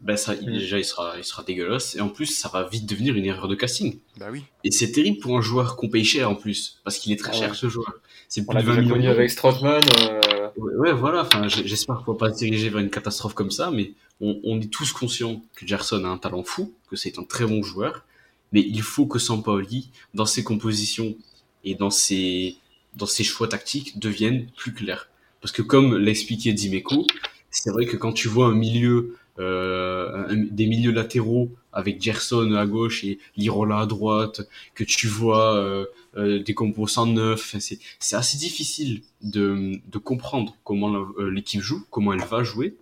ben 0.06 0.18
ça, 0.18 0.36
mm. 0.36 0.46
déjà, 0.46 0.78
il 0.78 0.86
sera, 0.86 1.16
il 1.18 1.24
sera 1.24 1.44
dégueulasse. 1.44 1.96
Et 1.96 2.02
en 2.02 2.10
plus, 2.10 2.28
ça 2.28 2.48
va 2.48 2.64
vite 2.68 2.88
devenir 2.88 3.16
une 3.16 3.26
erreur 3.26 3.48
de 3.48 3.56
casting. 3.56 3.98
Bah 4.18 4.28
oui. 4.32 4.44
Et 4.64 4.72
c'est 4.72 4.92
terrible 4.92 5.18
pour 5.18 5.36
un 5.36 5.42
joueur 5.42 5.76
qu'on 5.76 5.90
paye 5.90 6.06
cher 6.06 6.30
en 6.30 6.36
plus, 6.36 6.80
parce 6.84 7.00
qu'il 7.00 7.12
est 7.12 7.18
très 7.18 7.32
ah 7.34 7.40
cher 7.40 7.56
ce 7.56 7.68
joueur. 7.68 7.92
C'est 8.30 8.46
plus 8.46 8.58
de 8.58 8.64
20 8.64 8.82
millions. 8.82 9.10
avec 9.12 9.32
Strootman. 9.32 9.82
Euh... 10.00 10.50
Ouais, 10.58 10.94
voilà. 10.94 11.24
Enfin, 11.24 11.48
j'espère 11.48 12.04
qu'on 12.04 12.14
va 12.14 12.18
pas 12.18 12.32
se 12.32 12.38
diriger 12.38 12.70
vers 12.70 12.80
une 12.80 12.92
catastrophe 12.92 13.34
comme 13.34 13.52
ça, 13.52 13.72
mais 13.72 13.94
on, 14.22 14.40
on, 14.44 14.62
est 14.62 14.72
tous 14.72 14.92
conscients 14.94 15.42
que 15.56 15.68
Gerson 15.68 16.04
a 16.06 16.08
un 16.08 16.18
talent 16.18 16.44
fou, 16.44 16.74
que 16.90 16.96
c'est 16.96 17.18
un 17.18 17.24
très 17.24 17.46
bon 17.46 17.64
joueur, 17.64 18.06
mais 18.52 18.62
il 18.62 18.84
faut 18.84 19.08
que 19.08 19.20
Sampaoli, 19.20 19.90
dans 20.14 20.26
ses 20.26 20.44
compositions 20.44 21.16
et 21.64 21.74
dans 21.74 21.90
ses, 21.90 22.58
dans 22.94 23.08
ses 23.08 23.24
choix 23.24 23.48
tactiques, 23.48 23.98
devienne 24.00 24.48
plus 24.56 24.74
clair. 24.74 25.10
Parce 25.42 25.52
que 25.52 25.64
comme 25.64 25.98
l'a 25.98 26.12
expliqué 26.12 26.54
Dimeco, 26.54 27.08
c'est 27.50 27.72
vrai 27.72 27.86
que 27.86 27.98
quand 27.98 28.14
tu 28.14 28.28
vois 28.28 28.48
un 28.48 28.56
milieu, 28.56 29.18
euh, 29.38 30.34
des 30.50 30.66
milieux 30.66 30.94
latéraux 30.94 31.52
avec 31.74 32.02
Gerson 32.02 32.54
à 32.54 32.66
gauche 32.66 33.04
et 33.04 33.20
Lirola 33.36 33.80
à 33.80 33.86
droite, 33.86 34.48
que 34.76 34.86
tu 34.86 35.08
vois 35.08 35.58
euh, 35.58 35.86
euh, 36.16 36.42
des 36.42 36.54
compos 36.54 36.98
en 36.98 37.06
neuf, 37.08 37.54
c'est 37.60 38.16
assez 38.16 38.38
difficile 38.38 39.02
de, 39.22 39.82
de 39.92 39.98
comprendre 39.98 40.56
comment 40.64 41.06
l'équipe 41.20 41.62
joue, 41.62 41.86
comment 41.90 42.14
elle 42.14 42.24
va 42.24 42.44
jouer. 42.44 42.78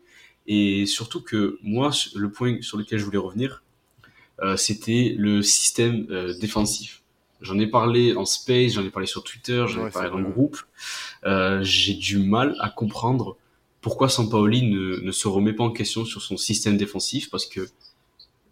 Et 0.45 0.85
surtout 0.85 1.21
que 1.21 1.57
moi, 1.63 1.89
le 2.13 2.29
point 2.29 2.61
sur 2.61 2.77
lequel 2.77 2.99
je 2.99 3.05
voulais 3.05 3.17
revenir, 3.17 3.63
c'était 4.57 5.15
le 5.17 5.41
système 5.41 6.05
défensif. 6.41 7.01
J'en 7.39 7.57
ai 7.59 7.67
parlé 7.67 8.13
en 8.15 8.25
space, 8.25 8.73
j'en 8.73 8.83
ai 8.83 8.89
parlé 8.89 9.07
sur 9.07 9.23
Twitter, 9.23 9.63
j'en 9.69 9.87
ai 9.87 9.89
parlé 9.89 10.09
dans 10.09 10.17
le 10.17 10.29
groupe. 10.29 10.57
J'ai 11.61 11.93
du 11.93 12.17
mal 12.17 12.55
à 12.59 12.69
comprendre 12.69 13.37
pourquoi 13.83 14.09
Sampaoli 14.09 14.63
ne, 14.63 15.01
ne 15.01 15.11
se 15.11 15.27
remet 15.27 15.53
pas 15.53 15.65
en 15.65 15.71
question 15.71 16.05
sur 16.05 16.21
son 16.21 16.37
système 16.37 16.77
défensif 16.77 17.29
parce 17.29 17.45
que 17.45 17.67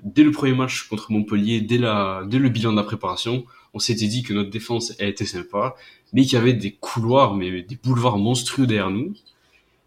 dès 0.03 0.23
le 0.23 0.31
premier 0.31 0.53
match 0.53 0.87
contre 0.87 1.11
Montpellier, 1.11 1.61
dès, 1.61 1.77
la, 1.77 2.23
dès 2.27 2.37
le 2.37 2.49
bilan 2.49 2.71
de 2.71 2.77
la 2.77 2.83
préparation, 2.83 3.45
on 3.73 3.79
s'était 3.79 4.07
dit 4.07 4.23
que 4.23 4.33
notre 4.33 4.49
défense 4.49 4.93
elle 4.99 5.09
était 5.09 5.25
sympa, 5.25 5.75
mais 6.13 6.23
qu'il 6.23 6.33
y 6.33 6.37
avait 6.37 6.53
des 6.53 6.73
couloirs, 6.73 7.35
mais 7.35 7.63
des 7.63 7.77
boulevards 7.81 8.17
monstrueux 8.17 8.67
derrière 8.67 8.91
nous. 8.91 9.13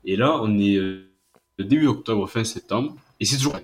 Et 0.05 0.17
là, 0.17 0.39
on 0.43 0.59
est 0.59 0.77
euh, 0.77 1.11
début 1.59 1.87
octobre, 1.87 2.29
fin 2.29 2.45
septembre, 2.45 2.95
et 3.21 3.25
c'est 3.25 3.37
toujours 3.37 3.57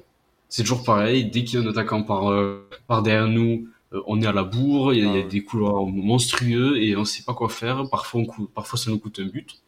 C'est 0.48 0.62
toujours 0.62 0.84
pareil. 0.84 1.30
Dès 1.30 1.44
qu'il 1.44 1.60
y 1.60 1.62
a 1.62 1.66
un 1.66 1.70
attaquant 1.70 2.02
par, 2.02 2.30
euh, 2.30 2.68
par 2.86 3.02
derrière 3.02 3.28
nous, 3.28 3.68
euh, 3.92 4.02
on 4.06 4.20
est 4.20 4.26
à 4.26 4.32
la 4.32 4.44
bourre, 4.44 4.92
il 4.94 5.04
y, 5.04 5.06
a, 5.06 5.24
ah 5.24 5.28
des 5.28 5.42
couloirs 5.42 5.86
monstrueux 5.86 6.82
et 6.82 6.96
on 6.96 7.04
sait 7.04 7.22
pas 7.22 7.34
quoi 7.34 7.48
faire. 7.48 7.88
Parfois, 7.90 8.22
on 8.22 8.46
parfois 8.46 8.78
ça 8.78 8.90
nous 8.90 8.98
coûte 8.98 9.20
un 9.20 9.26
but. 9.26 9.60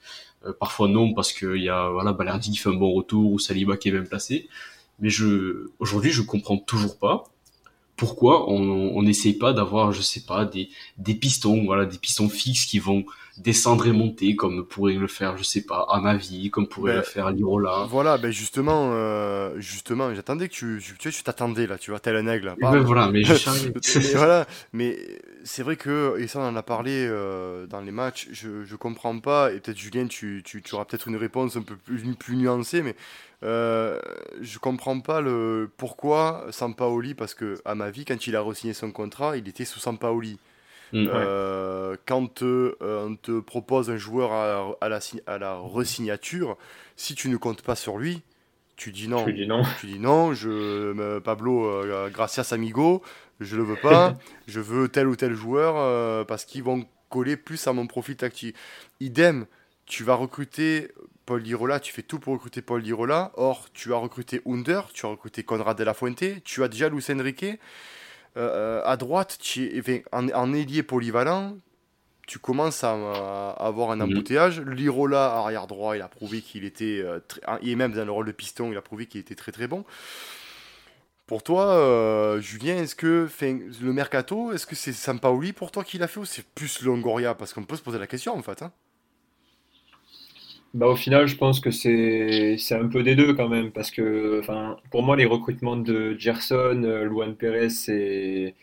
Euh, 0.47 0.53
parfois 0.59 0.89
non 0.89 1.15
parce 1.15 1.33
qu'il 1.33 1.63
y 1.63 1.69
a 1.69 1.89
voilà 1.91 2.13
Balerdi 2.13 2.51
qui 2.51 2.57
fait 2.57 2.69
un 2.71 2.75
bon 2.75 2.93
retour 2.93 3.33
ou 3.33 3.39
Saliba 3.39 3.77
qui 3.77 3.89
est 3.89 3.93
bien 3.93 4.03
placé. 4.03 4.49
Mais 5.01 5.11
je 5.11 5.71
aujourd'hui 5.79 6.11
je 6.11 6.23
comprends 6.23 6.59
toujours 6.59 6.99
pas 6.99 7.25
pourquoi 7.97 8.51
on 8.51 9.03
n'essaye 9.03 9.35
pas 9.35 9.53
d'avoir, 9.53 9.93
je 9.93 10.03
sais 10.03 10.23
pas, 10.23 10.45
des, 10.45 10.71
des 10.99 11.15
pistons, 11.15 11.65
voilà, 11.65 11.85
des 11.85 11.99
pistons 11.99 12.29
fixes 12.29 12.65
qui 12.65 12.81
vont 12.81 13.05
descendre 13.38 13.87
et 13.87 13.92
monter 13.92 14.37
comme 14.37 14.66
pourrait 14.66 14.95
le 14.95 15.07
faire, 15.07 15.37
je 15.38 15.42
sais 15.42 15.62
pas, 15.62 15.87
à 15.90 16.01
ma 16.01 16.16
vie, 16.16 16.51
comme 16.51 16.68
pourrait 16.68 16.92
le 16.92 16.99
ben, 16.99 17.05
faire 17.05 17.31
Lirola. 17.31 17.87
Voilà, 17.88 18.18
ben 18.18 18.31
justement, 18.31 18.90
euh, 18.92 19.59
justement, 19.59 20.14
j'attendais 20.14 20.49
que 20.49 20.55
tu, 20.55 20.83
tu, 20.99 21.11
tu 21.11 21.23
t'attendais 21.23 21.66
là, 21.66 21.79
tu 21.79 21.90
vois, 21.90 22.01
tel 22.01 22.16
un 22.16 22.27
aigle. 22.27 22.55
Ben 22.61 22.81
voilà, 22.81 23.11
mais 23.11 23.23
mais 23.95 24.12
voilà, 24.14 24.47
mais 24.73 24.99
c'est 25.45 25.62
vrai 25.62 25.77
que, 25.77 26.16
et 26.18 26.27
ça 26.27 26.40
on 26.40 26.49
en 26.49 26.57
a 26.57 26.62
parlé 26.62 27.07
euh, 27.09 27.66
dans 27.66 27.81
les 27.81 27.90
matchs, 27.90 28.29
je, 28.33 28.64
je 28.64 28.77
comprends 28.77 29.18
pas, 29.18 29.53
et 29.53 29.61
peut-être 29.61 29.79
Julien, 29.79 30.07
tu, 30.07 30.42
tu, 30.45 30.61
tu 30.61 30.75
auras 30.75 30.85
peut-être 30.85 31.09
une 31.09 31.16
réponse 31.16 31.57
un 31.57 31.62
peu 31.62 31.77
plus, 31.77 32.03
plus 32.16 32.37
nuancée, 32.37 32.83
mais 32.83 32.95
euh, 33.45 33.99
je 34.40 34.59
comprends 34.59 35.01
pas 35.01 35.21
le 35.21 35.71
pourquoi 35.79 36.47
Sampaoli, 36.51 37.14
parce 37.14 37.35
que 37.35 37.61
à 37.64 37.75
ma 37.75 37.90
vie, 37.90 38.05
quand 38.05 38.27
il 38.27 38.37
a 38.37 38.42
re-signé 38.42 38.75
son 38.75 38.92
contrat, 38.92 39.37
il 39.37 39.49
était 39.49 39.64
sous 39.64 39.81
Sampaoli. 39.81 40.38
Mm. 40.93 41.09
Euh, 41.11 41.97
quand 42.07 42.43
euh, 42.43 42.75
on 42.81 43.17
te 43.17 43.41
propose 43.41 43.91
un 43.91 43.97
joueur 43.97 44.33
à, 44.33 44.77
à 44.81 44.89
la, 44.89 45.01
à 45.27 45.39
la 45.39 45.55
resignature, 45.55 46.57
si 46.97 47.15
tu 47.15 47.29
ne 47.29 47.37
comptes 47.37 47.63
pas 47.63 47.77
sur 47.77 47.99
lui, 47.99 48.23
tu 48.77 48.93
dis 48.93 49.09
non. 49.09 49.25
Tu 49.25 49.33
dis 49.33 49.47
non. 49.47 49.63
Tu 49.81 49.87
dis 49.87 49.99
non, 49.99 50.35
je, 50.35 51.19
Pablo 51.21 51.65
euh, 51.67 52.11
Gracias 52.11 52.53
Amigo, 52.53 53.03
je 53.41 53.57
le 53.57 53.63
veux 53.63 53.77
pas, 53.77 54.17
je 54.49 54.61
veux 54.61 54.89
tel 54.89 55.07
ou 55.07 55.17
tel 55.17 55.35
joueur 55.35 56.27
parce 56.27 56.45
qu'ils 56.45 56.63
vont 56.63 56.85
coller 57.09 57.37
plus 57.37 57.67
à 57.67 57.73
mon 57.73 57.87
profil 57.87 58.17
tactique. 58.17 58.57
Idem, 59.01 59.47
tu 59.87 60.05
vas 60.05 60.15
recruter 60.15 60.91
Paul 61.27 61.43
Lirola, 61.43 61.81
tu 61.81 61.93
fais 61.93 62.03
tout 62.03 62.19
pour 62.19 62.35
recruter 62.35 62.63
Paul 62.63 62.83
Lirola. 62.83 63.33
Or, 63.37 63.69
tu 63.73 63.93
as 63.93 63.97
recruté 63.97 64.41
Under, 64.47 64.89
tu 64.93 65.07
as 65.07 65.11
recruté 65.11 65.43
Conrad 65.43 65.77
de 65.77 65.85
la 65.85 65.95
Fuente, 65.95 66.43
tu 66.45 66.63
as 66.63 66.69
déjà 66.69 66.89
Luis 66.89 67.05
Enrique. 67.11 67.59
Euh, 68.37 68.83
à 68.85 68.97
droite, 68.97 69.38
tu, 69.40 69.83
en, 70.12 70.29
en 70.29 70.53
ailier 70.55 70.83
polyvalent, 70.83 71.57
tu 72.27 72.38
commences 72.38 72.85
à, 72.85 73.51
avoir 73.51 73.90
un 73.90 73.97
mhm. 73.97 74.03
embouteillage. 74.03 74.61
Lirola, 74.61 75.35
arrière 75.35 75.66
droit, 75.66 75.97
il 75.97 76.03
a 76.03 76.09
prouvé 76.09 76.40
qu'il 76.40 76.64
était. 76.64 77.03
Euh, 77.05 77.21
et 77.62 77.75
même 77.77 77.92
dans 77.92 78.05
le 78.05 78.12
rôle 78.12 78.27
de 78.27 78.33
piston, 78.33 78.71
il 78.73 78.77
a 78.79 78.83
prouvé 78.83 79.07
qu'il 79.07 79.21
était 79.21 79.35
très 79.35 79.53
très 79.53 79.66
bon. 79.66 79.85
Pour 81.27 81.42
toi, 81.42 81.75
euh, 81.75 82.40
Julien, 82.40 82.77
est-ce 82.77 82.95
que 82.95 83.29
le 83.40 83.92
mercato, 83.92 84.53
est-ce 84.53 84.66
que 84.66 84.75
c'est 84.75 84.92
Sampaoli 84.92 85.53
pour 85.53 85.71
toi 85.71 85.85
qui 85.85 85.99
l'a 85.99 86.09
fait 86.09 86.21
ou 86.21 86.25
c'est 86.25 86.45
plus 86.45 86.83
Longoria? 86.83 87.35
Parce 87.35 87.53
qu'on 87.53 87.64
peut 87.64 87.77
se 87.77 87.83
poser 87.83 87.99
la 87.99 88.07
question 88.07 88.37
en 88.37 88.42
fait. 88.42 88.62
Hein. 88.62 88.73
Bah, 90.75 90.87
au 90.87 90.97
final, 90.97 91.27
je 91.27 91.37
pense 91.37 91.61
que 91.61 91.71
c'est 91.71 92.57
un 92.73 92.89
peu 92.89 93.03
des 93.03 93.15
deux 93.15 93.35
quand 93.35 93.49
même, 93.49 93.73
parce 93.73 93.91
que 93.91 94.41
pour 94.91 95.03
moi, 95.03 95.17
les 95.17 95.27
recrutements 95.27 95.77
de 95.77 96.17
Gerson, 96.19 96.83
euh, 96.85 97.05
Luan 97.05 97.35
Perez 97.35 97.69
et. 97.89 98.55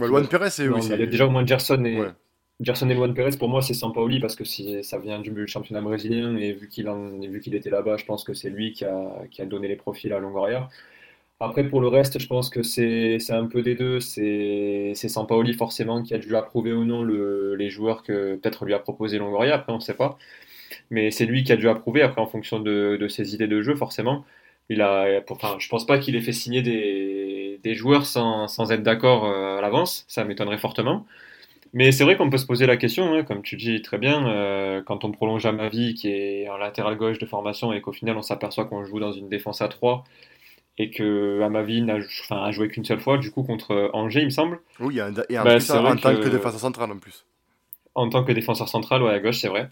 Ouais, 0.00 0.08
Luan 0.08 0.26
Perez, 0.26 0.50
c'est. 0.50 0.68
Oui, 0.68 0.80
déjà 1.06 1.26
au 1.26 1.30
moins 1.30 1.46
Gerson 1.46 1.84
et. 1.84 2.02
Gerson 2.58 2.88
et 2.88 2.94
Luan 2.94 3.12
Perez, 3.14 3.36
pour 3.38 3.48
moi, 3.48 3.62
c'est 3.62 3.74
Sampaoli 3.74 4.18
parce 4.18 4.34
que 4.34 4.44
ça 4.44 4.98
vient 4.98 5.20
du 5.20 5.46
championnat 5.46 5.82
brésilien 5.82 6.36
et 6.36 6.52
vu 6.52 6.68
qu'il 6.68 6.90
vu 7.30 7.40
qu'il 7.40 7.54
était 7.54 7.70
là-bas, 7.70 7.96
je 7.98 8.06
pense 8.06 8.24
que 8.24 8.32
c'est 8.32 8.48
lui 8.48 8.72
qui 8.72 8.84
a, 8.84 9.24
qui 9.30 9.42
a 9.42 9.46
donné 9.46 9.68
les 9.68 9.76
profils 9.76 10.12
à 10.12 10.18
Longoria. 10.18 10.68
Après, 11.38 11.68
pour 11.68 11.82
le 11.82 11.88
reste, 11.88 12.18
je 12.18 12.26
pense 12.26 12.48
que 12.48 12.62
c'est 12.62 13.18
un 13.30 13.46
peu 13.46 13.62
des 13.62 13.74
deux. 13.74 14.00
C'est 14.00 14.92
c'est 14.94 15.08
Sampaoli 15.08 15.52
forcément 15.54 16.02
qui 16.02 16.14
a 16.14 16.18
dû 16.18 16.34
approuver 16.34 16.72
ou 16.72 16.84
non 16.84 17.02
le, 17.02 17.54
les 17.56 17.68
joueurs 17.70 18.02
que 18.02 18.36
peut-être 18.36 18.64
lui 18.64 18.74
a 18.74 18.78
proposé 18.78 19.18
Longoria. 19.18 19.54
Après, 19.56 19.72
on 19.72 19.76
ne 19.76 19.80
sait 19.80 19.94
pas 19.94 20.18
mais 20.90 21.10
c'est 21.10 21.26
lui 21.26 21.44
qui 21.44 21.52
a 21.52 21.56
dû 21.56 21.68
approuver 21.68 22.02
après 22.02 22.20
en 22.20 22.26
fonction 22.26 22.60
de, 22.60 22.96
de 23.00 23.08
ses 23.08 23.34
idées 23.34 23.48
de 23.48 23.62
jeu 23.62 23.74
forcément. 23.76 24.24
Il 24.68 24.82
a, 24.82 25.20
enfin, 25.30 25.56
je 25.58 25.68
pense 25.68 25.86
pas 25.86 25.98
qu'il 25.98 26.16
ait 26.16 26.20
fait 26.20 26.32
signer 26.32 26.62
des, 26.62 27.60
des 27.62 27.74
joueurs 27.74 28.06
sans, 28.06 28.48
sans 28.48 28.72
être 28.72 28.82
d'accord 28.82 29.26
euh, 29.26 29.58
à 29.58 29.60
l'avance, 29.60 30.04
ça 30.08 30.24
m'étonnerait 30.24 30.58
fortement. 30.58 31.06
Mais 31.72 31.92
c'est 31.92 32.04
vrai 32.04 32.16
qu'on 32.16 32.30
peut 32.30 32.38
se 32.38 32.46
poser 32.46 32.66
la 32.66 32.76
question, 32.76 33.14
hein, 33.14 33.22
comme 33.24 33.42
tu 33.42 33.56
dis 33.56 33.82
très 33.82 33.98
bien, 33.98 34.28
euh, 34.28 34.82
quand 34.82 35.04
on 35.04 35.12
prolonge 35.12 35.46
à 35.46 35.52
ma 35.52 35.68
vie 35.68 35.94
qui 35.94 36.08
est 36.08 36.48
en 36.48 36.56
latéral 36.56 36.96
gauche 36.96 37.18
de 37.18 37.26
formation 37.26 37.72
et 37.72 37.80
qu'au 37.80 37.92
final 37.92 38.16
on 38.16 38.22
s'aperçoit 38.22 38.64
qu'on 38.64 38.84
joue 38.84 39.00
dans 39.00 39.12
une 39.12 39.28
défense 39.28 39.60
à 39.60 39.68
3 39.68 40.04
et 40.78 40.90
que 40.90 41.40
à 41.42 41.48
ma 41.48 41.62
vie 41.62 41.82
n'a 41.82 41.96
enfin, 41.96 42.42
a 42.42 42.50
joué 42.50 42.68
qu'une 42.68 42.84
seule 42.84 43.00
fois, 43.00 43.18
du 43.18 43.30
coup 43.30 43.42
contre 43.42 43.90
Angers, 43.92 44.20
il 44.20 44.26
me 44.26 44.30
semble. 44.30 44.60
Oui, 44.80 44.98
et 44.98 45.02
en, 45.02 45.12
bah, 45.12 45.56
en 45.56 45.96
tant 45.96 46.16
que 46.16 46.28
défenseur 46.28 46.60
central 46.60 46.92
en 46.92 46.98
plus. 46.98 47.24
En 47.94 48.10
tant 48.10 48.24
que 48.24 48.32
défenseur 48.32 48.68
central, 48.68 49.02
ouais, 49.02 49.12
à 49.14 49.20
gauche, 49.20 49.38
c'est 49.38 49.48
vrai. 49.48 49.70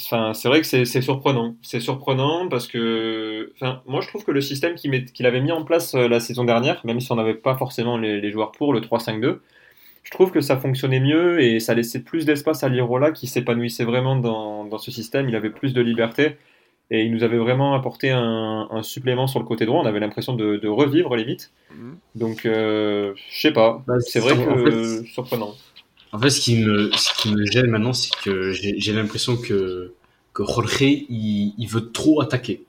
Enfin, 0.00 0.32
c'est 0.32 0.48
vrai 0.48 0.60
que 0.60 0.66
c'est 0.66 1.02
surprenant. 1.02 1.56
C'est 1.62 1.80
surprenant 1.80 2.48
parce 2.48 2.68
que, 2.68 3.52
enfin, 3.56 3.82
moi 3.86 4.00
je 4.00 4.08
trouve 4.08 4.24
que 4.24 4.30
le 4.30 4.40
système 4.40 4.76
qu'il 4.76 5.26
avait 5.26 5.40
mis 5.40 5.50
en 5.50 5.64
place 5.64 5.94
euh, 5.94 6.06
la 6.08 6.20
saison 6.20 6.44
dernière, 6.44 6.80
même 6.84 7.00
si 7.00 7.10
on 7.10 7.16
n'avait 7.16 7.34
pas 7.34 7.56
forcément 7.56 7.98
les, 7.98 8.30
joueurs 8.30 8.52
pour 8.52 8.72
le 8.72 8.80
3-5-2, 8.80 9.40
je 10.04 10.10
trouve 10.12 10.30
que 10.30 10.40
ça 10.40 10.56
fonctionnait 10.56 11.00
mieux 11.00 11.42
et 11.42 11.58
ça 11.58 11.74
laissait 11.74 12.02
plus 12.02 12.26
d'espace 12.26 12.62
à 12.62 12.68
Lirola 12.68 13.10
qui 13.10 13.26
s'épanouissait 13.26 13.84
vraiment 13.84 14.16
dans, 14.16 14.64
dans, 14.64 14.78
ce 14.78 14.90
système. 14.92 15.28
Il 15.28 15.34
avait 15.34 15.50
plus 15.50 15.74
de 15.74 15.80
liberté 15.80 16.36
et 16.90 17.02
il 17.02 17.12
nous 17.12 17.24
avait 17.24 17.36
vraiment 17.36 17.74
apporté 17.74 18.10
un, 18.10 18.68
un 18.70 18.82
supplément 18.82 19.26
sur 19.26 19.40
le 19.40 19.46
côté 19.46 19.66
droit. 19.66 19.82
On 19.82 19.86
avait 19.86 20.00
l'impression 20.00 20.34
de, 20.34 20.56
de, 20.56 20.68
revivre 20.68 21.16
limite. 21.16 21.52
Mhm. 21.74 21.98
Donc, 22.14 22.46
euh, 22.46 23.12
je 23.30 23.40
sais 23.40 23.52
pas. 23.52 23.82
Bah, 23.86 24.00
c'est 24.00 24.20
vrai 24.20 24.34
que 24.36 25.04
surprenant. 25.04 25.54
En 26.12 26.18
fait, 26.18 26.30
ce 26.30 26.40
qui 26.40 26.56
me, 26.56 26.90
ce 26.92 27.10
qui 27.20 27.30
me 27.30 27.44
gêne 27.44 27.66
maintenant, 27.66 27.92
c'est 27.92 28.14
que 28.22 28.52
j'ai 28.52 28.92
l'impression 28.92 29.36
que, 29.36 29.92
que 30.32 30.44
Jorge, 30.44 30.82
il, 30.82 31.54
il, 31.58 31.68
veut 31.68 31.90
trop 31.92 32.20
attaquer. 32.20 32.64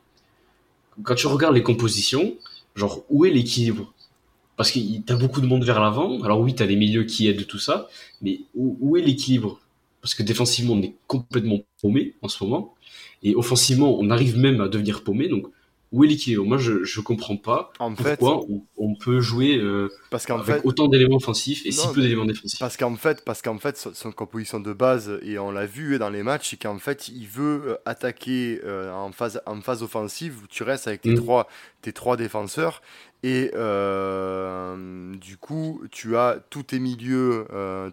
Quand 1.04 1.16
tu 1.16 1.28
regardes 1.28 1.56
les 1.56 1.64
compositions, 1.64 2.36
genre, 2.76 3.04
où 3.10 3.26
est 3.26 3.30
l'équilibre? 3.30 3.94
Parce 4.58 4.72
que 4.72 4.80
t'as 5.06 5.16
beaucoup 5.16 5.40
de 5.40 5.46
monde 5.46 5.64
vers 5.64 5.80
l'avant. 5.80 6.22
Alors 6.24 6.42
oui, 6.42 6.54
t'as 6.54 6.66
les 6.66 6.76
milieux 6.76 7.06
qui 7.06 7.28
aident 7.30 7.48
tout 7.48 7.60
ça, 7.60 7.88
mais 8.22 8.42
où, 8.56 8.78
où 8.82 8.98
est 8.98 9.02
l'équilibre? 9.02 9.62
Parce 10.02 10.14
que 10.14 10.24
défensivement, 10.24 10.74
on 10.74 10.82
est 10.82 10.96
complètement 11.08 11.60
paumé 11.82 12.16
en 12.22 12.28
ce 12.28 12.44
moment. 12.44 12.76
Et 13.24 13.36
offensivement, 13.36 13.98
on 14.00 14.10
arrive 14.10 14.38
même 14.38 14.60
à 14.60 14.68
devenir 14.68 15.04
paumé. 15.04 15.30
Donc, 15.30 15.48
où 15.92 16.04
est 16.04 16.08
l'équilibre 16.08 16.46
Moi, 16.46 16.58
je 16.58 16.84
je 16.84 17.02
comprends 17.02 17.38
pas 17.38 17.72
en 17.80 17.94
pourquoi 17.96 18.42
on, 18.78 18.96
peut 18.96 19.20
jouer 19.20 19.58
euh, 19.58 19.90
parce 20.12 20.30
avec 20.30 20.44
fait, 20.44 20.62
autant 20.64 20.88
d'éléments 20.88 21.16
offensifs 21.16 21.66
et 21.66 21.72
si 21.72 21.88
peu 21.94 22.02
d'éléments 22.02 22.26
défensifs. 22.26 22.60
Parce 22.60 22.78
qu'en 22.78 22.96
fait, 22.96 23.26
parce 23.26 23.42
qu'en 23.42 23.58
fait, 23.58 23.78
son, 23.78 24.12
composition 24.12 24.60
de 24.60 24.74
base 24.74 25.20
et 25.24 25.40
on 25.40 25.52
l'a 25.52 25.66
vu 25.66 25.98
dans 25.98 26.10
les 26.10 26.22
matchs, 26.22 26.52
c'est 26.52 26.62
qu'en 26.62 26.78
fait, 26.78 27.08
il 27.08 27.28
veut 27.28 27.62
euh, 27.66 27.76
attaquer 27.86 28.62
euh, 28.64 28.94
en 28.94 29.12
phase 29.12 29.42
en 29.46 29.62
phase 29.62 29.82
offensive. 29.82 30.38
Où 30.44 30.48
tu 30.48 30.64
restes 30.64 30.88
avec 30.88 31.02
tes 31.02 31.12
mm. 31.12 31.16
trois 31.16 31.48
tes 31.82 31.94
trois 31.94 32.18
défenseurs 32.18 32.82
et 33.24 33.52
du 35.20 35.38
coup, 35.38 35.82
tu 35.92 36.16
as 36.16 36.38
tous 36.50 36.64
tes 36.64 36.80
milieux, 36.80 37.46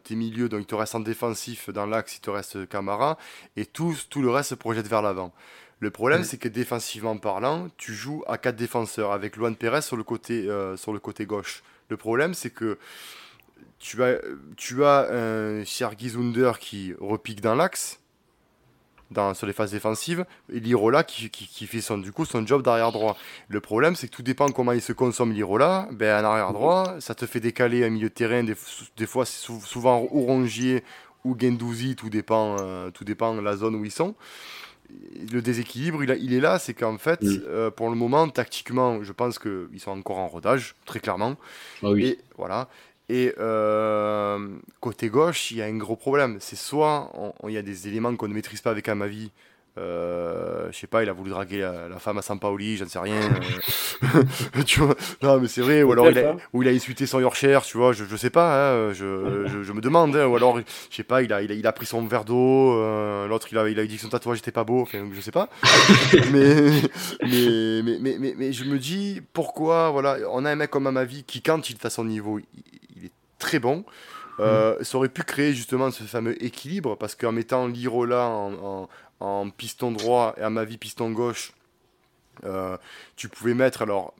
tes 0.04 0.14
milieux, 0.14 0.48
donc 0.48 0.60
il 0.60 0.66
te 0.66 0.74
reste 0.74 0.94
en 0.94 1.00
défensif 1.00 1.70
dans 1.70 1.86
l'axe, 1.86 2.16
il 2.16 2.20
te 2.20 2.30
reste 2.30 2.68
Camara, 2.68 3.18
et 3.56 3.66
tout, 3.66 3.96
tout 4.08 4.22
le 4.22 4.30
reste 4.30 4.50
se 4.50 4.54
projette 4.54 4.86
vers 4.86 5.02
l'avant. 5.02 5.32
Le 5.80 5.90
problème, 5.90 6.24
c'est 6.24 6.38
que 6.38 6.48
défensivement 6.48 7.18
parlant, 7.18 7.68
tu 7.76 7.92
joues 7.92 8.24
à 8.26 8.38
4 8.38 8.56
défenseurs 8.56 9.12
avec 9.12 9.36
Luan 9.36 9.54
Perez 9.54 9.82
sur 9.82 9.96
le 9.96 10.04
côté, 10.04 10.48
euh, 10.48 10.76
sur 10.76 10.92
le 10.92 10.98
côté 10.98 11.26
gauche. 11.26 11.62
Le 11.90 11.98
problème, 11.98 12.32
c'est 12.32 12.50
que 12.50 12.78
tu 13.78 14.02
as, 14.02 14.18
tu 14.56 14.84
as 14.84 15.10
un 15.12 15.64
Sergi 15.66 16.10
Zunder 16.10 16.52
qui 16.58 16.94
repique 16.98 17.42
dans 17.42 17.54
l'axe. 17.54 18.00
dans, 19.10 19.34
sur 19.34 19.46
les 19.46 19.52
phases 19.52 19.70
défensives, 19.70 20.24
et 20.52 20.58
Lirola 20.58 21.04
qui, 21.04 21.30
qui, 21.30 21.66
fait 21.66 21.80
son, 21.80 21.98
du 21.98 22.10
coup 22.10 22.24
son 22.24 22.44
job 22.44 22.62
d'arrière 22.62 22.90
droit. 22.90 23.16
Le 23.48 23.60
problème, 23.60 23.94
c'est 23.94 24.08
que 24.08 24.16
tout 24.16 24.22
dépend 24.22 24.48
comment 24.48 24.72
il 24.72 24.82
se 24.82 24.92
consomme 24.92 25.32
Lirola. 25.32 25.88
Ben, 25.92 26.24
en 26.24 26.28
arrière 26.30 26.52
droit, 26.52 26.96
ça 27.00 27.14
te 27.14 27.26
fait 27.26 27.38
décaler 27.38 27.84
un 27.84 27.90
milieu 27.90 28.08
de 28.08 28.14
terrain, 28.14 28.42
des, 28.42 28.56
des 28.96 29.06
fois 29.06 29.26
c'est 29.26 29.46
souvent 29.62 30.08
ou 30.10 30.22
Rongier 30.22 30.82
ou 31.24 31.36
Gendouzi, 31.38 31.96
tout 31.96 32.08
dépend, 32.08 32.56
euh, 32.60 32.90
tout 32.90 33.04
dépend 33.04 33.34
de 33.34 33.40
la 33.40 33.56
zone 33.56 33.74
où 33.74 33.84
ils 33.84 33.92
sont. 33.92 34.14
Le 35.32 35.40
déséquilibre, 35.40 36.04
il, 36.04 36.16
il 36.20 36.32
est 36.32 36.40
là, 36.40 36.58
c'est 36.58 36.74
qu'en 36.74 36.98
fait, 36.98 37.22
euh, 37.22 37.70
pour 37.70 37.88
le 37.90 37.96
moment, 37.96 38.28
tactiquement, 38.28 39.02
je 39.02 39.12
pense 39.12 39.38
qu'ils 39.38 39.80
sont 39.80 39.90
encore 39.90 40.18
en 40.18 40.28
rodage, 40.28 40.74
très 40.84 41.00
clairement. 41.00 41.36
Ah 41.82 41.90
oui. 41.90 42.06
Et 42.06 42.18
voilà. 42.36 42.68
Et 43.08 43.32
euh, 43.38 44.48
côté 44.80 45.08
gauche, 45.08 45.50
il 45.50 45.58
y 45.58 45.62
a 45.62 45.66
un 45.66 45.76
gros 45.76 45.96
problème. 45.96 46.38
C'est 46.40 46.56
soit 46.56 47.12
il 47.46 47.52
y 47.52 47.56
a 47.56 47.62
des 47.62 47.88
éléments 47.88 48.14
qu'on 48.16 48.28
ne 48.28 48.34
maîtrise 48.34 48.60
pas 48.60 48.70
avec 48.70 48.88
Amavi. 48.88 49.30
Euh, 49.78 50.68
je 50.72 50.78
sais 50.78 50.86
pas, 50.86 51.02
il 51.02 51.08
a 51.08 51.12
voulu 51.12 51.30
draguer 51.30 51.58
la, 51.58 51.98
femme 51.98 52.16
à 52.16 52.22
Sampaoli, 52.22 52.76
j'en 52.76 52.86
sais 52.86 52.98
rien. 52.98 53.20
Euh, 54.04 54.62
tu 54.66 54.80
vois 54.80 54.94
non, 55.22 55.40
mais 55.40 55.48
c'est 55.48 55.62
vrai. 55.62 55.82
Ou 55.82 55.92
alors 55.92 56.10
il 56.10 56.18
a, 56.18 56.36
ou 56.52 56.62
il 56.62 56.68
a 56.68 56.70
insulté 56.70 57.06
son 57.06 57.18
Yorkshire, 57.18 57.62
tu 57.62 57.78
vois. 57.78 57.94
Je, 57.94 58.04
je 58.04 58.16
sais 58.16 58.28
pas. 58.28 58.74
Hein, 58.74 58.92
je, 58.92 59.46
je, 59.62 59.72
me 59.72 59.80
demande. 59.80 60.14
Hein, 60.14 60.26
ou 60.26 60.36
alors, 60.36 60.58
je 60.90 60.96
sais 60.96 61.02
pas, 61.02 61.22
il 61.22 61.32
a, 61.32 61.40
il 61.40 61.50
a, 61.50 61.54
il 61.54 61.66
a 61.66 61.72
pris 61.72 61.86
son 61.86 62.04
verre 62.06 62.26
d'eau. 62.26 62.74
Euh, 62.74 63.26
l'autre, 63.26 63.48
il 63.50 63.56
a, 63.56 63.68
il 63.70 63.78
a 63.78 63.86
dit 63.86 63.96
que 63.96 64.02
son 64.02 64.10
tatouage 64.10 64.38
était 64.38 64.52
pas 64.52 64.64
beau. 64.64 64.82
Enfin, 64.82 65.08
je 65.14 65.20
sais 65.22 65.30
pas. 65.30 65.48
mais, 66.32 66.72
mais, 67.22 67.82
mais, 67.82 68.16
mais, 68.18 68.34
mais, 68.36 68.52
je 68.52 68.64
me 68.64 68.78
dis 68.78 69.22
pourquoi. 69.32 69.90
Voilà, 69.90 70.18
on 70.30 70.44
a 70.44 70.50
un 70.50 70.56
mec 70.56 70.70
comme 70.70 70.86
Amavi 70.86 71.24
qui, 71.24 71.40
quand 71.40 71.70
il 71.70 71.76
est 71.76 71.86
à 71.86 71.90
son 71.90 72.04
niveau, 72.04 72.38
très 73.38 73.58
bon. 73.58 73.84
Euh, 74.38 74.76
ça 74.82 74.98
aurait 74.98 75.08
pu 75.08 75.22
créer 75.22 75.54
justement 75.54 75.90
ce 75.90 76.04
fameux 76.04 76.42
équilibre 76.44 76.96
parce 76.96 77.14
qu'en 77.14 77.32
mettant 77.32 77.66
Lirola 77.66 78.26
en, 78.26 78.52
en, 78.52 78.88
piston 79.56 79.92
droit 79.92 80.34
et 80.36 80.42
à 80.42 80.50
ma 80.50 80.64
vie 80.64 80.78
piston 80.78 81.10
gauche, 81.10 81.52
euh, 82.44 82.76
tu 83.16 83.28
pouvais 83.28 83.54
mettre 83.54 83.82
alors 83.82 84.14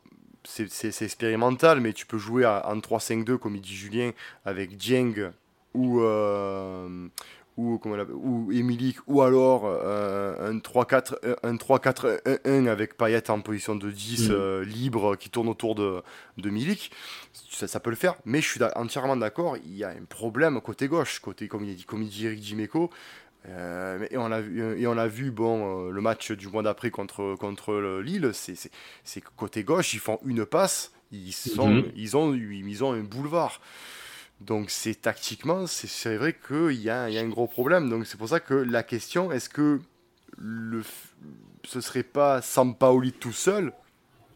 c'est 0.45 1.03
expérimental, 1.03 1.81
mais 1.81 1.93
tu 1.93 2.07
peux 2.07 2.19
jouer 2.19 2.47
en 2.47 2.79
3-5-2 2.79 3.37
comme 3.37 3.57
il 3.57 3.61
dit 3.61 3.75
Julien 3.75 4.13
avec 4.45 4.77
Dieng 4.77 5.33
ou, 5.75 6.01
euh, 6.01 7.09
ou, 7.57 7.79
comment 7.79 7.97
ou 8.13 8.53
Emilik, 8.53 8.97
ou 9.07 9.23
alors 9.23 9.63
euh, 9.65 10.53
un 10.53 10.59
3-4-1 10.59 12.69
avec 12.69 12.97
Payet 12.97 13.31
en 13.31 13.41
position 13.41 13.77
de 13.77 13.91
10 13.91 14.29
mm. 14.29 14.33
euh, 14.33 14.65
libre 14.65 15.17
qui 15.17 15.31
tourne 15.31 15.49
autour 15.49 15.75
de, 15.75 16.03
de 16.39 16.51
Milik. 16.51 16.91
Ça, 17.51 17.67
ça, 17.67 17.81
peut 17.81 17.91
le 17.91 17.97
faire, 17.97 18.17
mais 18.25 18.41
je 18.41 18.49
suis 18.49 18.61
entièrement 18.75 19.17
d'accord, 19.17 19.57
il 19.57 19.77
y 19.77 19.85
a 19.85 19.89
un 19.89 20.05
problème 20.09 20.61
côté 20.61 20.89
gauche, 20.89 21.21
côté, 21.21 21.49
comme 21.49 21.65
il 21.65 21.77
dit, 21.77 21.85
comme 21.85 22.03
il 22.03 22.09
dit 22.09 22.27
Eric 22.27 22.41
Dimeco. 22.41 22.91
Euh, 23.49 24.07
et 24.11 24.17
on 24.17 24.33
a 24.33 24.41
vu, 24.41 24.81
et 24.81 24.87
on 24.87 24.99
a 24.99 25.07
vu 25.07 25.31
bon, 25.31 25.89
le 25.91 26.01
match 26.01 26.33
du 26.33 26.49
mois 26.49 26.63
d'après 26.63 26.91
contre, 26.91 27.37
contre 27.37 28.01
Lille, 28.01 28.33
c'est 28.33 29.21
côté 29.37 29.63
gauche, 29.63 29.95
ils 29.95 30.01
font 30.01 30.19
une 30.25 30.45
passe, 30.45 30.93
ils, 31.13 31.33
sont, 31.33 31.71
mm-hmm. 31.71 31.93
ils, 31.95 32.17
ont, 32.17 32.35
ils 32.35 32.85
ont 32.85 32.93
un 32.93 33.03
boulevard. 33.03 33.61
Donc 34.41 34.71
c'est 34.71 35.01
tactiquement, 35.01 35.67
c'est 35.67 36.17
vrai 36.17 36.35
qu'il 36.35 36.81
y, 36.81 36.91
a, 36.91 37.09
y 37.09 37.19
a 37.19 37.21
un 37.21 37.29
gros 37.29 37.47
problème. 37.47 37.89
Donc 37.89 38.07
c'est 38.07 38.19
pour 38.19 38.29
ça 38.29 38.41
que 38.41 38.55
la 38.55 38.83
question, 38.83 39.33
est-ce 39.33 39.49
que 39.49 39.81
le, 40.37 40.83
ce 41.65 41.81
serait 41.81 42.03
pas 42.03 42.43
Sampaoli 42.43 43.13
tout 43.13 43.33
seul? 43.33 43.73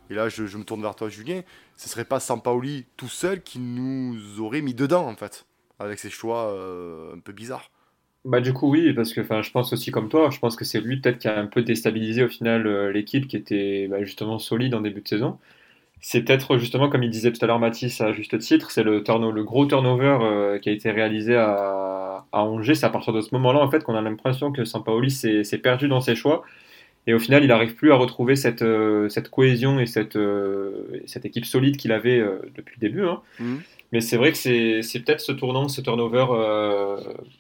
Et 0.09 0.15
là 0.15 0.29
je, 0.29 0.43
me 0.57 0.65
tourne 0.65 0.83
vers 0.83 0.97
toi 0.97 1.09
Julien, 1.09 1.43
ce 1.77 1.89
serait 1.89 2.05
pas 2.05 2.19
Sampaoli 2.19 2.87
tout 2.97 3.09
seul 3.09 3.43
qui 3.43 3.59
nous 3.59 4.41
aurait 4.41 4.63
mis 4.63 4.75
dedans 4.75 5.07
en 5.07 5.17
fait, 5.17 5.47
avec 5.79 5.99
ses 5.99 6.11
choix 6.11 6.47
euh, 6.47 7.15
un 7.15 7.19
peu 7.21 7.33
bizarres 7.33 7.71
bah 8.25 8.41
du 8.41 8.53
coup 8.53 8.71
oui 8.71 8.93
parce 8.93 9.15
que 9.15 9.23
enfin 9.23 9.41
je 9.43 9.51
pense 9.51 9.73
aussi 9.73 9.91
comme 9.91 10.09
toi 10.11 10.29
je 10.31 10.39
pense 10.39 10.55
que 10.55 10.65
c'est 10.65 10.81
lui 10.81 11.01
peut-être 11.01 11.19
qui 11.19 11.29
a 11.29 11.39
un 11.39 11.47
peu 11.47 11.63
déstabilisé 11.63 12.23
au 12.23 12.29
final 12.29 12.67
euh, 12.67 12.93
l'équipe 12.93 13.27
qui 13.27 13.37
était 13.37 13.87
bah, 13.89 14.05
justement 14.05 14.39
solide 14.39 14.75
en 14.75 14.83
début 14.83 15.01
de 15.01 15.09
saison 15.09 15.39
c'est 16.01 16.23
peut-être 16.23 16.57
justement, 16.57 16.89
comme 16.89 17.03
il 17.03 17.11
disait 17.11 17.33
tout 17.33 17.45
à 17.45 17.47
l'heure 17.47 17.59
Mathis 17.59 18.01
à 18.01 18.13
juste 18.13 18.39
titre, 18.39 18.71
c'est 18.71 18.83
le, 18.83 19.05
le 19.05 19.45
gros 19.45 19.67
turnover 19.67 20.19
euh, 20.23 20.59
qui 20.59 20.71
a 20.71 20.73
été 20.73 20.91
réalisé 20.91 21.37
à, 21.37 22.25
Angers. 22.33 22.75
C'est 22.75 22.87
à 22.87 22.91
partir 22.91 23.13
de 23.13 23.21
ce 23.21 23.35
moment-là 23.35 23.61
en 23.61 23.71
fait 23.71 23.85
qu'on 23.85 23.95
a 23.95 24.01
l'impression 24.01 24.53
que 24.53 24.65
Sampaoli 24.65 25.11
s'est 25.11 25.59
perdu 25.59 25.89
dans 25.89 26.01
ses 26.01 26.15
choix. 26.15 26.43
Et 27.07 27.15
au 27.15 27.19
final, 27.19 27.43
il 27.43 27.49
n'arrive 27.49 27.75
plus 27.75 27.93
à 27.93 27.97
retrouver 27.97 28.37
cette, 28.37 28.63
euh, 28.63 29.09
cette 29.09 29.31
cohésion 29.31 29.81
et 29.81 29.87
cette, 29.87 30.19
cette 31.07 31.25
équipe 31.25 31.45
solide 31.45 31.77
qu'il 31.77 31.93
avait 31.93 32.19
depuis 32.55 32.77
le 32.81 32.89
début. 32.89 33.05
Hein. 33.05 33.21
Mmh. 33.39 33.57
Mais 33.93 34.01
c'est 34.01 34.17
vrai 34.17 34.31
que 34.31 34.39
c'est 34.39 35.01
peut-être 35.01 35.21
ce 35.21 35.33
tournant, 35.33 35.69
ce 35.69 35.81
turnover, 35.81 36.27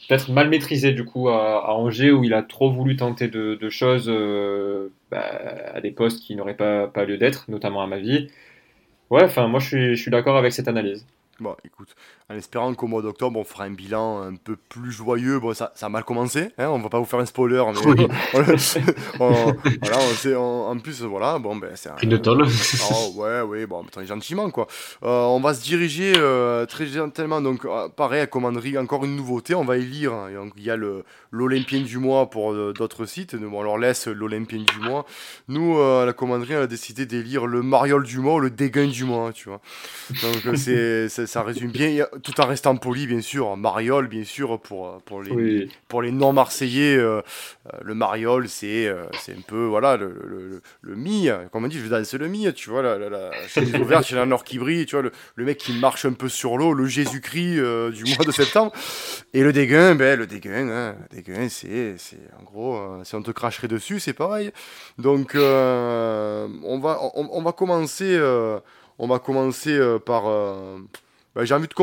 peut-être 0.08 0.32
mal 0.32 0.48
maîtrisé 0.48 0.92
du 0.92 1.04
coup 1.04 1.28
à, 1.28 1.72
Angers, 1.74 2.10
où 2.10 2.24
il 2.24 2.34
a 2.34 2.42
trop 2.42 2.70
voulu 2.72 2.96
tenter 2.96 3.28
de, 3.28 3.70
choses 3.70 4.10
bah, 5.10 5.24
à 5.72 5.80
des 5.80 5.92
postes 5.92 6.22
qui 6.22 6.34
n'auraient 6.34 6.56
pas, 6.56 6.88
pas 6.88 7.04
lieu 7.04 7.18
d'être, 7.18 7.48
notamment 7.48 7.82
à 7.82 7.86
ma 7.86 7.98
vie. 7.98 8.28
Ouais, 9.10 9.24
enfin, 9.24 9.48
moi 9.48 9.60
je 9.60 9.66
suis, 9.66 9.96
je 9.96 10.02
suis 10.02 10.10
d'accord 10.10 10.36
avec 10.36 10.52
cette 10.52 10.68
analyse. 10.68 11.06
Bon, 11.40 11.56
écoute, 11.64 11.94
en 12.30 12.36
espérant 12.36 12.72
qu'au 12.74 12.86
mois 12.86 13.02
d'octobre, 13.02 13.40
on 13.40 13.44
fera 13.44 13.64
un 13.64 13.72
bilan 13.72 14.22
un 14.22 14.36
peu 14.36 14.54
plus 14.54 14.92
joyeux. 14.92 15.40
Bon, 15.40 15.52
ça, 15.52 15.72
ça 15.74 15.86
a 15.86 15.88
mal 15.88 16.04
commencé, 16.04 16.50
hein, 16.58 16.68
on 16.68 16.78
va 16.78 16.88
pas 16.88 17.00
vous 17.00 17.04
faire 17.04 17.18
un 17.18 17.26
spoiler, 17.26 17.62
mais 17.74 17.86
oui. 17.86 18.06
on, 19.20 19.32
voilà, 19.82 19.98
on 19.98 20.14
sait, 20.14 20.36
en 20.36 20.78
plus, 20.78 21.02
voilà, 21.02 21.40
bon, 21.40 21.56
ben, 21.56 21.70
c'est 21.74 21.90
Une 22.02 22.20
tolle. 22.20 22.46
oh, 22.92 23.12
ouais, 23.16 23.40
ouais, 23.40 23.66
bon, 23.66 23.82
attends, 23.82 24.04
gentiment, 24.04 24.48
quoi. 24.50 24.68
Euh, 25.02 25.24
on 25.24 25.40
va 25.40 25.54
se 25.54 25.62
diriger 25.62 26.12
euh, 26.16 26.66
très 26.66 26.86
gentiment, 26.86 27.40
donc, 27.40 27.64
euh, 27.64 27.88
pareil, 27.88 28.20
à 28.20 28.28
commanderie, 28.28 28.78
encore 28.78 29.04
une 29.04 29.16
nouveauté, 29.16 29.56
on 29.56 29.64
va 29.64 29.78
y 29.78 29.84
lire. 29.84 30.12
Hein, 30.12 30.50
il 30.56 30.62
y 30.62 30.70
a 30.70 30.76
l'Olympien 31.32 31.80
du 31.80 31.98
mois 31.98 32.30
pour 32.30 32.54
d'autres 32.72 33.06
sites, 33.06 33.34
bon, 33.34 33.58
on 33.58 33.62
leur 33.64 33.78
laisse 33.78 34.06
l'Olympien 34.06 34.60
du 34.60 34.78
mois. 34.88 35.04
Nous, 35.48 35.80
à 35.80 36.06
la 36.06 36.12
commanderie, 36.12 36.54
on 36.54 36.62
a 36.62 36.66
décidé 36.68 37.06
d'élire 37.06 37.46
le 37.46 37.62
Mariole 37.62 38.04
du 38.04 38.20
mois 38.20 38.34
ou 38.34 38.40
le 38.40 38.50
Dégain 38.50 38.86
du 38.86 39.04
mois, 39.04 39.32
tu 39.32 39.48
vois. 39.48 39.60
Donc, 40.22 40.56
c'est, 40.56 41.08
ça 41.08 41.42
résume 41.42 41.72
bien 41.72 42.06
tout 42.22 42.40
en 42.40 42.46
restant 42.46 42.76
poli, 42.76 43.06
bien 43.06 43.20
sûr. 43.20 43.56
Mariol, 43.56 44.08
bien 44.08 44.24
sûr, 44.24 44.60
pour, 44.60 45.00
pour 45.02 45.22
les, 45.22 45.68
pour 45.88 46.02
les 46.02 46.12
non-marseillais, 46.12 46.96
euh, 46.96 47.20
euh, 47.66 47.78
le 47.82 47.94
Mariol, 47.94 48.48
c'est 48.48 48.86
euh, 48.86 49.04
c'est 49.20 49.32
un 49.32 49.40
peu, 49.46 49.64
voilà, 49.64 49.96
le, 49.96 50.14
le, 50.24 50.62
le, 50.82 50.94
mi, 50.96 51.28
comme 51.52 51.64
on 51.64 51.68
dit, 51.68 51.78
je 51.78 51.82
vais 51.84 51.88
danser 51.88 52.18
le 52.18 52.28
mi, 52.28 52.52
tu 52.54 52.70
vois, 52.70 52.82
la, 52.82 52.98
la, 52.98 53.08
la 53.08 53.30
chemise 53.48 53.74
ouverte 53.76 54.06
chez 54.06 54.16
la 54.16 54.26
Nord 54.26 54.44
qui 54.44 54.58
brille, 54.58 54.86
tu 54.86 54.96
vois, 54.96 55.02
le, 55.02 55.12
le 55.34 55.44
mec 55.44 55.58
qui 55.58 55.72
marche 55.72 56.04
un 56.04 56.12
peu 56.12 56.28
sur 56.28 56.56
l'eau, 56.56 56.72
le 56.72 56.86
Jésus-Christ 56.86 57.56
du 57.92 58.04
mois 58.14 58.24
de 58.24 58.32
septembre. 58.32 58.72
Et 59.34 59.42
le 59.42 59.52
dégain, 59.52 59.94
ben, 59.94 60.18
le 60.18 60.26
dégain, 60.26 60.68
hein, 60.68 60.96
le 61.10 61.16
dégain, 61.16 61.48
c'est, 61.48 61.96
en 62.38 62.44
gros, 62.44 62.80
si 63.04 63.14
on 63.14 63.22
te 63.22 63.30
cracherait 63.30 63.68
dessus, 63.68 64.00
c'est 64.00 64.12
pareil. 64.12 64.50
Donc, 64.98 65.32
on, 65.34 66.78
va, 66.82 66.98
on, 67.14 67.28
on, 67.32 67.42
va 67.42 67.52
commencer, 67.52 68.18
on 68.98 69.06
va 69.06 69.18
commencer 69.18 69.78
par 70.04 70.24
bah, 71.34 71.44
j'ai 71.44 71.54
envie, 71.54 71.68
de 71.68 71.74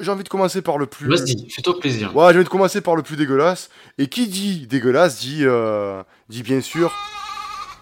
j'ai 0.00 0.10
envie 0.10 0.24
de 0.24 0.28
commencer 0.28 0.60
par 0.60 0.76
le 0.76 0.86
plus. 0.86 1.08
Vas-y, 1.08 1.48
fais-toi 1.50 1.78
plaisir. 1.80 2.14
Ouais, 2.14 2.30
j'ai 2.32 2.36
envie 2.36 2.44
de 2.44 2.50
commencer 2.50 2.82
par 2.82 2.94
le 2.94 3.02
plus 3.02 3.16
dégueulasse. 3.16 3.70
Et 3.96 4.08
qui 4.08 4.28
dit 4.28 4.66
dégueulasse 4.66 5.18
dit, 5.18 5.40
euh, 5.42 6.02
dit 6.28 6.42
bien 6.42 6.60
sûr. 6.60 6.92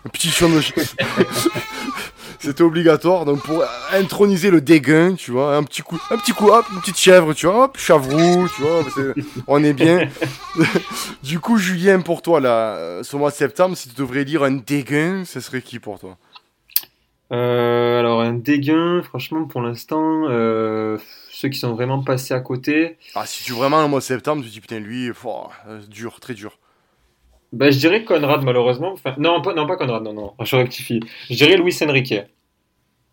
Un 0.07 0.11
petit 0.11 0.29
chien 0.29 0.49
de 0.49 0.61
C'était 2.39 2.63
obligatoire. 2.63 3.25
Donc 3.25 3.43
pour 3.43 3.65
introniser 3.93 4.51
le 4.51 4.61
dégain, 4.61 5.15
tu 5.15 5.33
vois, 5.33 5.57
un 5.57 5.65
petit 5.65 5.83
coup, 5.83 5.99
un 6.11 6.19
petit 6.19 6.33
coup, 6.33 6.51
hop, 6.51 6.65
une 6.73 6.81
petite 6.81 6.99
chèvre, 6.99 7.33
tu 7.33 7.47
vois, 7.47 7.65
hop, 7.65 7.77
chavroux, 7.79 8.49
tu 8.55 8.63
vois, 8.63 8.85
on 9.49 9.65
est 9.65 9.73
bien. 9.73 10.09
du 11.25 11.41
coup, 11.41 11.57
Julien, 11.57 12.03
pour 12.03 12.23
toi, 12.23 12.39
là, 12.39 13.03
ce 13.03 13.17
mois 13.17 13.31
de 13.31 13.37
septembre, 13.37 13.77
si 13.77 13.89
tu 13.89 13.97
devrais 13.97 14.25
dire 14.25 14.45
un 14.45 14.53
dégain, 14.53 15.25
ce 15.25 15.41
serait 15.41 15.63
qui 15.63 15.79
pour 15.79 15.99
toi? 15.99 16.19
Euh, 17.33 17.64
dégain, 18.45 19.03
franchement 19.03 19.45
pour 19.45 19.61
l'instant, 19.61 20.29
euh, 20.29 20.99
ceux 21.31 21.49
qui 21.49 21.59
sont 21.59 21.73
vraiment 21.75 22.03
passés 22.03 22.35
à 22.35 22.41
côté. 22.41 22.97
Ah 23.15 23.27
si 23.27 23.45
tu 23.45 23.53
vraiment 23.53 23.79
un 23.79 23.89
mois 23.89 24.01
de 24.01 24.05
septembre, 24.05 24.43
tu 24.43 24.49
te 24.49 24.53
dis 24.53 24.61
putain 24.61 24.79
lui, 24.79 25.09
euh, 25.09 25.81
dur, 25.89 26.21
très 26.21 26.35
dur. 26.35 26.59
Bah 27.53 27.71
je 27.71 27.79
dirais 27.79 28.05
Conrad 28.05 28.45
malheureusement. 28.45 28.95
non, 29.19 29.41
pas, 29.43 29.55
non 29.55 29.67
pas 29.67 29.77
Conrad, 29.77 30.03
non 30.03 30.13
non, 30.13 30.33
je 30.43 30.57
rectifie. 30.57 31.01
Je 31.31 31.35
dirais 31.35 31.57
Luis 31.57 31.77
Enrique. 31.83 32.15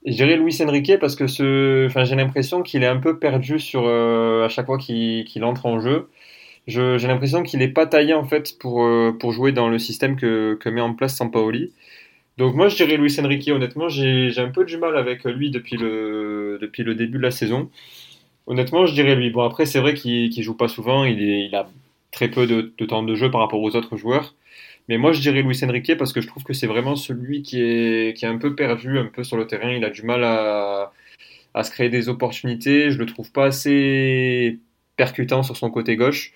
Je 0.06 0.14
dirais 0.14 0.36
Luis 0.36 0.62
Enrique 0.62 0.98
parce 1.00 1.16
que 1.16 1.28
ce, 1.28 1.86
enfin 1.88 2.04
j'ai 2.04 2.16
l'impression 2.16 2.64
qu'il 2.64 2.84
est 2.84 2.88
un 2.88 2.98
peu 2.98 3.20
perdu 3.20 3.60
sur 3.60 3.88
à 3.88 4.50
chaque 4.50 4.66
fois 4.66 4.78
qu'il 4.78 5.44
entre 5.44 5.66
en 5.66 5.80
jeu. 5.80 6.10
J'ai 6.68 7.08
l'impression 7.08 7.44
qu'il 7.44 7.62
est 7.62 7.68
pas 7.70 7.88
taillé 7.88 8.14
en 8.14 8.26
fait 8.26 8.58
pour 8.60 8.88
pour 9.20 9.32
jouer 9.32 9.52
dans 9.52 9.70
le 9.70 9.80
système 9.80 10.16
que, 10.16 10.58
que 10.60 10.70
met 10.70 10.82
en 10.82 10.94
place 10.94 11.16
Sampaoli. 11.16 11.72
Donc 12.38 12.56
moi 12.56 12.70
je 12.70 12.76
dirais 12.76 12.98
Luis 12.98 13.20
Enrique, 13.20 13.50
honnêtement 13.50 13.90
j'ai 13.90 14.34
un 14.38 14.50
peu 14.50 14.66
du 14.66 14.78
mal 14.78 14.98
avec 14.98 15.24
lui 15.26 15.52
depuis 15.52 15.78
le, 15.78 16.58
début 16.96 17.18
de 17.18 17.24
la 17.24 17.32
saison. 17.32 17.70
Honnêtement 18.48 18.86
je 18.86 18.94
dirais 18.94 19.16
lui. 19.16 19.30
Bon 19.32 19.44
après 19.44 19.66
c'est 19.66 19.80
vrai 19.80 19.94
qu'il 19.94 20.42
joue 20.42 20.56
pas 20.56 20.68
souvent, 20.68 21.06
il, 21.06 21.54
a 21.56 21.70
très 22.12 22.30
peu 22.30 22.48
de, 22.48 22.86
temps 22.86 23.04
de 23.04 23.16
jeu 23.16 23.30
par 23.32 23.42
rapport 23.42 23.62
aux 23.62 23.76
autres 23.76 23.98
joueurs. 23.98 24.36
Mais 24.90 24.98
moi 24.98 25.12
je 25.12 25.22
dirais 25.22 25.42
Luis 25.42 25.64
Enrique 25.64 25.98
parce 25.98 26.14
que 26.14 26.22
je 26.22 26.28
trouve 26.28 26.44
que 26.44 26.54
c'est 26.54 26.68
vraiment 26.68 26.96
celui 26.96 27.44
qui 27.44 27.62
est, 27.62 28.18
qui 28.18 28.26
est 28.26 28.28
un 28.28 28.38
peu 28.38 28.56
perdu 28.56 28.98
un 28.98 29.06
peu 29.06 29.24
sur 29.24 29.38
le 29.38 29.48
terrain. 29.48 29.72
Il 29.72 29.86
a 29.86 29.90
du 29.90 30.04
mal 30.04 30.24
à, 30.24 30.94
à 31.54 31.64
se 31.64 31.72
créer 31.72 31.90
des 31.90 32.10
opportunités. 32.10 32.92
Je 32.92 32.98
le 32.98 33.06
trouve 33.06 33.32
pas 33.32 33.46
assez 33.46 34.60
percutant 34.98 35.44
sur 35.44 35.58
son 35.58 35.70
côté 35.72 35.96
gauche. 35.96 36.34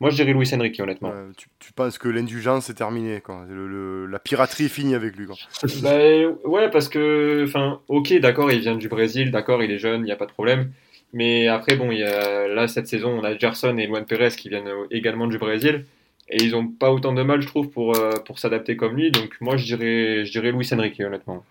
Moi, 0.00 0.10
je 0.10 0.16
dirais 0.16 0.32
Luis 0.32 0.52
Enrique, 0.52 0.80
honnêtement. 0.80 1.12
tu, 1.36 1.72
penses 1.72 1.96
que 1.96 2.08
l'indulgence 2.08 2.68
est 2.70 2.74
terminée, 2.74 3.20
quoi. 3.20 3.46
la 3.48 4.18
piraterie 4.18 4.64
est 4.64 4.68
finie 4.68 4.94
avec 4.94 5.16
lui, 5.16 5.26
quoi. 5.26 5.36
bah, 5.82 5.96
ouais, 6.44 6.70
parce 6.70 6.88
que, 6.88 7.44
enfin, 7.46 7.80
ok, 7.88 8.12
d'accord, 8.18 8.50
il 8.50 8.60
vient 8.60 8.74
du 8.74 8.88
Brésil, 8.88 9.30
d'accord, 9.30 9.62
il 9.62 9.70
est 9.70 9.78
jeune, 9.78 10.00
il 10.00 10.06
n'y 10.06 10.12
a 10.12 10.16
pas 10.16 10.26
de 10.26 10.32
problème. 10.32 10.72
Mais 11.12 11.46
après, 11.46 11.76
bon, 11.76 11.92
y 11.92 12.02
a, 12.02 12.48
là, 12.48 12.68
cette 12.68 12.88
saison, 12.88 13.10
on 13.10 13.22
a 13.22 13.36
Gerson 13.36 13.76
et 13.76 13.86
Luan 13.86 14.04
Perez 14.04 14.30
qui 14.30 14.48
viennent 14.48 14.70
également 14.90 15.26
du 15.26 15.38
Brésil. 15.38 15.84
Et 16.28 16.42
ils 16.42 16.52
n'ont 16.52 16.66
pas 16.66 16.90
autant 16.90 17.12
de 17.12 17.22
mal, 17.22 17.42
je 17.42 17.46
trouve, 17.46 17.68
pour, 17.68 17.96
euh, 17.96 18.12
pour 18.24 18.38
s'adapter 18.38 18.76
comme 18.76 18.96
lui. 18.96 19.10
Donc 19.10 19.36
moi, 19.40 19.56
je 19.56 19.64
dirais, 19.64 20.24
je 20.24 20.30
dirais 20.32 20.50
Luis 20.50 20.68
Enrique, 20.72 21.00
honnêtement. 21.00 21.44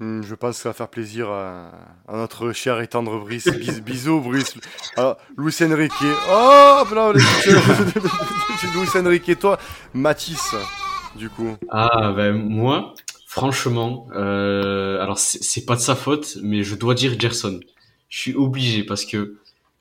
Hmm, 0.00 0.22
je 0.22 0.34
pense 0.36 0.56
que 0.56 0.62
ça 0.62 0.68
va 0.68 0.74
faire 0.74 0.88
plaisir 0.88 1.28
à, 1.28 1.72
notre 2.12 2.52
cher 2.52 2.80
et 2.80 2.86
tendre 2.86 3.18
Brice. 3.18 3.48
bisous, 3.84 4.20
Brice. 4.20 4.54
Alors, 4.96 5.16
Luis 5.36 5.56
Enrique. 5.60 5.92
Oh, 6.30 6.84
non, 6.94 7.12
Luis 8.74 8.88
Enrique 8.94 9.38
toi, 9.40 9.58
Mathis, 9.94 10.54
du 11.16 11.28
coup. 11.28 11.56
Ah, 11.68 12.12
ben 12.16 12.32
moi, 12.32 12.94
franchement, 13.26 14.06
euh, 14.14 15.02
alors 15.02 15.18
c'est 15.18 15.64
pas 15.64 15.74
de 15.74 15.80
sa 15.80 15.96
faute, 15.96 16.38
mais 16.42 16.62
je 16.62 16.76
dois 16.76 16.94
dire 16.94 17.18
Gerson. 17.18 17.58
Je 18.08 18.18
suis 18.18 18.34
obligé 18.34 18.84
parce 18.84 19.04
que 19.04 19.36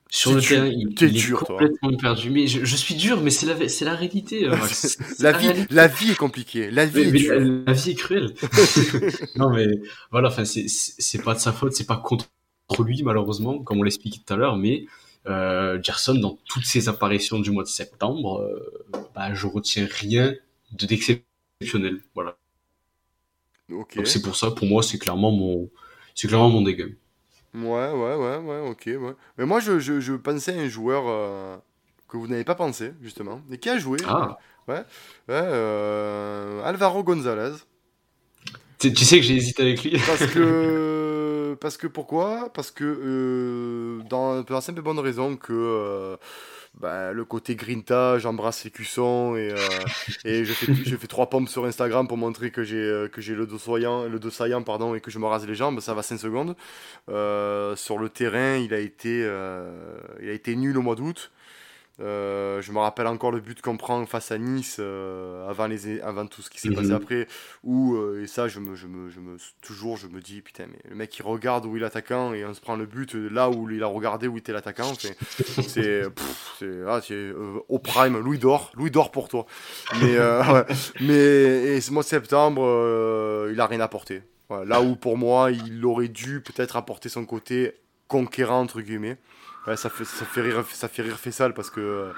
sur 0.10 0.34
le 0.34 0.42
terrain, 0.42 0.68
il, 0.68 0.88
est 1.02 1.32
complètement 1.32 1.96
perdu. 1.98 2.30
Mais 2.30 2.48
je, 2.48 2.76
suis 2.76 2.96
dur, 2.96 3.22
mais 3.22 3.30
c'est 3.30 3.46
la, 3.46 3.70
c'est 3.70 3.86
la 3.86 3.96
réalité. 3.96 4.48
Euh, 4.48 4.56
la, 5.20 5.32
vie, 5.32 5.50
la 5.70 5.88
vie 5.88 6.12
est 6.12 6.18
compliquée. 6.18 6.72
La 6.72 6.86
vie, 6.86 7.02
est 7.02 7.66
la, 7.66 7.74
vie 7.74 7.92
est 7.92 7.96
cruelle. 7.96 8.34
non, 9.36 9.50
mais 9.50 9.68
voilà, 10.12 10.30
enfin, 10.30 10.46
c'est, 10.46 10.68
c'est 10.68 11.22
pas 11.22 11.34
de 11.34 11.40
sa 11.40 11.52
faute, 11.52 11.74
c'est 11.74 11.88
pas 11.88 11.98
contre 11.98 12.28
lui, 12.80 13.04
malheureusement, 13.04 13.60
comme 13.60 13.80
on 13.80 13.84
l'expliquait 13.84 14.22
tout 14.26 14.34
à 14.34 14.38
l'heure, 14.38 14.58
mais 14.58 14.86
euh, 15.28 15.82
Gerson, 15.82 16.16
dans 16.16 16.38
toutes 16.46 16.66
ses 16.66 16.90
apparitions 16.90 17.40
du 17.40 17.52
mois 17.52 17.64
de 17.64 17.70
septembre, 17.70 18.42
euh, 18.42 19.10
bah, 19.16 19.34
je 19.34 19.48
retiens 19.48 19.88
rien 19.90 20.34
de 20.72 20.86
d'exceptionnel. 20.86 22.02
Voilà. 22.14 22.38
Donc 23.70 24.00
c'est 24.06 24.22
pour 24.22 24.38
ça, 24.38 24.52
pour 24.52 24.68
moi, 24.68 24.82
c'est 24.84 24.98
clairement 24.98 25.32
mon, 25.32 25.70
c'est 26.16 26.28
clairement 26.28 26.50
mon 26.50 26.62
dégât. 26.62 26.86
Ouais, 27.54 27.92
ouais, 27.92 28.16
ouais, 28.16 28.38
ouais, 28.38 28.70
ok. 28.70 28.84
Ouais. 28.86 29.16
Mais 29.38 29.46
moi, 29.46 29.60
je, 29.60 29.80
je, 29.80 30.00
je 30.00 30.14
pensais 30.14 30.58
à 30.58 30.62
un 30.62 30.70
joueur 30.70 31.04
euh, 31.08 31.58
que 32.08 32.18
vous 32.18 32.28
n'avez 32.28 32.44
pas 32.44 32.56
pensé, 32.56 32.94
justement, 33.02 33.42
et 33.52 33.58
qui 33.58 33.70
a 33.70 33.78
joué. 33.78 34.00
Ah. 34.06 34.38
Ouais, 34.68 34.76
ouais 34.76 34.84
euh, 35.30 36.64
Alvaro 36.64 37.04
Gonzalez. 37.04 37.56
Tu, 38.80 38.94
tu, 38.94 39.06
sais 39.06 39.18
que 39.18 39.26
j'ai 39.26 39.36
hésité 39.36 39.64
avec 39.64 39.84
lui. 39.84 40.00
Parce 40.06 40.28
que, 40.28 41.58
parce 41.62 41.78
que 41.78 41.88
pourquoi? 41.88 42.52
Parce 42.54 42.70
que, 42.70 42.84
euh, 42.84 44.04
dans, 44.10 44.44
pour 44.44 44.56
la 44.56 44.62
simple 44.62 44.80
et 44.80 44.84
bonne 44.84 45.00
raison 45.00 45.36
que 45.36 46.18
bah, 46.80 47.12
le 47.12 47.26
côté 47.26 47.56
grinta, 47.56 48.20
j'embrasse 48.20 48.64
les 48.64 48.70
cuissons 48.70 49.36
et, 49.36 49.52
euh, 49.52 49.58
et 50.26 50.46
je, 50.46 50.54
fais, 50.54 50.74
je 50.74 50.96
fais 50.96 51.08
trois 51.08 51.28
pompes 51.30 51.50
sur 51.50 51.66
Instagram 51.66 52.08
pour 52.08 52.18
montrer 52.18 52.52
que 52.52 52.64
j'ai, 52.64 52.78
euh, 52.78 53.08
que 53.08 53.20
j'ai 53.20 53.34
le 53.34 53.48
dos 53.48 53.58
saillant, 53.58 54.06
le 54.06 54.20
dos 54.20 54.30
saillant 54.30 54.62
pardon, 54.62 54.94
et 54.94 55.02
que 55.02 55.10
je 55.10 55.18
me 55.18 55.26
rase 55.26 55.48
les 55.48 55.56
jambes, 55.56 55.80
ça 55.80 55.96
va 55.96 56.04
5 56.04 56.20
secondes. 56.20 56.56
Euh, 57.10 57.76
sur 57.76 57.98
le 57.98 58.10
terrain, 58.10 58.58
il 58.58 58.74
a, 58.74 58.80
été, 58.80 59.22
il 60.22 60.30
a 60.30 60.34
été 60.34 60.56
nul 60.56 60.78
au 60.78 60.82
mois 60.82 60.96
d'août. 60.96 61.32
Euh, 62.00 62.62
je 62.62 62.72
me 62.72 62.78
rappelle 62.78 63.08
encore 63.08 63.32
le 63.32 63.40
but 63.40 63.60
qu'on 63.60 63.76
prend 63.76 64.06
face 64.06 64.32
à 64.32 64.38
Nice 64.38 64.78
euh, 64.80 65.50
avant, 65.50 65.66
les, 65.66 66.00
avant 66.02 66.28
tout 66.28 66.44
ce 66.44 66.50
qui 66.50 66.60
s'est 66.60 66.70
passé 66.70 66.90
mhm. 66.90 66.96
après. 66.96 67.28
Où, 67.64 67.96
euh, 67.96 68.24
et 68.24 68.28
ça, 68.28 68.48
je 68.48 68.60
me, 68.60 68.76
je 68.76 68.86
me, 68.86 69.10
je 69.10 69.20
me, 69.20 69.38
toujours, 69.62 69.98
je 69.98 70.08
me 70.08 70.22
dis, 70.22 70.42
putain, 70.42 70.68
mais 70.68 70.78
le 70.90 70.96
mec 70.96 71.18
il 71.18 71.24
regarde 71.24 71.66
où 71.66 71.76
il 71.76 71.80
est 71.80 71.82
l'attaquant 71.82 72.34
et 72.34 72.46
on 72.46 72.54
se 72.54 72.62
prend 72.62 72.76
le 72.76 72.86
but 72.86 73.14
là 73.14 73.50
où 73.50 73.70
il 73.70 73.82
a 73.82 73.88
regardé 73.88 74.28
où 74.28 74.38
était 74.38 74.54
l'attaquant. 74.54 74.94
c'est 75.68 76.04
ah, 76.88 77.00
au 77.68 77.80
prime, 77.80 78.20
Louis 78.20 78.38
d'or, 78.38 78.72
Louis 78.76 78.92
d'or 78.92 79.12
pour 79.12 79.28
toi. 79.28 79.48
Mais, 80.00 80.18
mais 81.02 81.16
et 81.16 81.82
ce 81.82 81.92
mois 81.92 82.04
de 82.04 82.08
septembre, 82.08 83.48
il 83.52 83.60
a 83.60 83.66
rien 83.66 83.80
apporté. 83.80 84.22
là 84.66 84.82
où 84.82 84.96
pour 84.96 85.18
moi, 85.18 85.52
il 85.52 85.84
aurait 85.84 86.10
dû 86.10 86.42
peut-être 86.42 86.76
apporter 86.76 87.10
son 87.10 87.26
côté 87.26 87.74
conquérant, 88.08 88.62
entre 88.62 88.82
guillemets 88.82 89.18
ça 89.76 89.90
fait, 89.90 90.06
ça 90.06 90.26
fait 90.26 90.42
rire, 90.42 90.64
ça 90.72 90.88
fait 90.88 91.02
rire 91.02 91.18
Fessal 91.18 91.54
parce 91.54 91.70
que 91.70 91.82
euh, 91.82 92.12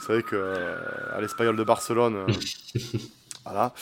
c'est 0.00 0.12
vrai 0.12 0.22
que 0.22 0.36
euh, 0.36 0.76
à 1.14 1.20
l'Espagnol 1.20 1.56
de 1.56 1.64
Barcelone, 1.64 2.16
euh, 2.16 2.32
voilà. 3.44 3.72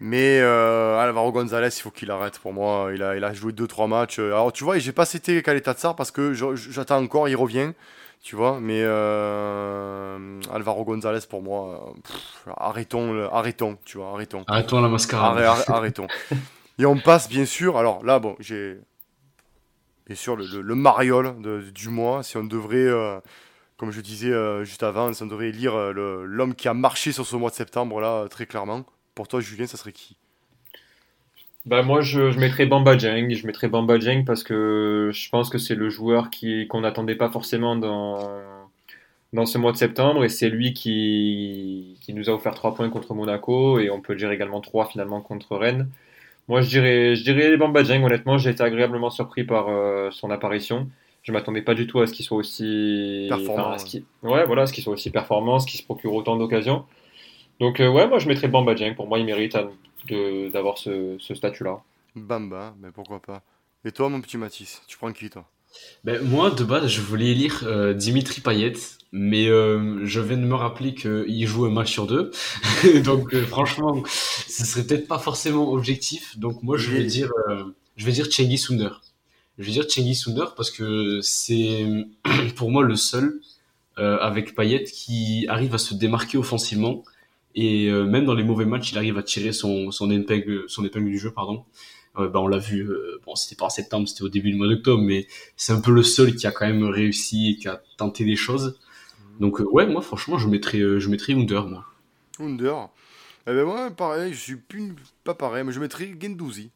Mais 0.00 0.40
Alvaro 0.40 1.32
González, 1.32 1.68
il 1.68 1.80
faut 1.80 1.90
qu'il 1.90 2.10
arrête 2.10 2.38
pour 2.38 2.52
moi. 2.52 2.90
Il 2.94 3.02
a, 3.02 3.16
il 3.16 3.24
a 3.24 3.32
joué 3.32 3.52
2-3 3.52 3.88
matchs. 3.88 4.18
Alors 4.18 4.52
tu 4.52 4.64
vois, 4.64 4.78
j'ai 4.78 4.92
pas 4.92 5.06
cité 5.06 5.42
Caleta 5.42 5.74
parce 5.94 6.10
que 6.10 6.34
j'attends 6.34 7.02
encore, 7.02 7.28
il 7.28 7.36
revient. 7.36 7.72
Tu 8.22 8.36
vois, 8.36 8.60
mais 8.60 8.82
Alvaro 10.52 10.84
González 10.84 11.20
pour 11.28 11.42
moi, 11.42 11.94
arrêtons, 12.58 13.28
arrêtons, 13.32 13.78
tu 13.86 13.96
vois, 13.96 14.10
arrêtons. 14.10 14.44
Arrêtons 14.46 14.82
la 14.82 14.88
mascarade. 14.88 15.42
arrêtons. 15.68 16.06
Et 16.78 16.86
on 16.86 16.98
passe 16.98 17.28
bien 17.28 17.44
sûr. 17.44 17.76
Alors 17.76 18.04
là, 18.04 18.18
bon, 18.18 18.36
j'ai 18.40 18.78
bien 20.10 20.16
sûr 20.16 20.34
le, 20.34 20.60
le, 20.60 20.74
mariole 20.74 21.36
du 21.72 21.88
mois, 21.88 22.24
si 22.24 22.36
on 22.36 22.42
devrait, 22.42 22.78
euh, 22.78 23.20
comme 23.76 23.92
je 23.92 24.00
disais 24.00 24.32
euh, 24.32 24.64
juste 24.64 24.82
avant, 24.82 25.12
si 25.12 25.22
on 25.22 25.26
devrait 25.26 25.52
lire 25.52 25.76
euh, 25.76 26.24
l'homme 26.26 26.56
qui 26.56 26.66
a 26.66 26.74
marché 26.74 27.12
sur 27.12 27.24
ce 27.24 27.36
mois 27.36 27.50
de 27.50 27.54
septembre, 27.54 28.00
là, 28.00 28.26
très 28.28 28.44
clairement. 28.44 28.84
Pour 29.14 29.28
toi, 29.28 29.40
Julien, 29.40 29.68
ça 29.68 29.76
serait 29.76 29.92
qui? 29.92 30.16
Bah 31.64 31.82
moi 31.82 32.00
je, 32.00 32.36
mettrais 32.40 32.66
Bamba 32.66 32.98
Jeng, 32.98 33.32
je 33.32 33.46
mettrais 33.46 33.68
Bamba 33.68 34.00
Jeng 34.00 34.24
parce 34.24 34.42
que 34.42 35.10
je 35.12 35.28
pense 35.28 35.48
que 35.48 35.58
c'est 35.58 35.74
le 35.76 35.90
joueur 35.90 36.30
qu'on 36.68 36.80
n'attendait 36.80 37.14
pas 37.14 37.30
forcément 37.30 37.76
dans 37.76 39.46
ce 39.46 39.58
mois 39.58 39.70
de 39.70 39.76
septembre 39.76 40.24
et 40.24 40.30
c'est 40.30 40.48
lui 40.48 40.72
qui 40.72 41.96
nous 42.08 42.30
a 42.30 42.32
offert 42.32 42.54
3 42.54 42.74
points 42.74 42.88
contre 42.88 43.14
Monaco 43.14 43.78
et 43.78 43.90
on 43.90 44.00
peut 44.00 44.16
dire 44.16 44.32
également 44.32 44.60
3 44.62 44.86
finalement 44.86 45.20
contre 45.20 45.56
Rennes. 45.56 45.88
Moi, 46.50 46.62
je 46.62 46.68
dirais, 46.68 47.14
je 47.14 47.22
dirais 47.22 47.56
Bamba 47.56 47.84
Dieng. 47.84 48.02
Honnêtement, 48.02 48.36
j'ai 48.36 48.50
été 48.50 48.60
agréablement 48.60 49.10
surpris 49.10 49.44
par 49.44 49.68
euh, 49.68 50.10
son 50.10 50.32
apparition. 50.32 50.90
Je 51.22 51.30
m'attendais 51.30 51.62
pas 51.62 51.74
du 51.74 51.86
tout 51.86 52.00
à 52.00 52.08
ce 52.08 52.12
qu'il 52.12 52.24
soit 52.24 52.36
aussi 52.36 53.26
performant. 53.28 53.76
ouais. 54.24 54.44
voilà, 54.46 54.66
ce 54.66 54.72
qu'il 54.72 54.82
soit 54.82 54.92
aussi 54.92 55.12
performant, 55.12 55.60
ce 55.60 55.68
qu'il 55.68 55.78
se 55.78 55.84
procure 55.84 56.12
autant 56.12 56.34
d'occasions. 56.36 56.86
Donc 57.60 57.78
euh, 57.78 57.88
ouais, 57.88 58.08
moi 58.08 58.18
je 58.18 58.26
mettrais 58.26 58.48
Bamba 58.48 58.74
Dieng. 58.74 58.94
Pour 58.96 59.06
moi, 59.06 59.20
il 59.20 59.26
mérite 59.26 59.56
d'avoir 60.52 60.76
ce, 60.76 61.14
ce 61.20 61.36
statut-là. 61.36 61.82
Bamba, 62.16 62.74
mais 62.80 62.90
pourquoi 62.90 63.20
pas. 63.20 63.44
Et 63.84 63.92
toi, 63.92 64.08
mon 64.08 64.20
petit 64.20 64.36
Mathis, 64.36 64.82
tu 64.88 64.98
prends 64.98 65.12
qui 65.12 65.30
toi? 65.30 65.44
Ben, 66.04 66.22
moi, 66.22 66.50
de 66.50 66.64
base, 66.64 66.86
je 66.86 67.00
voulais 67.00 67.34
lire 67.34 67.62
euh, 67.64 67.92
Dimitri 67.92 68.40
Payet, 68.40 68.72
mais 69.12 69.48
euh, 69.48 70.04
je 70.06 70.20
viens 70.20 70.38
de 70.38 70.44
me 70.44 70.54
rappeler 70.54 70.94
qu'il 70.94 71.46
joue 71.46 71.66
un 71.66 71.70
match 71.70 71.92
sur 71.92 72.06
deux. 72.06 72.30
donc, 73.04 73.34
euh, 73.34 73.44
franchement, 73.44 74.02
ce 74.06 74.64
serait 74.64 74.84
peut-être 74.84 75.06
pas 75.06 75.18
forcément 75.18 75.72
objectif. 75.72 76.38
Donc, 76.38 76.62
moi, 76.62 76.78
je 76.78 76.90
vais 76.90 77.04
dire, 77.04 77.30
je 77.96 78.06
vais 78.06 78.12
dire 78.12 78.30
Chengi 78.30 78.56
Sunder. 78.56 78.90
Je 79.58 79.64
vais 79.64 79.72
dire 79.72 79.84
Chengi 79.88 80.14
Sunder 80.14 80.46
parce 80.56 80.70
que 80.70 81.20
c'est 81.22 81.86
pour 82.56 82.70
moi 82.70 82.82
le 82.82 82.96
seul 82.96 83.40
avec 83.96 84.54
Payet 84.54 84.84
qui 84.84 85.44
arrive 85.48 85.74
à 85.74 85.78
se 85.78 85.92
démarquer 85.92 86.38
offensivement. 86.38 87.04
Et 87.54 87.90
même 87.90 88.24
dans 88.24 88.32
les 88.32 88.44
mauvais 88.44 88.64
matchs, 88.64 88.92
il 88.92 88.96
arrive 88.96 89.18
à 89.18 89.22
tirer 89.22 89.52
son, 89.52 89.90
son, 89.90 90.10
épingle, 90.10 90.64
son 90.68 90.82
épingle 90.86 91.10
du 91.10 91.18
jeu. 91.18 91.30
pardon. 91.30 91.66
Bah, 92.16 92.40
on 92.40 92.48
l'a 92.48 92.58
vu, 92.58 92.90
bon, 93.24 93.34
c'était 93.34 93.56
pas 93.56 93.66
en 93.66 93.70
septembre, 93.70 94.08
c'était 94.08 94.22
au 94.22 94.28
début 94.28 94.50
du 94.50 94.56
mois 94.56 94.68
d'octobre, 94.68 95.02
mais 95.02 95.26
c'est 95.56 95.72
un 95.72 95.80
peu 95.80 95.92
le 95.92 96.02
seul 96.02 96.34
qui 96.34 96.46
a 96.46 96.50
quand 96.50 96.66
même 96.66 96.84
réussi 96.84 97.50
et 97.50 97.56
qui 97.56 97.68
a 97.68 97.80
tenté 97.96 98.24
des 98.24 98.36
choses. 98.36 98.78
Donc, 99.40 99.60
euh, 99.60 99.64
ouais, 99.64 99.86
moi, 99.86 100.02
franchement, 100.02 100.38
je 100.38 100.46
mettrais, 100.46 100.78
euh, 100.78 101.00
je 101.00 101.08
mettrais 101.08 101.32
Under, 101.32 101.66
moi. 101.66 101.86
Under 102.38 102.88
Eh 103.46 103.52
ben, 103.54 103.64
moi, 103.64 103.90
pareil, 103.90 104.34
je 104.34 104.38
suis 104.38 104.56
plus, 104.56 104.94
pas 105.24 105.34
pareil, 105.34 105.64
mais 105.64 105.72
je 105.72 105.80
mettrais 105.80 106.14
Gendouzi. 106.20 106.70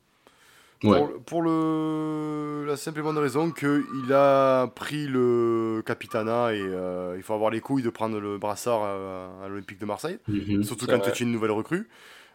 Pour, 0.81 1.23
pour, 1.25 1.41
le, 1.41 2.65
la 2.67 2.77
simple 2.77 2.99
et 2.99 3.03
bonne 3.03 3.17
raison 3.17 3.51
qu'il 3.51 4.13
a 4.13 4.67
pris 4.67 5.07
le 5.07 5.83
capitana 5.87 6.53
et 6.53 6.61
euh, 6.61 7.15
il 7.17 7.23
faut 7.23 7.33
avoir 7.33 7.51
les 7.51 7.61
couilles 7.61 7.83
de 7.83 7.89
prendre 7.89 8.21
le 8.21 8.37
brassard 8.37 8.83
à, 8.83 9.49
l'Olympique 9.49 9.81
de 9.81 9.87
Marseille, 9.87 10.19
mhm. 10.29 10.63
surtout 10.63 10.85
quand 10.85 10.99
tu 10.99 11.09
es 11.09 11.13
une 11.25 11.33
nouvelle 11.33 11.53
recrue. 11.53 11.89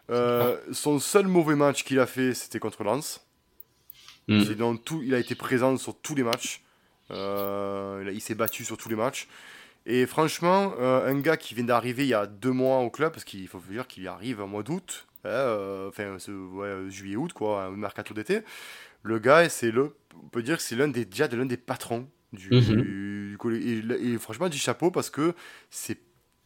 Son 0.08 0.98
seul 0.98 1.26
mauvais 1.26 1.56
match 1.56 1.84
qu'il 1.84 1.98
a 1.98 2.06
fait, 2.06 2.34
c'était 2.34 2.58
contre 2.58 2.84
Lens. 2.84 3.26
Mm. 4.28 4.76
tout, 4.84 5.02
il 5.02 5.14
a 5.14 5.18
été 5.18 5.34
présent 5.34 5.76
sur 5.76 5.98
tous 5.98 6.14
les 6.14 6.22
matchs. 6.22 6.62
Euh, 7.10 8.08
il 8.12 8.20
s'est 8.20 8.34
battu 8.34 8.64
sur 8.64 8.76
tous 8.76 8.88
les 8.88 8.96
matchs. 8.96 9.28
Et 9.86 10.06
franchement, 10.06 10.74
euh, 10.78 11.08
un 11.08 11.18
gars 11.20 11.36
qui 11.36 11.54
vient 11.54 11.64
d'arriver 11.64 12.04
il 12.04 12.10
y 12.10 12.14
a 12.14 12.26
deux 12.26 12.52
mois 12.52 12.78
au 12.78 12.90
club, 12.90 13.12
parce 13.12 13.24
qu'il 13.24 13.48
faut 13.48 13.62
dire 13.70 13.86
qu'il 13.86 14.06
arrive 14.06 14.40
au 14.40 14.46
mois 14.46 14.62
d'août, 14.62 15.06
hein, 15.24 15.28
euh, 15.28 15.88
enfin 15.88 16.16
juillet-août, 16.88 17.32
quoi, 17.32 17.64
un 17.64 17.70
mercato 17.70 18.14
d'été. 18.14 18.40
Le 19.02 19.18
gars, 19.18 19.48
c'est 19.48 19.70
le, 19.70 19.96
on 20.22 20.28
peut 20.28 20.42
dire 20.42 20.58
que 20.58 20.62
c'est 20.62 20.76
l'un 20.76 20.88
des 20.88 21.04
déjà 21.04 21.28
de 21.28 21.36
l'un 21.36 21.46
des 21.46 21.56
patrons 21.56 22.06
du, 22.32 22.50
mm-hmm. 22.50 23.96
et, 23.96 24.12
et, 24.12 24.18
franchement, 24.18 24.48
du 24.48 24.58
chapeau 24.58 24.90
parce 24.90 25.10
que 25.10 25.34
c'est 25.70 25.98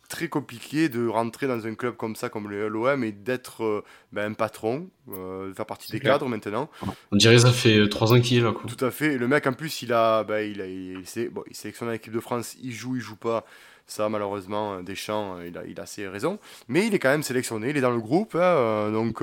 très 0.08 0.28
compliqué 0.28 0.88
de 0.88 1.06
rentrer 1.06 1.46
dans 1.46 1.66
un 1.66 1.74
club 1.74 1.96
comme 1.96 2.16
ça, 2.16 2.28
comme 2.28 2.50
l'OM, 2.50 3.04
et 3.04 3.12
d'être 3.12 3.64
euh, 3.64 3.84
ben, 4.12 4.30
un 4.30 4.34
patron, 4.34 4.88
euh, 5.12 5.48
de 5.48 5.54
faire 5.54 5.66
partie 5.66 5.90
des 5.92 6.00
cadres 6.00 6.28
maintenant. 6.28 6.70
On 7.12 7.16
dirait 7.16 7.36
que 7.36 7.42
ça 7.42 7.52
fait 7.52 7.78
euh, 7.78 7.88
trois 7.88 8.12
ans 8.12 8.20
qu'il 8.20 8.38
est 8.38 8.42
là. 8.42 8.52
Tout 8.66 8.84
à 8.84 8.90
fait. 8.90 9.16
le 9.18 9.28
mec, 9.28 9.46
en 9.46 9.52
plus, 9.52 9.82
il 9.82 9.92
a, 9.92 10.24
ben, 10.24 10.40
il, 10.40 10.60
a, 10.60 10.66
il, 10.66 11.04
bon, 11.30 11.44
il 11.48 11.56
sélectionne 11.56 11.90
l'équipe 11.90 12.12
de 12.12 12.20
France, 12.20 12.56
il 12.62 12.72
joue, 12.72 12.96
il 12.96 13.02
joue 13.02 13.16
pas. 13.16 13.44
Ça, 13.86 14.08
malheureusement, 14.08 14.82
Deschamps, 14.82 15.40
il 15.42 15.58
a, 15.58 15.64
il 15.66 15.78
a 15.78 15.84
ses 15.84 16.08
raisons. 16.08 16.38
Mais 16.68 16.86
il 16.86 16.94
est 16.94 16.98
quand 16.98 17.10
même 17.10 17.22
sélectionné, 17.22 17.70
il 17.70 17.76
est 17.76 17.82
dans 17.82 17.90
le 17.90 18.00
groupe. 18.00 18.34
Hein, 18.34 18.90
donc, 18.92 19.22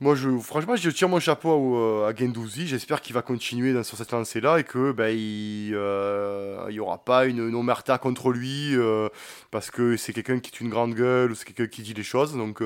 moi, 0.00 0.14
je, 0.14 0.30
franchement, 0.38 0.76
je 0.76 0.90
tire 0.90 1.08
mon 1.08 1.20
chapeau 1.20 2.04
à, 2.04 2.08
à 2.08 2.14
Gendouzi. 2.14 2.66
J'espère 2.66 3.00
qu'il 3.00 3.14
va 3.14 3.22
continuer 3.22 3.72
dans, 3.72 3.82
sur 3.82 3.96
cette 3.96 4.12
lancée-là 4.12 4.58
et 4.60 4.64
que 4.64 4.92
ben, 4.92 5.10
il 5.10 5.70
n'y 6.72 6.80
aura 6.80 7.04
pas 7.04 7.26
une 7.26 7.54
omerta 7.54 7.98
contre 7.98 8.30
lui 8.30 8.74
parce 9.50 9.70
que 9.70 9.96
c'est 9.96 10.12
quelqu'un 10.12 10.40
qui 10.40 10.50
est 10.54 10.60
une 10.60 10.70
grande 10.70 10.94
gueule 10.94 11.32
ou 11.32 11.34
c'est 11.34 11.44
quelqu'un 11.44 11.66
qui 11.66 11.82
dit 11.82 11.94
les 11.94 12.02
choses. 12.02 12.36
Donc, 12.36 12.62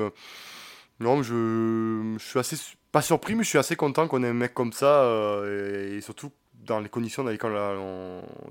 non, 0.99 1.23
je, 1.23 2.15
je 2.17 2.23
suis 2.23 2.39
assez 2.39 2.55
pas 2.95 3.01
surpris, 3.01 3.35
mais 3.35 3.43
je 3.43 3.49
suis 3.49 3.57
assez 3.57 3.75
content 3.75 4.07
qu'on 4.07 4.23
ait 4.23 4.29
un 4.29 4.33
mec 4.33 4.53
comme 4.53 4.71
ça, 4.71 5.03
euh, 5.03 5.97
et, 5.97 5.99
surtout 5.99 6.31
dans 6.65 6.79
les 6.79 6.89
conditions 6.89 7.23
dans 7.23 7.29
lesquelles 7.29 7.55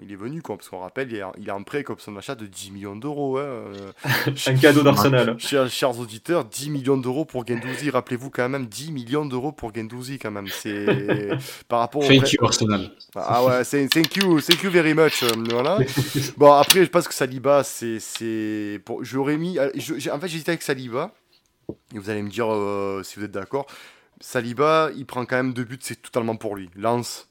il 0.03 0.13
est 0.13 0.17
venu, 0.17 0.43
quoi, 0.43 0.57
parce 0.57 0.69
qu'on 0.69 0.81
rappelle, 0.81 1.11
il 1.11 1.17
est, 1.17 1.23
il 1.39 1.51
en 1.51 1.63
prêt 1.63 1.85
comme 1.85 1.99
son 1.99 2.17
achat 2.17 2.35
de 2.35 2.47
10 2.47 2.71
millions 2.71 2.97
d'euros. 2.97 3.39
Hein, 3.39 3.43
euh. 3.43 3.93
un 4.47 4.55
cadeau 4.55 4.83
d'Arsenal. 4.83 5.37
Chers, 5.39 5.69
chers, 5.71 5.99
auditeurs, 5.99 6.45
10 6.45 6.71
millions 6.71 6.97
d'euros 6.97 7.25
pour 7.25 7.47
Gendouzi, 7.47 7.91
rappelez-vous 7.91 8.31
quand 8.31 8.49
même, 8.49 8.67
10 8.67 8.93
millions 8.93 9.27
d'euros 9.27 9.53
pour 9.53 9.75
Gendouzi 9.75 10.19
quand 10.19 10.31
même. 10.31 10.49
C'est 10.49 10.87
par 11.69 11.81
rapport 11.81 12.03
au. 12.03 12.09
Thank 12.09 12.33
you 12.33 12.45
Arsenal. 12.45 12.91
Ah 13.15 13.45
ouais, 13.45 13.65
thank 13.65 14.17
you, 14.17 14.41
thank 14.41 14.63
you 14.63 14.71
very 14.71 14.95
much. 14.95 15.23
Euh, 15.23 15.29
voilà. 15.51 15.79
bon, 16.37 16.53
après, 16.53 16.85
je 16.85 16.91
pense 16.91 17.09
que 17.09 17.15
Saliba, 17.15 17.63
c'est. 17.65 18.81
Pour... 18.85 19.05
J'aurais 19.05 19.37
mis. 19.37 19.59
Je, 19.75 20.11
en 20.11 20.19
fait, 20.19 20.29
j'hésitais 20.29 20.53
avec 20.53 20.63
Saliba. 20.63 21.13
Et 21.95 21.99
vous 21.99 22.11
allez 22.11 22.23
me 22.23 22.29
dire 22.29 22.47
si 23.05 23.19
vous 23.19 23.25
êtes 23.25 23.31
d'accord. 23.31 23.67
Saliba, 24.21 24.91
il 24.97 25.07
prend 25.07 25.25
quand 25.25 25.37
même 25.37 25.53
deux 25.53 25.65
buts, 25.65 25.79
c'est 25.81 26.01
totalement 26.01 26.37
pour 26.37 26.57
lui. 26.57 26.71
Lance. 26.77 27.29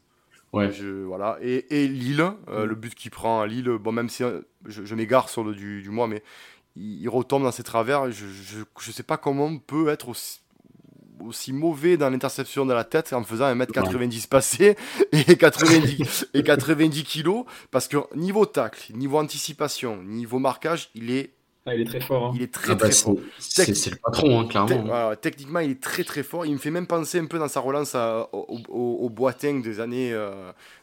Ouais. 0.54 0.70
voilà. 1.06 1.38
Et, 1.42 1.84
et 1.84 1.88
Lille, 1.88 2.22
euh, 2.48 2.66
mm. 2.66 2.70
le 2.70 2.76
but 2.76 2.96
qu'il 2.96 3.12
prend 3.12 3.42
à 3.42 3.48
Lille, 3.48 3.70
bon, 3.80 3.92
même 3.92 4.10
si 4.10 4.24
euh, 4.24 4.42
je, 4.66 4.96
m'égare 4.96 5.30
sur 5.30 5.44
le 5.44 5.54
du, 5.54 5.82
du 5.82 5.90
mois, 5.90 6.08
mais 6.08 6.24
il, 6.76 7.08
retombe 7.10 7.44
dans 7.44 7.52
ses 7.52 7.64
travers. 7.64 8.12
Je 8.12 8.26
ne 8.26 8.94
sais 8.94 9.04
pas 9.04 9.18
comment 9.18 9.46
on 9.46 9.58
peut 9.58 9.90
être 9.90 10.10
aussi, 10.10 10.42
aussi 11.26 11.54
mauvais 11.54 11.98
dans 11.98 12.10
l'interception 12.10 12.66
de 12.66 12.74
la 12.74 12.84
tête 12.84 13.14
en 13.14 13.24
faisant 13.24 13.54
1m90 13.54 14.28
passé 14.28 14.78
et 15.12 15.36
90, 15.36 16.30
et 16.36 16.44
90 16.44 17.04
kilos. 17.04 17.46
Parce 17.72 17.88
que 17.88 17.98
niveau 18.16 18.46
tacle, 18.46 18.94
niveau 18.94 19.18
anticipation, 19.18 20.04
niveau 20.04 20.38
marquage, 20.38 20.92
il 20.94 21.10
est 21.10 21.32
ah, 21.66 21.76
il 21.76 21.82
est 21.82 21.86
très 21.86 22.02
fort. 22.02 22.26
Hein. 22.26 22.32
Il 22.36 22.42
est 22.42 22.54
très 22.54 22.72
ah 22.74 22.76
bah, 22.76 22.90
très 22.90 22.92
fort. 22.92 23.16
C'est 23.40 23.90
le 23.90 23.96
patron, 23.96 24.42
hein, 24.42 24.48
clairement. 24.48 25.16
techniquement, 25.16 25.60
il 25.60 25.72
est 25.72 25.82
très 25.82 26.04
très 26.04 26.24
fort. 26.24 26.46
Il 26.46 26.54
me 26.54 26.58
fait 26.58 26.72
même 26.72 26.88
penser 26.88 27.20
un 27.20 27.26
peu 27.26 27.40
dans 27.40 27.48
sa 27.48 27.62
relance 27.62 27.96
au, 27.96 28.60
au, 28.70 29.10
Boateng 29.10 29.62
des 29.62 29.80
années 29.80 30.14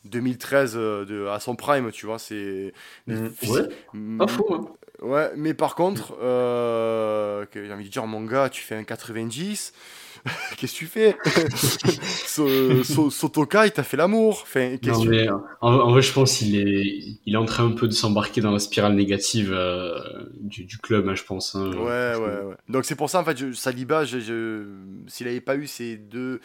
2013 0.06 0.76
euh, 0.76 0.80
euh, 0.80 1.04
de, 1.04 1.26
à 1.26 1.38
son 1.38 1.54
prime, 1.54 1.90
tu 1.92 2.06
vois. 2.06 2.18
C'est. 2.18 2.72
Mmh. 3.06 3.28
Ouais, 3.48 3.68
mm. 3.92 4.18
pas 4.18 4.26
fou. 4.26 4.46
Hein. 4.50 4.68
Ouais, 5.02 5.30
mais 5.36 5.54
par 5.54 5.74
contre, 5.74 6.16
euh, 6.20 7.46
j'ai 7.54 7.72
envie 7.72 7.84
de 7.84 7.90
dire, 7.90 8.06
mon 8.06 8.24
gars, 8.24 8.48
tu 8.48 8.62
fais 8.62 8.74
un 8.74 8.84
90. 8.84 9.72
Qu'est-ce 10.56 10.72
que 10.72 10.78
tu 10.78 10.86
fais 10.86 11.16
Sotoka, 13.10 13.66
il 13.66 13.72
t'a 13.72 13.82
fait 13.82 13.96
l'amour. 13.96 14.40
Enfin, 14.42 14.76
non, 14.82 15.04
mais, 15.04 15.28
en, 15.60 15.90
vrai, 15.90 16.02
je 16.02 16.12
pense 16.12 16.38
qu'il 16.38 16.56
est, 16.56 17.18
il 17.26 17.34
est 17.34 17.38
en 17.38 17.46
train 17.46 17.66
un 17.66 17.72
peu 17.72 17.88
de 17.88 17.92
s'embarquer 17.92 18.40
dans 18.40 18.52
la 18.52 18.58
spirale 18.58 18.94
négative 18.94 19.52
euh, 19.52 19.98
du, 20.40 20.64
du, 20.64 20.78
club, 20.78 21.08
hein, 21.08 21.14
je 21.14 21.24
pense. 21.24 21.54
Hein, 21.54 21.70
ouais, 21.72 22.14
ouais, 22.16 22.42
ouais. 22.44 22.54
Donc 22.68 22.84
c'est 22.84 22.96
pour 22.96 23.10
ça, 23.10 23.20
en 23.20 23.24
fait, 23.24 23.36
je, 23.36 23.52
Saliba, 23.52 24.04
je, 24.04 24.64
s'il 25.06 25.26
n'avait 25.26 25.40
pas 25.40 25.56
eu 25.56 25.66
ces 25.66 25.96
deux 25.96 26.40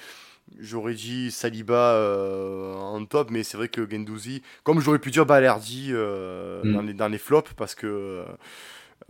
j'aurais 0.60 0.94
dit 0.94 1.32
Saliba 1.32 1.94
euh, 1.94 2.74
en 2.76 3.04
top, 3.06 3.32
mais 3.32 3.44
c'est 3.44 3.58
vrai 3.58 3.68
que 3.68 3.90
Gendouzi, 3.90 4.42
comme 4.64 4.80
j'aurais 4.80 5.00
pu 5.00 5.12
dire 5.12 5.26
Balerdi 5.26 5.90
euh, 5.92 6.62
mm. 6.64 6.74
dans, 6.74 6.82
les, 6.82 6.94
dans, 6.94 7.08
les, 7.08 7.18
flops, 7.18 7.54
parce 7.54 7.76
que 7.76 7.88
euh, 7.88 8.24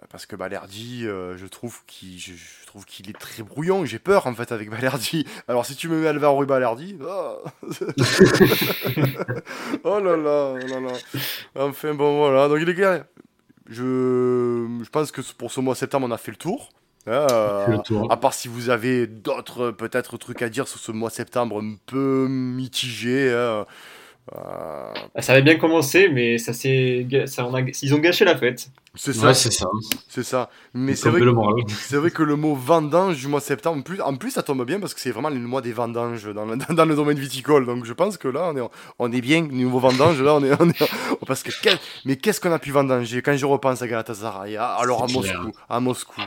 parce 0.10 0.26
que 0.26 0.36
Balerdi, 0.36 1.06
euh, 1.06 1.38
je 1.38 1.46
trouve 1.46 1.82
qu'il 1.88 2.20
je, 2.20 2.34
trouve 2.66 2.86
qu'il 2.86 3.10
est 3.10 3.18
très 3.18 3.44
brouillon. 3.44 3.86
J'ai 3.86 4.00
peur 4.00 4.28
en 4.28 4.34
fait 4.34 4.52
avec 4.52 4.70
Balerdi. 4.70 5.26
Alors 5.48 5.66
si 5.66 5.76
tu 5.76 5.88
me 5.90 6.00
mets 6.00 6.08
Alvaro 6.08 6.46
Balerdi, 6.46 6.98
oh, 7.02 7.44
oh 9.84 10.00
là 10.00 10.18
là, 10.18 10.54
oh 10.54 10.68
là 10.68 10.80
là. 10.80 10.94
Enfin 11.56 11.94
bon 11.94 12.18
voilà. 12.18 12.48
Donc 12.48 12.60
les 12.60 12.74
gars, 12.74 13.06
je, 13.70 14.68
je 14.84 14.90
pense 14.90 15.12
que 15.12 15.22
pour 15.34 15.52
ce 15.52 15.60
mois 15.60 15.76
septembre 15.76 16.08
on 16.08 16.12
a 16.12 16.18
fait 16.18 16.32
le 16.32 16.38
tour. 16.38 16.70
Euh, 17.08 17.68
le 17.68 17.78
tour. 17.80 18.12
À 18.12 18.18
part 18.18 18.34
si 18.34 18.48
vous 18.48 18.70
avez 18.70 19.06
d'autres 19.06 19.72
peut-être 19.72 20.18
trucs 20.18 20.42
à 20.42 20.50
dire 20.50 20.68
sur 20.68 20.80
ce 20.80 20.92
mois 20.92 21.10
septembre 21.10 21.62
un 21.62 21.76
peu 21.86 22.28
mitigé. 22.28 23.30
Euh, 23.30 23.64
ça 24.32 25.34
avait 25.34 25.42
bien 25.42 25.58
commencé, 25.58 26.10
mais 26.10 26.38
ça 26.38 26.52
a... 26.52 26.66
ils 26.66 27.94
ont 27.94 28.00
gâché 28.00 28.26
la 28.26 28.36
fête. 28.38 28.70
C'est 28.98 29.14
ça, 29.14 29.34
c'est 29.34 29.52
ça. 29.52 29.68
C'est 30.08 30.24
ça. 30.24 30.50
Mais 30.74 30.96
c'est 30.96 31.10
vrai, 31.10 31.20
que... 31.20 31.72
c'est 31.72 31.98
vrai 31.98 32.12
que 32.12 32.24
le 32.24 32.36
mot 32.36 32.56
vendange 32.56 33.18
du 33.18 33.28
mois 33.28 33.40
de 33.40 33.46
septembre, 33.46 33.80
en 33.80 33.82
plus, 33.82 34.02
en 34.02 34.16
plus 34.16 34.32
ça 34.32 34.44
tombe 34.44 34.66
bien 34.66 34.80
parce 34.80 34.94
que 34.94 35.02
c'est 35.02 35.12
vraiment 35.12 35.30
le 35.30 35.40
mois 35.40 35.62
des 35.62 35.74
vendanges 35.74 36.26
dans 36.34 36.46
le, 36.46 36.58
dans 36.74 36.86
le 36.86 36.96
domaine 36.96 37.20
viticole. 37.20 37.66
Donc 37.66 37.86
je 37.86 37.94
pense 37.94 38.18
que 38.18 38.28
là, 38.28 38.52
on 38.54 38.58
est, 38.58 38.70
on 39.00 39.12
est 39.12 39.22
bien, 39.22 39.42
niveau 39.42 39.80
vendange, 39.80 40.22
là, 40.22 40.36
on 40.36 40.44
est. 40.44 40.52
On 40.60 40.70
est 40.70 40.92
parce 41.28 41.44
que 41.44 41.52
mais 42.06 42.16
qu'est-ce 42.16 42.40
qu'on 42.40 42.52
a 42.52 42.60
pu 42.60 42.72
vendanger? 42.72 43.22
Quand 43.22 43.36
je 43.36 43.46
repense 43.46 43.82
à 43.82 43.88
Galatasaray, 43.88 44.56
alors 44.56 45.04
à 45.04 45.08
Moscou, 45.08 45.52
à 45.70 45.80
Moscou. 45.80 46.22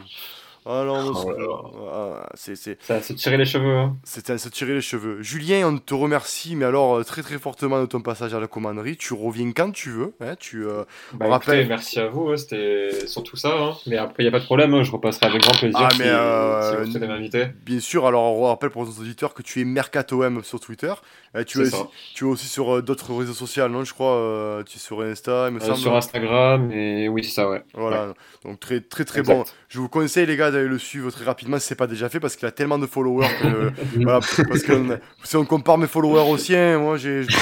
Ah 0.71 0.85
non, 0.85 1.15
oh 1.15 1.89
ah, 1.91 2.29
c'est, 2.35 2.55
Ça 2.83 3.01
se 3.01 3.15
tirer 3.15 3.39
les 3.39 3.47
cheveux. 3.47 3.75
Hein. 3.75 3.97
À 4.29 4.37
se 4.37 4.51
tirer 4.51 4.75
les 4.75 4.83
cheveux. 4.83 5.23
Julien, 5.23 5.67
on 5.67 5.79
te 5.79 5.95
remercie, 5.95 6.57
mais 6.57 6.67
alors 6.67 6.99
euh, 6.99 7.05
très 7.05 7.23
très 7.23 7.39
fortement 7.39 7.81
de 7.81 7.87
ton 7.87 8.03
passage 8.03 8.35
à 8.35 8.41
la 8.41 8.49
commanderie. 8.49 8.99
Tu 8.99 9.15
reviens 9.15 9.51
quand 9.53 9.71
tu 9.71 9.89
veux. 9.89 10.13
Hein, 10.21 10.35
tu, 10.39 10.67
euh, 10.67 10.85
bah, 11.15 11.41
merci 11.47 11.99
à 11.99 12.09
vous. 12.09 12.29
Hein, 12.29 12.37
c'était 12.37 13.07
surtout 13.07 13.39
ça. 13.39 13.57
Hein. 13.59 13.77
Mais 13.87 13.97
après, 13.97 14.23
il 14.23 14.27
n'y 14.27 14.29
a 14.29 14.33
pas 14.33 14.41
de 14.41 14.45
problème. 14.45 14.83
Je 14.83 14.93
repasserai 14.93 15.25
avec 15.25 15.41
grand 15.41 15.59
plaisir 15.59 15.81
ah, 15.83 15.89
si, 15.91 16.01
mais, 16.01 16.09
euh, 16.09 16.85
vous 16.85 16.99
m'inviter. 16.99 17.47
Bien 17.65 17.81
sûr. 17.81 18.07
Alors, 18.07 18.39
on 18.39 18.49
rappelle 18.49 18.69
pour 18.69 18.85
nos 18.85 18.93
auditeurs 18.93 19.33
que 19.33 19.41
tu 19.41 19.61
es 19.61 19.63
M 19.63 20.43
sur 20.43 20.61
Twitter. 20.61 20.93
tu, 21.47 21.61
es 21.61 21.63
aussi, 21.63 21.83
tu 22.15 22.27
es 22.27 22.29
aussi 22.29 22.47
sur 22.47 22.83
d'autres 22.83 23.15
réseaux 23.15 23.33
sociaux, 23.33 23.69
non 23.69 23.85
Je 23.85 23.95
crois. 23.95 24.63
tu 24.67 24.77
es 24.77 24.81
sur 24.81 25.01
Insta, 25.01 25.47
il 25.49 25.55
me 25.55 25.61
semble. 25.61 25.79
Sur 25.79 25.97
Instagram, 25.97 26.71
et 26.73 27.09
oui, 27.09 27.25
c'est 27.25 27.31
ça, 27.31 27.49
ouais. 27.49 27.63
Voilà. 27.73 28.13
Donc, 28.45 28.61
très 28.61 28.83
très 28.83 29.07
très 29.07 29.23
bon. 29.23 29.45
Je 29.71 29.79
vous 29.79 29.89
conseille, 29.89 30.27
les 30.27 30.37
gars, 30.37 30.58
le 30.67 30.79
suivre 30.79 31.11
très 31.11 31.25
rapidement 31.25 31.59
si 31.59 31.67
c'est 31.67 31.75
pas 31.75 31.87
déjà 31.87 32.09
fait 32.09 32.21
parce 32.21 32.37
qu'il 32.37 32.47
a 32.47 32.51
tellement 32.51 32.79
de 32.79 32.87
followers 32.87 33.29
que, 33.41 33.71
voilà, 34.03 34.21
parce 34.21 34.63
que 34.63 34.73
si 35.25 35.37
on 35.37 35.45
compare 35.45 35.79
mes 35.79 35.87
followers 35.87 36.31
aux 36.31 36.39
siens, 36.39 36.79
moi 36.79 36.97
j'ai. 36.97 37.25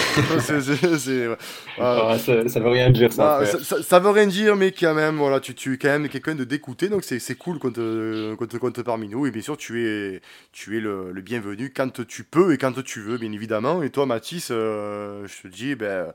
Ça, 1.77 2.49
ça, 2.49 2.61
veut 2.61 2.69
rien 2.69 2.91
dire 2.91 3.13
ça, 3.13 3.41
ah, 3.41 3.47
ça, 3.47 3.83
ça, 3.83 3.99
veut 3.99 4.11
rien 4.11 4.27
dire, 4.27 4.57
mais 4.57 4.73
quand 4.73 4.95
même, 4.95 5.17
voilà, 5.17 5.41
tu, 5.41 5.55
tu 5.55 5.75
es 5.75 5.77
quand 5.77 5.89
même 5.89 6.09
quelqu'un 6.09 6.35
de 6.35 6.45
d'écouter 6.45 6.89
donc 6.89 7.05
c'est 7.05 7.35
cool 7.35 7.59
qu'on 7.59 7.71
te, 7.71 8.45
te 8.45 8.57
compte 8.57 8.83
parmi 8.83 9.09
nous. 9.09 9.27
Et 9.27 9.31
bien 9.31 9.43
sûr, 9.43 9.57
tu 9.57 9.87
es, 9.87 10.21
tu 10.53 10.77
es 10.77 10.81
le, 10.81 11.13
le, 11.13 11.21
bienvenu 11.21 11.73
quand 11.75 12.07
tu 12.07 12.25
peux 12.25 12.53
et 12.53 12.59
quand 12.59 12.83
tu 12.83 13.01
veux, 13.01 13.19
bien 13.19 13.33
évidemment. 13.33 13.83
Et 13.83 13.91
toi, 13.91 14.07
Mathis, 14.07 14.49
euh, 14.51 15.27
je 15.27 15.49
te 15.49 15.55
dis, 15.55 15.75
ben 15.75 16.13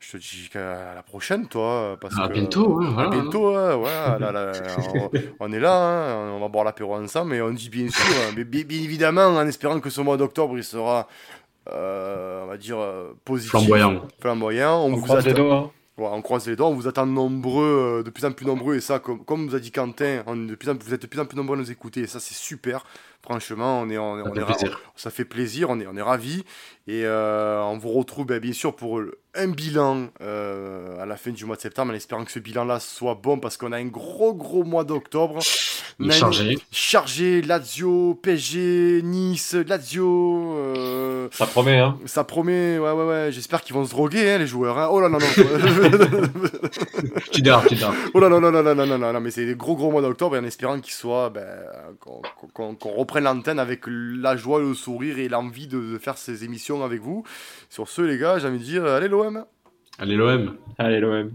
je 0.00 0.12
te 0.12 0.16
dis 0.16 0.48
à 0.54 0.94
la 0.94 1.02
prochaine, 1.02 1.48
toi. 1.48 1.96
Parce 2.00 2.18
à 2.18 2.28
bientôt, 2.28 2.80
hein, 2.80 2.96
À 2.96 3.08
bientôt, 3.08 3.54
hein, 3.56 3.80
on, 5.40 5.52
est 5.52 5.58
là, 5.60 5.74
hein, 5.74 6.32
on 6.32 6.40
va 6.40 6.48
boire 6.48 6.64
l'apéro 6.64 6.94
ensemble, 6.94 7.32
mais 7.32 7.40
on 7.40 7.50
dit 7.50 7.68
bien 7.68 7.88
sûr, 7.88 8.04
hein, 8.04 8.32
mais 8.36 8.44
bien, 8.44 8.62
évidemment, 8.70 9.26
en 9.26 9.46
espérant 9.46 9.80
que 9.80 9.90
ce 9.90 10.00
mois 10.00 10.16
d'octobre, 10.16 10.56
il 10.56 10.64
sera, 10.64 11.08
euh, 11.70 12.44
on 12.44 12.46
va 12.46 12.56
dire, 12.56 12.78
euh, 12.78 13.12
positif. 13.24 13.50
Flamboyant. 13.50 14.02
Flamboyant. 14.20 14.84
On, 14.84 14.94
vous 14.94 15.12
attend. 15.12 15.72
on 15.96 16.22
croise 16.22 16.46
les 16.46 16.54
doigts, 16.54 16.68
on 16.68 16.74
vous 16.74 16.86
attend 16.86 17.06
nombreux, 17.06 17.98
euh, 17.98 18.02
de 18.04 18.10
plus 18.10 18.24
en 18.24 18.32
plus 18.32 18.46
nombreux, 18.46 18.76
et 18.76 18.80
ça, 18.80 19.00
comme, 19.00 19.24
comme 19.24 19.48
vous 19.48 19.56
a 19.56 19.60
dit 19.60 19.72
Quentin, 19.72 20.22
on, 20.26 20.36
de 20.36 20.54
plus 20.54 20.70
en, 20.70 20.74
vous 20.74 20.94
êtes 20.94 21.02
de 21.02 21.06
plus 21.08 21.20
en 21.20 21.26
plus 21.26 21.36
nombreux 21.36 21.56
à 21.56 21.60
nous 21.60 21.72
écouter, 21.72 22.02
et 22.02 22.06
ça, 22.06 22.20
c'est 22.20 22.34
super. 22.34 22.84
Franchement, 23.22 23.80
on 23.80 23.90
est, 23.90 23.98
on, 23.98 24.34
ça, 24.34 24.54
fait 24.54 24.70
ça 24.96 25.10
fait 25.10 25.24
plaisir, 25.24 25.70
on 25.70 25.80
est, 25.80 25.86
on 25.86 25.96
est 25.96 26.02
ravis. 26.02 26.44
Et 26.86 27.04
euh, 27.04 27.60
on 27.64 27.76
vous 27.76 27.92
retrouve 27.92 28.24
ben, 28.24 28.38
bien 28.38 28.54
sûr 28.54 28.74
pour 28.74 29.02
un 29.34 29.48
bilan 29.48 30.08
euh, 30.22 31.02
à 31.02 31.04
la 31.04 31.16
fin 31.16 31.30
du 31.30 31.44
mois 31.44 31.56
de 31.56 31.60
septembre, 31.60 31.92
en 31.92 31.94
espérant 31.94 32.24
que 32.24 32.32
ce 32.32 32.38
bilan-là 32.38 32.80
soit 32.80 33.14
bon 33.14 33.38
parce 33.38 33.58
qu'on 33.58 33.72
a 33.72 33.76
un 33.76 33.86
gros 33.86 34.32
gros 34.32 34.64
mois 34.64 34.84
d'octobre. 34.84 35.40
Chargé. 36.10 36.58
Chargé, 36.70 37.42
Lazio, 37.42 38.14
PSG, 38.22 39.02
Nice, 39.02 39.54
Lazio. 39.54 40.54
Euh, 40.56 41.28
ça 41.32 41.46
promet, 41.46 41.78
hein 41.78 41.98
Ça 42.06 42.24
promet, 42.24 42.78
ouais, 42.78 42.92
ouais, 42.92 43.04
ouais. 43.04 43.28
J'espère 43.32 43.62
qu'ils 43.62 43.74
vont 43.74 43.84
se 43.84 43.90
droguer, 43.90 44.30
hein, 44.30 44.38
les 44.38 44.46
joueurs. 44.46 44.78
Hein. 44.78 44.88
Oh 44.90 45.00
là 45.00 45.08
là, 45.08 45.18
non. 45.18 45.26
tu 47.32 47.42
dors, 47.42 47.66
tu 47.66 47.74
dors. 47.74 47.92
Oh 48.14 48.20
là 48.20 48.28
là, 48.28 48.38
non, 48.38 48.52
non, 48.52 48.62
non, 48.62 48.74
non, 48.74 48.86
non, 48.86 48.98
non, 48.98 49.12
non, 49.12 49.20
mais 49.20 49.32
c'est 49.32 49.44
des 49.44 49.56
gros 49.56 49.74
gros 49.74 49.90
mois 49.90 50.02
d'octobre 50.02 50.36
et 50.36 50.38
en 50.38 50.44
espérant 50.44 50.78
qu'ils 50.80 50.94
soient, 50.94 51.30
ben, 51.30 51.44
qu'on 52.54 53.04
reprenne 53.08 53.24
l'antenne 53.24 53.58
avec 53.58 53.84
la 53.86 54.36
joie, 54.36 54.60
le 54.60 54.74
sourire 54.74 55.18
et 55.18 55.28
l'envie 55.28 55.66
de 55.66 55.96
faire 55.96 56.18
ces 56.18 56.44
émissions 56.44 56.84
avec 56.84 57.00
vous. 57.00 57.24
Sur 57.70 57.88
ce, 57.88 58.02
les 58.02 58.18
gars, 58.18 58.38
j'ai 58.38 58.48
envie 58.48 58.58
de 58.58 58.64
dire, 58.64 58.84
allez 58.84 59.08
l'OM 59.08 59.46
Allez 59.98 60.14
l'OM 60.14 60.58
Allez 60.76 61.00
l'OM 61.00 61.30